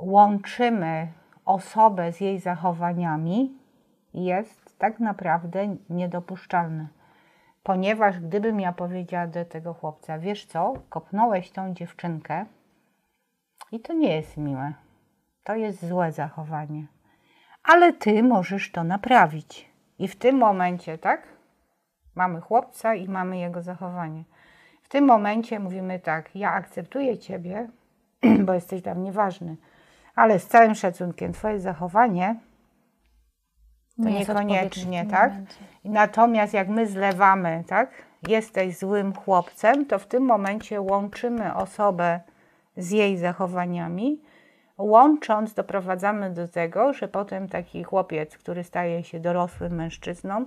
łączymy 0.00 1.08
osobę 1.44 2.12
z 2.12 2.20
jej 2.20 2.38
zachowaniami, 2.38 3.58
jest 4.14 4.78
tak 4.78 5.00
naprawdę 5.00 5.76
niedopuszczalne. 5.90 6.88
Ponieważ 7.62 8.20
gdybym 8.20 8.60
ja 8.60 8.72
powiedziała 8.72 9.26
do 9.26 9.44
tego 9.44 9.74
chłopca, 9.74 10.18
wiesz 10.18 10.46
co, 10.46 10.74
kopnąłeś 10.88 11.50
tą 11.50 11.74
dziewczynkę 11.74 12.46
i 13.72 13.80
to 13.80 13.92
nie 13.92 14.16
jest 14.16 14.36
miłe. 14.36 14.72
To 15.44 15.54
jest 15.54 15.88
złe 15.88 16.12
zachowanie. 16.12 16.86
Ale 17.64 17.92
ty 17.92 18.22
możesz 18.22 18.72
to 18.72 18.84
naprawić. 18.84 19.70
I 19.98 20.08
w 20.08 20.16
tym 20.16 20.36
momencie, 20.36 20.98
tak? 20.98 21.22
Mamy 22.14 22.40
chłopca 22.40 22.94
i 22.94 23.08
mamy 23.08 23.38
jego 23.38 23.62
zachowanie. 23.62 24.24
W 24.82 24.88
tym 24.88 25.04
momencie 25.04 25.60
mówimy 25.60 25.98
tak, 25.98 26.36
ja 26.36 26.52
akceptuję 26.52 27.18
ciebie, 27.18 27.68
bo 28.46 28.52
jesteś 28.54 28.82
dla 28.82 28.94
mnie 28.94 29.12
ważny, 29.12 29.56
ale 30.18 30.38
z 30.38 30.46
całym 30.46 30.74
szacunkiem 30.74 31.32
twoje 31.32 31.60
zachowanie 31.60 32.36
to 33.96 34.02
nie 34.02 34.18
niekoniecznie, 34.18 35.06
tak? 35.06 35.30
Momencie. 35.32 35.54
Natomiast 35.84 36.54
jak 36.54 36.68
my 36.68 36.86
zlewamy, 36.86 37.64
tak? 37.66 37.90
Jesteś 38.28 38.78
złym 38.78 39.12
chłopcem, 39.12 39.86
to 39.86 39.98
w 39.98 40.06
tym 40.06 40.22
momencie 40.22 40.80
łączymy 40.80 41.54
osobę 41.54 42.20
z 42.76 42.90
jej 42.90 43.18
zachowaniami. 43.18 44.22
Łącząc, 44.78 45.54
doprowadzamy 45.54 46.30
do 46.30 46.48
tego, 46.48 46.92
że 46.92 47.08
potem 47.08 47.48
taki 47.48 47.84
chłopiec, 47.84 48.38
który 48.38 48.64
staje 48.64 49.04
się 49.04 49.20
dorosłym 49.20 49.72
mężczyzną, 49.72 50.46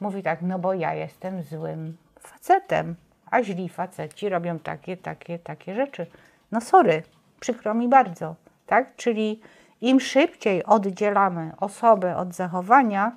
mówi 0.00 0.22
tak, 0.22 0.42
no 0.42 0.58
bo 0.58 0.74
ja 0.74 0.94
jestem 0.94 1.42
złym 1.42 1.96
facetem, 2.20 2.94
a 3.30 3.42
źli 3.42 3.68
faceci 3.68 4.28
robią 4.28 4.58
takie, 4.58 4.96
takie, 4.96 5.38
takie 5.38 5.74
rzeczy. 5.74 6.06
No 6.52 6.60
sorry, 6.60 7.02
przykro 7.40 7.74
mi 7.74 7.88
bardzo, 7.88 8.34
tak? 8.66 8.96
Czyli 8.96 9.40
im 9.80 10.00
szybciej 10.00 10.64
oddzielamy 10.64 11.52
osobę 11.60 12.16
od 12.16 12.34
zachowania, 12.34 13.16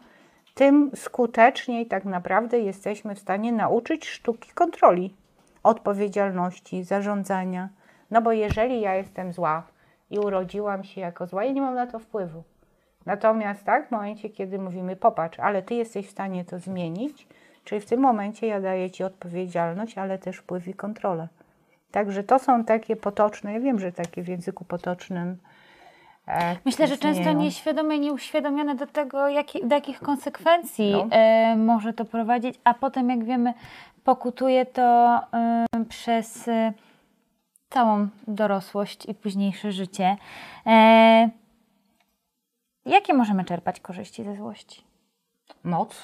tym 0.53 0.91
skuteczniej 0.95 1.85
tak 1.85 2.05
naprawdę 2.05 2.59
jesteśmy 2.59 3.15
w 3.15 3.19
stanie 3.19 3.51
nauczyć 3.51 4.07
sztuki 4.07 4.51
kontroli, 4.51 5.15
odpowiedzialności, 5.63 6.83
zarządzania. 6.83 7.69
No 8.11 8.21
bo 8.21 8.31
jeżeli 8.31 8.81
ja 8.81 8.95
jestem 8.95 9.33
zła 9.33 9.63
i 10.09 10.19
urodziłam 10.19 10.83
się 10.83 11.01
jako 11.01 11.27
zła, 11.27 11.43
ja 11.43 11.51
nie 11.51 11.61
mam 11.61 11.75
na 11.75 11.87
to 11.87 11.99
wpływu. 11.99 12.43
Natomiast 13.05 13.63
tak, 13.63 13.87
w 13.87 13.91
momencie, 13.91 14.29
kiedy 14.29 14.59
mówimy 14.59 14.95
popatrz, 14.95 15.39
ale 15.39 15.61
ty 15.61 15.73
jesteś 15.75 16.07
w 16.07 16.11
stanie 16.11 16.45
to 16.45 16.59
zmienić, 16.59 17.27
czyli 17.63 17.81
w 17.81 17.85
tym 17.85 17.99
momencie 17.99 18.47
ja 18.47 18.61
daję 18.61 18.91
ci 18.91 19.03
odpowiedzialność, 19.03 19.97
ale 19.97 20.17
też 20.17 20.37
wpływ 20.37 20.67
i 20.67 20.73
kontrolę. 20.73 21.27
Także 21.91 22.23
to 22.23 22.39
są 22.39 22.63
takie 22.63 22.95
potoczne, 22.95 23.53
ja 23.53 23.59
wiem, 23.59 23.79
że 23.79 23.91
takie 23.91 24.23
w 24.23 24.27
języku 24.27 24.65
potocznym. 24.65 25.37
E, 26.27 26.55
Myślę, 26.65 26.87
że 26.87 26.97
często 26.97 27.33
nieświadome, 27.33 27.99
nieuświadomione 27.99 28.75
do 28.75 28.87
tego, 28.87 29.27
jaki, 29.27 29.67
do 29.67 29.75
jakich 29.75 29.99
konsekwencji 29.99 30.91
no. 30.91 31.07
e, 31.11 31.55
może 31.55 31.93
to 31.93 32.05
prowadzić, 32.05 32.55
a 32.63 32.73
potem, 32.73 33.09
jak 33.09 33.23
wiemy, 33.23 33.53
pokutuje 34.03 34.65
to 34.65 35.19
e, 35.33 35.65
przez 35.89 36.47
e, 36.47 36.73
całą 37.69 38.07
dorosłość 38.27 39.05
i 39.05 39.13
późniejsze 39.13 39.71
życie. 39.71 40.17
Jakie 42.85 43.13
możemy 43.13 43.45
czerpać 43.45 43.79
korzyści 43.79 44.23
ze 44.23 44.35
złości? 44.35 44.83
Moc, 45.63 46.03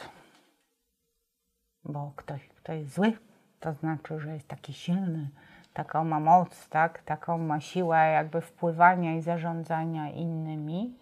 bo 1.86 2.12
ktoś, 2.16 2.48
kto 2.48 2.74
jest 2.74 2.94
zły, 2.94 3.18
to 3.60 3.74
znaczy, 3.74 4.20
że 4.20 4.34
jest 4.34 4.48
taki 4.48 4.74
silny, 4.74 5.30
taką 5.74 6.04
ma 6.04 6.20
moc, 6.20 6.70
tak? 6.70 7.02
taką 7.02 7.38
ma 7.38 7.60
siłę 7.60 7.98
jakby 7.98 8.42
wpływania 8.42 9.16
i 9.16 9.22
zarządzania 9.22 10.10
innymi, 10.10 10.94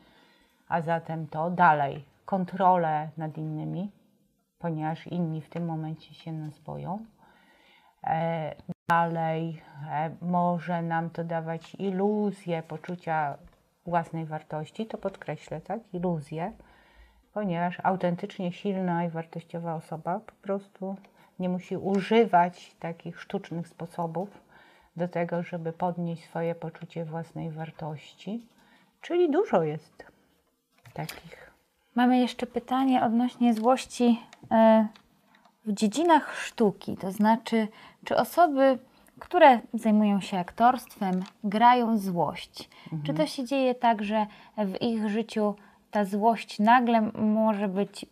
a 0.68 0.82
zatem 0.82 1.28
to 1.28 1.50
dalej 1.50 2.06
kontrolę 2.26 3.10
nad 3.18 3.38
innymi, 3.38 3.92
ponieważ 4.60 5.08
inni 5.08 5.42
w 5.42 5.50
tym 5.50 5.66
momencie 5.66 6.14
się 6.14 6.32
nas 6.32 6.60
boją. 6.60 7.06
E, 8.04 8.56
dalej 8.90 9.62
e, 9.90 10.16
może 10.22 10.82
nam 10.82 11.10
to 11.10 11.24
dawać 11.24 11.76
iluzję 11.76 12.64
poczucia 12.64 13.38
własnej 13.86 14.26
wartości, 14.26 14.86
to 14.86 14.98
podkreślę, 14.98 15.62
tak, 15.62 15.80
iluzję, 15.94 16.52
ponieważ 17.34 17.78
autentycznie 17.84 18.52
silna 18.52 19.06
i 19.06 19.10
wartościowa 19.10 19.76
osoba 19.76 20.20
po 20.20 20.34
prostu 20.42 20.96
nie 21.40 21.50
musi 21.50 21.78
używać 21.78 22.76
takich 22.80 23.22
sztucznych 23.22 23.68
sposobów 23.68 24.51
do 24.96 25.08
tego, 25.08 25.44
żeby 25.44 25.74
podnieść 25.74 26.24
swoje 26.24 26.56
poczucie 26.56 27.06
własnej 27.06 27.52
wartości. 27.52 28.48
Czyli 29.02 29.32
dużo 29.32 29.64
jest 29.64 30.06
takich. 30.94 31.52
Mamy 31.96 32.20
jeszcze 32.20 32.48
pytanie 32.48 33.04
odnośnie 33.04 33.54
złości 33.54 34.20
e, 34.52 34.88
w 35.66 35.74
dziedzinach 35.74 36.38
sztuki, 36.38 36.98
to 36.98 37.12
znaczy, 37.12 37.68
czy 38.06 38.16
osoby 38.18 38.80
które 39.22 39.60
zajmują 39.74 40.22
się 40.22 40.38
aktorstwem, 40.38 41.24
grają 41.44 41.98
złość. 41.98 42.70
Mhm. 42.84 43.04
Czy 43.04 43.14
to 43.14 43.28
się 43.28 43.46
dzieje 43.46 43.76
tak, 43.76 44.04
że 44.04 44.26
w 44.58 44.82
ich 44.82 45.10
życiu 45.10 45.56
ta 45.92 46.06
złość 46.06 46.60
nagle 46.60 47.02
może 47.22 47.68
być 47.68 48.06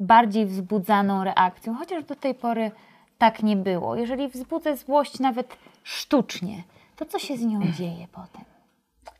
bardziej 0.00 0.46
wzbudzaną 0.46 1.24
reakcją, 1.24 1.74
chociaż 1.74 2.04
do 2.04 2.16
tej 2.16 2.34
pory 2.34 2.70
tak 3.18 3.42
nie 3.42 3.56
było. 3.56 3.96
Jeżeli 3.96 4.28
wzbudzę 4.28 4.76
złość 4.76 5.18
nawet 5.20 5.56
sztucznie, 5.82 6.62
to 6.96 7.04
co 7.04 7.18
się 7.18 7.36
z 7.36 7.44
nią 7.44 7.60
dzieje 7.78 8.06
potem? 8.12 8.44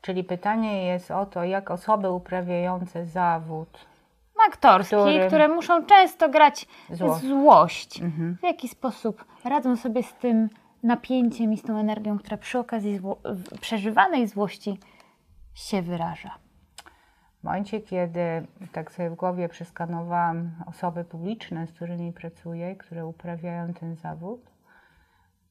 Czyli 0.01 0.23
pytanie 0.23 0.85
jest 0.85 1.11
o 1.11 1.25
to, 1.25 1.43
jak 1.43 1.71
osoby 1.71 2.11
uprawiające 2.11 3.05
zawód 3.05 3.85
aktorskiej, 4.47 4.99
Który- 4.99 5.27
które 5.27 5.47
muszą 5.47 5.85
często 5.85 6.29
grać 6.29 6.65
Złość. 6.89 7.25
złość. 7.25 8.01
Mhm. 8.01 8.37
W 8.39 8.43
jaki 8.43 8.67
sposób 8.67 9.25
radzą 9.43 9.75
sobie 9.75 10.03
z 10.03 10.13
tym 10.13 10.49
napięciem 10.83 11.53
i 11.53 11.57
z 11.57 11.61
tą 11.63 11.77
energią, 11.77 12.19
która 12.19 12.37
przy 12.37 12.59
okazji 12.59 12.99
zło- 12.99 13.17
przeżywanej 13.61 14.27
złości 14.27 14.77
się 15.53 15.81
wyraża? 15.81 16.35
W 17.39 17.43
momencie, 17.43 17.81
kiedy 17.81 18.47
tak 18.71 18.91
sobie 18.91 19.09
w 19.09 19.15
głowie 19.15 19.49
przeskanowałam 19.49 20.51
osoby 20.65 21.03
publiczne, 21.03 21.67
z 21.67 21.71
którymi 21.71 22.13
pracuję, 22.13 22.75
które 22.75 23.05
uprawiają 23.05 23.73
ten 23.73 23.95
zawód, 23.95 24.41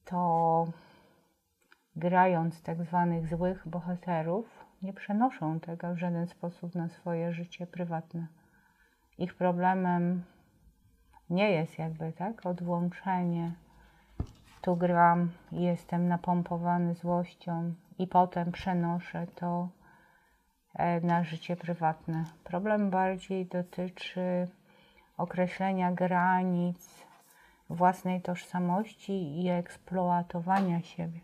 to 0.05 0.65
grając 1.95 2.61
tak 2.63 2.83
zwanych 2.83 3.27
złych 3.27 3.67
bohaterów, 3.67 4.65
nie 4.81 4.93
przenoszą 4.93 5.59
tego 5.59 5.93
w 5.93 5.97
żaden 5.97 6.27
sposób 6.27 6.75
na 6.75 6.89
swoje 6.89 7.33
życie 7.33 7.67
prywatne. 7.67 8.27
Ich 9.17 9.35
problemem 9.35 10.23
nie 11.29 11.51
jest 11.51 11.79
jakby 11.79 12.13
tak 12.13 12.45
odłączenie. 12.45 13.51
Tu 14.61 14.75
gram 14.75 15.31
jestem 15.51 16.07
napompowany 16.07 16.95
złością 16.95 17.73
i 17.99 18.07
potem 18.07 18.51
przenoszę 18.51 19.27
to 19.35 19.69
na 21.01 21.23
życie 21.23 21.55
prywatne. 21.55 22.23
Problem 22.43 22.89
bardziej 22.89 23.45
dotyczy 23.45 24.47
określenia 25.17 25.91
granic 25.91 27.05
własnej 27.69 28.21
tożsamości 28.21 29.43
i 29.43 29.49
eksploatowania 29.49 30.81
siebie. 30.81 31.19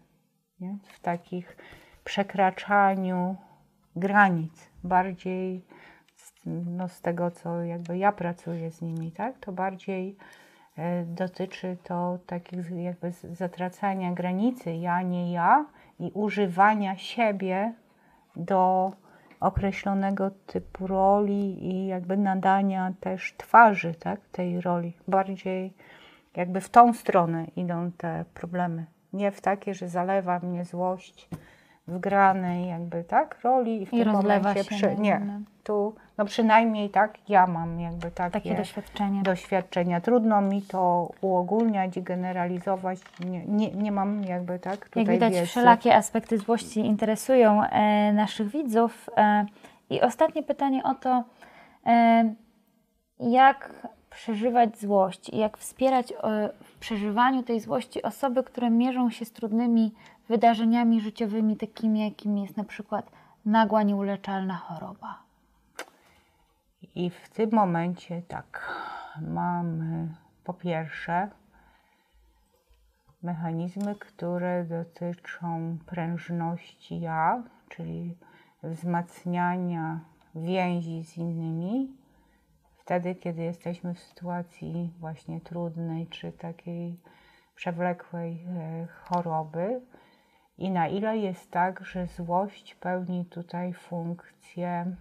Nie? 0.60 0.78
W 0.84 1.00
takich 1.00 1.58
przekraczaniu 2.04 3.36
granic. 3.96 4.70
Bardziej 4.84 5.66
z, 6.16 6.34
no, 6.46 6.88
z 6.88 7.02
tego, 7.02 7.32
co 7.32 7.64
jakby 7.64 7.98
ja 7.98 8.12
pracuję 8.12 8.72
z 8.72 8.82
nimi, 8.82 9.12
tak? 9.12 9.40
to 9.40 9.52
bardziej 9.52 10.18
e, 10.78 11.04
dotyczy 11.06 11.78
to 11.84 12.20
takich 12.26 12.72
jakby 12.72 13.12
zatracania 13.12 14.12
granicy 14.12 14.76
ja, 14.76 15.02
nie 15.02 15.34
ja 15.34 15.66
i 16.00 16.12
używania 16.14 16.98
siebie 16.98 17.74
do 18.36 18.92
określonego 19.40 20.32
typu 20.46 20.88
roli 20.88 21.68
i 21.68 21.88
jakby 21.88 22.18
nadania 22.18 22.94
też 23.00 23.34
twarzy 23.38 23.94
tak, 23.94 24.20
tej 24.32 24.62
roli. 24.62 24.94
Bardziej 25.08 25.74
jakby 26.36 26.62
w 26.62 26.70
tą 26.70 26.94
stronę 26.94 27.46
idą 27.56 27.92
te 27.92 28.26
problemy. 28.34 28.86
Nie 29.14 29.32
w 29.32 29.42
takie, 29.42 29.74
że 29.74 29.90
zalewa 29.90 30.40
mnie 30.40 30.66
złość 30.66 31.30
w 31.88 32.00
granej 32.00 32.68
jakby 32.68 33.04
tak 33.04 33.42
roli 33.44 33.82
i 33.82 33.86
w 33.86 33.94
I 33.94 34.00
tym 34.04 34.12
rozlewa 34.16 34.54
się 34.54 34.64
przy- 34.64 34.96
nie, 34.96 35.22
tu 35.64 35.96
no 36.18 36.26
przynajmniej 36.26 36.90
tak 36.90 37.30
ja 37.30 37.48
mam 37.48 37.80
jakby 37.80 38.12
takie, 38.12 38.32
Takie 38.32 38.56
doświadczenie. 38.56 39.22
doświadczenia. 39.24 40.02
Trudno 40.02 40.42
mi 40.42 40.62
to 40.62 41.12
uogólniać 41.22 41.98
i 41.98 42.02
generalizować. 42.04 43.00
Nie, 43.26 43.46
nie, 43.46 43.72
nie 43.72 43.92
mam 43.92 44.24
jakby 44.24 44.60
tak 44.60 44.86
tutaj 44.86 45.04
Jak 45.04 45.12
widać, 45.14 45.34
wiedzy. 45.34 45.46
wszelakie 45.46 45.96
aspekty 45.96 46.38
złości 46.38 46.80
interesują 46.80 47.64
e, 47.64 48.14
naszych 48.14 48.48
widzów. 48.48 49.10
E, 49.18 49.46
I 49.90 50.02
ostatnie 50.02 50.44
pytanie 50.44 50.84
o 50.84 50.94
to, 50.96 51.24
e, 51.86 52.34
jak 53.20 53.72
przeżywać 54.10 54.78
złość 54.80 55.30
i 55.30 55.38
jak 55.38 55.58
wspierać 55.58 56.12
e, 56.12 56.16
w 56.64 56.80
przeżywaniu 56.80 57.44
tej 57.44 57.60
złości 57.60 58.04
osoby, 58.04 58.44
które 58.44 58.70
mierzą 58.70 59.10
się 59.10 59.26
z 59.26 59.32
trudnymi 59.32 59.94
wydarzeniami 60.30 61.02
życiowymi, 61.02 61.58
takimi 61.58 62.00
jakim 62.00 62.38
jest 62.38 62.58
na 62.58 62.64
przykład 62.64 63.12
nagła, 63.46 63.84
nieuleczalna 63.84 64.56
choroba. 64.56 65.20
I 66.96 67.10
w 67.10 67.30
tym 67.30 67.50
momencie 67.54 68.22
tak, 68.22 68.74
mamy 69.22 70.08
po 70.44 70.54
pierwsze 70.54 71.30
mechanizmy, 73.24 73.96
które 73.96 74.66
dotyczą 74.66 75.78
prężności 75.86 77.00
ja, 77.00 77.44
czyli 77.70 78.18
wzmacniania 78.64 80.00
więzi 80.36 81.04
z 81.04 81.18
innymi, 81.18 81.92
wtedy, 82.78 83.16
kiedy 83.16 83.42
jesteśmy 83.42 83.94
w 83.94 84.00
sytuacji 84.00 84.94
właśnie 85.00 85.42
trudnej 85.42 86.08
czy 86.08 86.32
takiej 86.32 87.00
przewlekłej 87.56 88.46
e, 88.50 88.88
choroby. 88.88 89.82
I 90.58 90.72
na 90.72 90.88
ile 90.88 91.18
jest 91.18 91.52
tak, 91.52 91.86
że 91.86 92.08
złość 92.08 92.76
pełni 92.76 93.26
tutaj 93.26 93.74
funkcję 93.74 94.96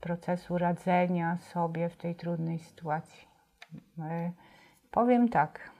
procesu 0.00 0.58
radzenia 0.58 1.38
sobie 1.38 1.88
w 1.88 1.96
tej 1.96 2.14
trudnej 2.14 2.58
sytuacji. 2.58 3.28
E, 3.98 4.32
Powiem 4.90 5.28
tak, 5.28 5.70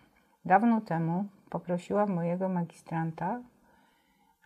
dawno 0.44 0.80
temu 0.80 1.24
poprosiłam 1.50 2.10
mojego 2.10 2.48
magistranta, 2.48 3.40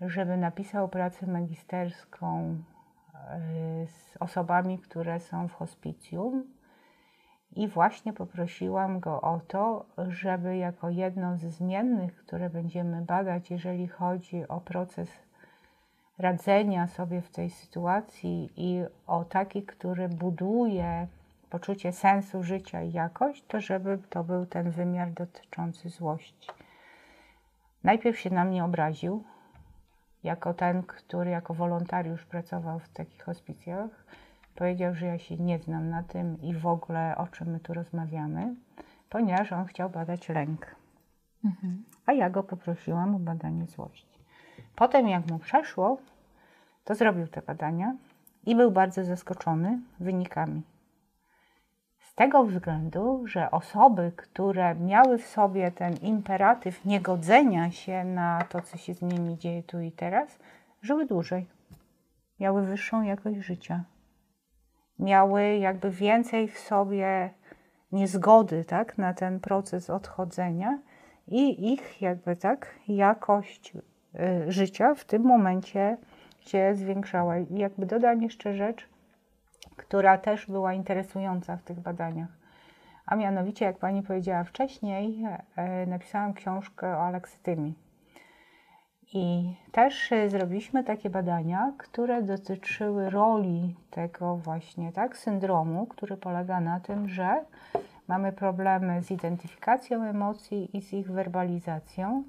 żeby 0.01 0.37
napisał 0.37 0.89
pracę 0.89 1.26
magisterską 1.26 2.57
e, 3.14 3.87
z 3.87 4.16
osobami, 4.20 4.78
które 4.78 5.20
są 5.20 5.49
w 5.49 5.53
hospicjum. 5.53 6.54
I 7.57 7.69
właśnie 7.69 8.13
poprosiłam 8.13 9.01
go 9.01 9.21
o 9.21 9.41
to, 9.49 9.85
żeby 10.09 10.57
jako 10.57 10.91
jedną 10.91 11.37
z 11.39 11.41
zmiennych, 11.41 12.17
które 12.17 12.51
będziemy 12.51 13.03
badać, 13.03 13.51
jeżeli 13.51 13.89
chodzi 13.89 14.49
o 14.49 14.61
proces 14.61 15.09
radzenia 16.19 16.87
sobie 16.87 17.21
w 17.21 17.31
tej 17.31 17.51
sytuacji 17.51 18.51
i 18.57 18.83
o 19.07 19.25
taki, 19.25 19.63
który 19.63 20.09
buduje 20.09 21.07
poczucie 21.51 21.93
sensu 21.93 22.43
życia 22.43 22.83
i 22.83 22.93
jakość, 22.93 23.45
to 23.49 23.61
żeby 23.61 23.99
to 24.11 24.25
był 24.25 24.47
ten 24.47 24.71
wymiar 24.71 25.11
dotyczący 25.11 25.89
złości. 25.89 26.49
Najpierw 27.85 28.19
się 28.19 28.31
na 28.31 28.45
mnie 28.45 28.65
obraził, 28.65 29.25
jako 30.25 30.55
ten, 30.55 30.83
który 30.83 31.31
jako 31.31 31.55
wolontariusz 31.55 32.25
pracował 32.25 32.79
w 32.79 32.89
takich 32.89 33.23
hospicjach. 33.23 33.91
Powiedział, 34.55 34.95
że 34.95 35.07
ja 35.07 35.19
się 35.19 35.37
nie 35.37 35.59
znam 35.59 35.91
na 35.91 36.03
tym 36.03 36.43
i 36.43 36.55
w 36.55 36.67
ogóle 36.67 37.17
o 37.17 37.27
czym 37.27 37.49
my 37.49 37.61
tu 37.61 37.75
rozmawiamy, 37.75 38.55
ponieważ 39.11 39.53
on 39.53 39.65
chciał 39.67 39.91
badać 39.91 40.29
lęk. 40.29 40.77
A 42.07 42.13
ja 42.13 42.31
go 42.31 42.43
poprosiłam 42.43 43.15
o 43.15 43.19
badanie 43.19 43.67
złości. 43.67 44.19
Potem, 44.77 45.09
jak 45.09 45.31
mu 45.31 45.39
przeszło, 45.39 45.99
to 46.85 46.95
zrobił 46.95 47.27
te 47.27 47.43
badania 47.43 47.97
i 48.47 48.57
był 48.57 48.71
bardzo 48.71 49.05
zaskoczony 49.05 49.81
wynikami. 50.01 50.63
Z 51.99 52.15
tego 52.15 52.45
względu, 52.45 53.27
że 53.27 53.51
osoby, 53.51 54.13
które 54.17 54.75
miały 54.75 55.19
w 55.19 55.27
sobie 55.27 55.71
ten 55.71 55.97
imperatyw 55.97 56.85
niegodzenia 56.85 57.71
się 57.71 58.05
na 58.05 58.45
to, 58.49 58.61
co 58.61 58.77
się 58.77 58.95
z 58.95 59.03
nimi 59.03 59.39
dzieje 59.39 59.63
tu 59.63 59.81
i 59.81 59.93
teraz, 59.93 60.39
żyły 60.83 61.07
dłużej. 61.07 61.47
Miały 62.41 62.67
wyższą 62.67 63.03
jakość 63.03 63.39
życia. 63.39 63.85
Miały 64.99 65.57
jakby 65.57 65.91
więcej 65.91 66.49
w 66.49 66.59
sobie 66.59 67.31
niezgody 67.93 68.65
tak, 68.65 68.99
na 68.99 69.15
ten 69.15 69.41
proces 69.41 69.91
odchodzenia 69.91 70.79
i 71.29 71.73
ich 71.73 72.03
jakby 72.03 72.37
tak 72.37 72.75
jakość 72.89 73.73
y, 73.75 74.53
życia 74.53 74.95
w 74.95 75.05
tym 75.05 75.23
momencie 75.23 75.97
się 76.41 76.75
zwiększała. 76.75 77.39
I 77.39 77.59
jakby 77.59 77.87
dodam 77.87 78.23
jeszcze 78.23 78.55
rzecz, 78.55 78.89
która 79.77 80.19
też 80.19 80.47
była 80.47 80.75
interesująca 80.75 81.57
w 81.57 81.63
tych 81.63 81.81
badaniach. 81.81 82.29
A 83.07 83.17
mianowicie, 83.17 83.65
jak 83.65 83.79
Pani 83.79 84.03
powiedziała 84.03 84.45
wcześniej, 84.45 85.25
e, 85.57 85.87
napisałam 85.87 86.35
książkę 86.35 86.97
o 86.97 87.03
aleksytymii. 87.03 87.84
I 89.13 89.55
też 89.73 90.13
e, 90.13 90.31
zrobiliśmy 90.31 90.85
takie 90.85 91.11
badania, 91.11 91.73
które 91.79 92.23
dotyczyły 92.23 93.11
roli 93.11 93.75
tego 93.91 94.37
właśnie 94.37 94.93
tak, 94.93 95.17
syndromu, 95.17 95.87
który 95.87 96.17
polega 96.17 96.61
na 96.61 96.81
tym, 96.81 97.09
że 97.09 97.45
mamy 98.09 98.33
problemy 98.33 99.03
z 99.03 99.11
identyfikacją 99.11 100.03
emocji 100.03 100.77
i 100.77 100.83
z 100.83 100.93
ich 100.93 101.11
werbalizacją 101.11 102.25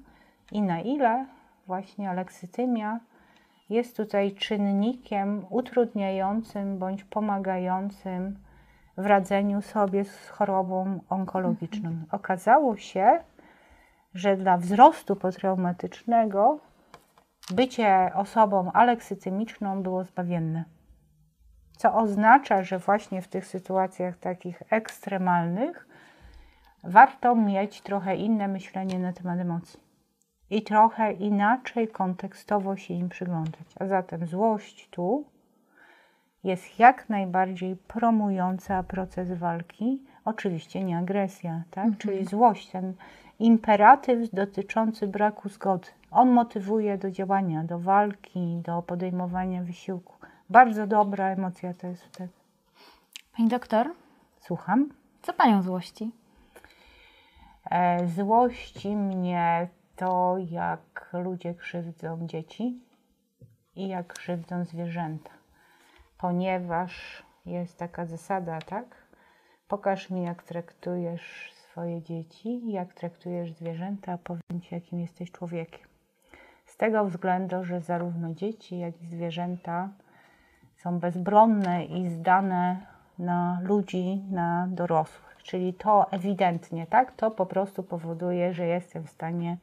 i 0.52 0.62
na 0.62 0.80
ile 0.80 1.26
właśnie 1.66 2.10
aleksytymia 2.10 3.00
jest 3.70 3.96
tutaj 3.96 4.32
czynnikiem 4.32 5.44
utrudniającym 5.50 6.78
bądź 6.78 7.04
pomagającym 7.04 8.36
w 8.96 9.06
radzeniu 9.06 9.62
sobie 9.62 10.04
z 10.04 10.28
chorobą 10.28 11.00
onkologiczną. 11.08 11.90
Okazało 12.12 12.76
się, 12.76 13.20
że 14.16 14.36
dla 14.36 14.58
wzrostu 14.58 15.16
potraumatycznego 15.16 16.58
bycie 17.50 18.10
osobą 18.14 18.72
aleksytymiczną 18.72 19.82
było 19.82 20.04
zbawienne. 20.04 20.64
Co 21.76 21.94
oznacza, 21.94 22.62
że 22.62 22.78
właśnie 22.78 23.22
w 23.22 23.28
tych 23.28 23.46
sytuacjach 23.46 24.18
takich 24.18 24.62
ekstremalnych 24.70 25.88
warto 26.84 27.34
mieć 27.34 27.80
trochę 27.80 28.16
inne 28.16 28.48
myślenie 28.48 28.98
na 28.98 29.12
temat 29.12 29.38
emocji 29.38 29.80
i 30.50 30.62
trochę 30.62 31.12
inaczej 31.12 31.88
kontekstowo 31.88 32.76
się 32.76 32.94
im 32.94 33.08
przyglądać. 33.08 33.66
A 33.80 33.86
zatem 33.86 34.26
złość 34.26 34.88
tu 34.90 35.24
jest 36.44 36.78
jak 36.78 37.08
najbardziej 37.08 37.76
promująca 37.76 38.82
proces 38.82 39.32
walki, 39.32 40.02
oczywiście 40.24 40.84
nie 40.84 40.98
agresja, 40.98 41.62
tak? 41.70 41.88
czyli 41.98 42.24
złość, 42.24 42.70
ten 42.70 42.94
imperatyw 43.38 44.30
dotyczący 44.32 45.06
braku 45.06 45.48
zgody. 45.48 45.88
On 46.10 46.30
motywuje 46.30 46.98
do 46.98 47.10
działania, 47.10 47.64
do 47.64 47.78
walki, 47.78 48.60
do 48.64 48.82
podejmowania 48.82 49.62
wysiłku. 49.62 50.14
Bardzo 50.50 50.86
dobra 50.86 51.26
emocja 51.28 51.74
to 51.74 51.86
jest 51.86 52.02
wtedy. 52.04 52.32
Pani 53.36 53.48
doktor, 53.48 53.90
Słucham. 54.40 54.88
co 55.22 55.32
Panią 55.32 55.62
złości? 55.62 56.10
E, 57.70 58.08
Złości 58.08 58.96
mnie 58.96 59.68
to, 59.96 60.36
jak 60.50 61.10
ludzie 61.12 61.54
krzywdzą 61.54 62.26
dzieci 62.26 62.80
i 63.76 63.88
jak 63.88 64.06
krzywdzą 64.14 64.64
zwierzęta. 64.64 65.30
Ponieważ 66.18 67.22
jest 67.46 67.78
taka 67.78 68.06
zasada, 68.06 68.58
tak? 68.58 69.06
Pokaż 69.68 70.10
mi, 70.10 70.22
jak 70.22 70.42
traktujesz 70.42 71.52
swoje 71.76 72.02
dzieci 72.02 72.72
jak 72.72 72.94
traktujesz 72.94 73.52
zwierzęta, 73.52 74.18
powiem 74.18 74.60
ci, 74.62 74.74
jakim 74.74 75.00
jesteś 75.00 75.30
człowiekiem. 75.30 75.88
Z 76.66 76.76
tego 76.76 77.04
względu, 77.04 77.64
że 77.64 77.80
zarówno 77.80 78.34
dzieci, 78.34 78.78
jak 78.78 79.02
i 79.02 79.06
zwierzęta 79.06 79.88
są 80.76 80.98
bezbronne 80.98 81.84
i 81.84 82.08
zdane 82.08 82.86
na 83.18 83.60
ludzi, 83.62 84.22
na 84.30 84.68
dorosłych. 84.70 85.36
Czyli 85.42 85.74
to 85.74 86.10
ewidentnie, 86.10 86.86
tak? 86.86 87.12
To 87.12 87.30
po 87.30 87.46
prostu 87.46 87.82
powoduje, 87.82 88.54
że 88.54 88.66
jestem 88.66 89.04
w 89.04 89.10
stanie 89.10 89.56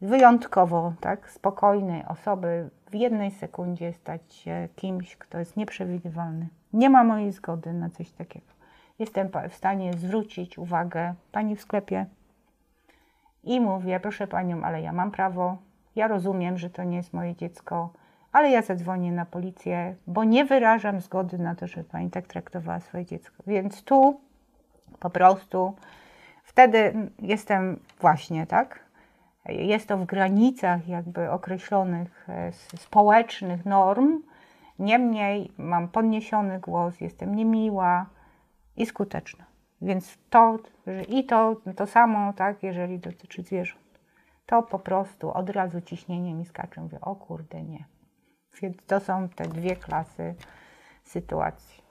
wyjątkowo, 0.00 0.92
tak, 1.00 1.30
spokojnej 1.30 2.04
osoby 2.04 2.70
w 2.90 2.94
jednej 2.94 3.30
sekundzie 3.30 3.92
stać 3.92 4.34
się 4.34 4.68
kimś, 4.76 5.16
kto 5.16 5.38
jest 5.38 5.56
nieprzewidywalny. 5.56 6.48
Nie 6.72 6.90
ma 6.90 7.04
mojej 7.04 7.32
zgody 7.32 7.72
na 7.72 7.90
coś 7.90 8.10
takiego. 8.10 8.59
Jestem 9.00 9.28
w 9.50 9.54
stanie 9.54 9.92
zwrócić 9.92 10.58
uwagę 10.58 11.14
pani 11.32 11.56
w 11.56 11.60
sklepie 11.60 12.06
i 13.44 13.60
mówię, 13.60 14.00
proszę 14.00 14.26
panią, 14.26 14.62
ale 14.64 14.82
ja 14.82 14.92
mam 14.92 15.10
prawo, 15.10 15.56
ja 15.96 16.08
rozumiem, 16.08 16.58
że 16.58 16.70
to 16.70 16.84
nie 16.84 16.96
jest 16.96 17.12
moje 17.12 17.36
dziecko, 17.36 17.90
ale 18.32 18.50
ja 18.50 18.62
zadzwonię 18.62 19.12
na 19.12 19.26
policję, 19.26 19.94
bo 20.06 20.24
nie 20.24 20.44
wyrażam 20.44 21.00
zgody 21.00 21.38
na 21.38 21.54
to, 21.54 21.66
żeby 21.66 21.84
pani 21.84 22.10
tak 22.10 22.26
traktowała 22.26 22.80
swoje 22.80 23.06
dziecko. 23.06 23.42
Więc 23.46 23.82
tu 23.82 24.20
po 24.98 25.10
prostu 25.10 25.76
wtedy 26.44 26.94
jestem 27.18 27.80
właśnie, 28.00 28.46
tak? 28.46 28.80
Jest 29.46 29.88
to 29.88 29.98
w 29.98 30.06
granicach 30.06 30.88
jakby 30.88 31.30
określonych 31.30 32.28
e, 32.28 32.52
społecznych 32.76 33.66
norm. 33.66 34.22
Niemniej 34.78 35.52
mam 35.58 35.88
podniesiony 35.88 36.60
głos, 36.60 37.00
jestem 37.00 37.34
niemiła 37.34 38.06
i 38.76 38.86
skuteczna. 38.86 39.44
Więc 39.82 40.18
to 40.30 40.58
że 40.86 41.02
i 41.02 41.24
to, 41.24 41.56
to 41.76 41.86
samo, 41.86 42.32
tak, 42.32 42.62
jeżeli 42.62 42.98
dotyczy 42.98 43.42
zwierząt. 43.42 44.00
To 44.46 44.62
po 44.62 44.78
prostu 44.78 45.32
od 45.32 45.50
razu 45.50 45.80
ciśnienie 45.80 46.34
mi 46.34 46.44
skacze. 46.44 46.80
Mówię, 46.80 47.00
o 47.00 47.16
kurde, 47.16 47.62
nie. 47.62 47.84
Więc 48.62 48.76
to 48.86 49.00
są 49.00 49.28
te 49.28 49.44
dwie 49.44 49.76
klasy 49.76 50.34
sytuacji. 51.04 51.82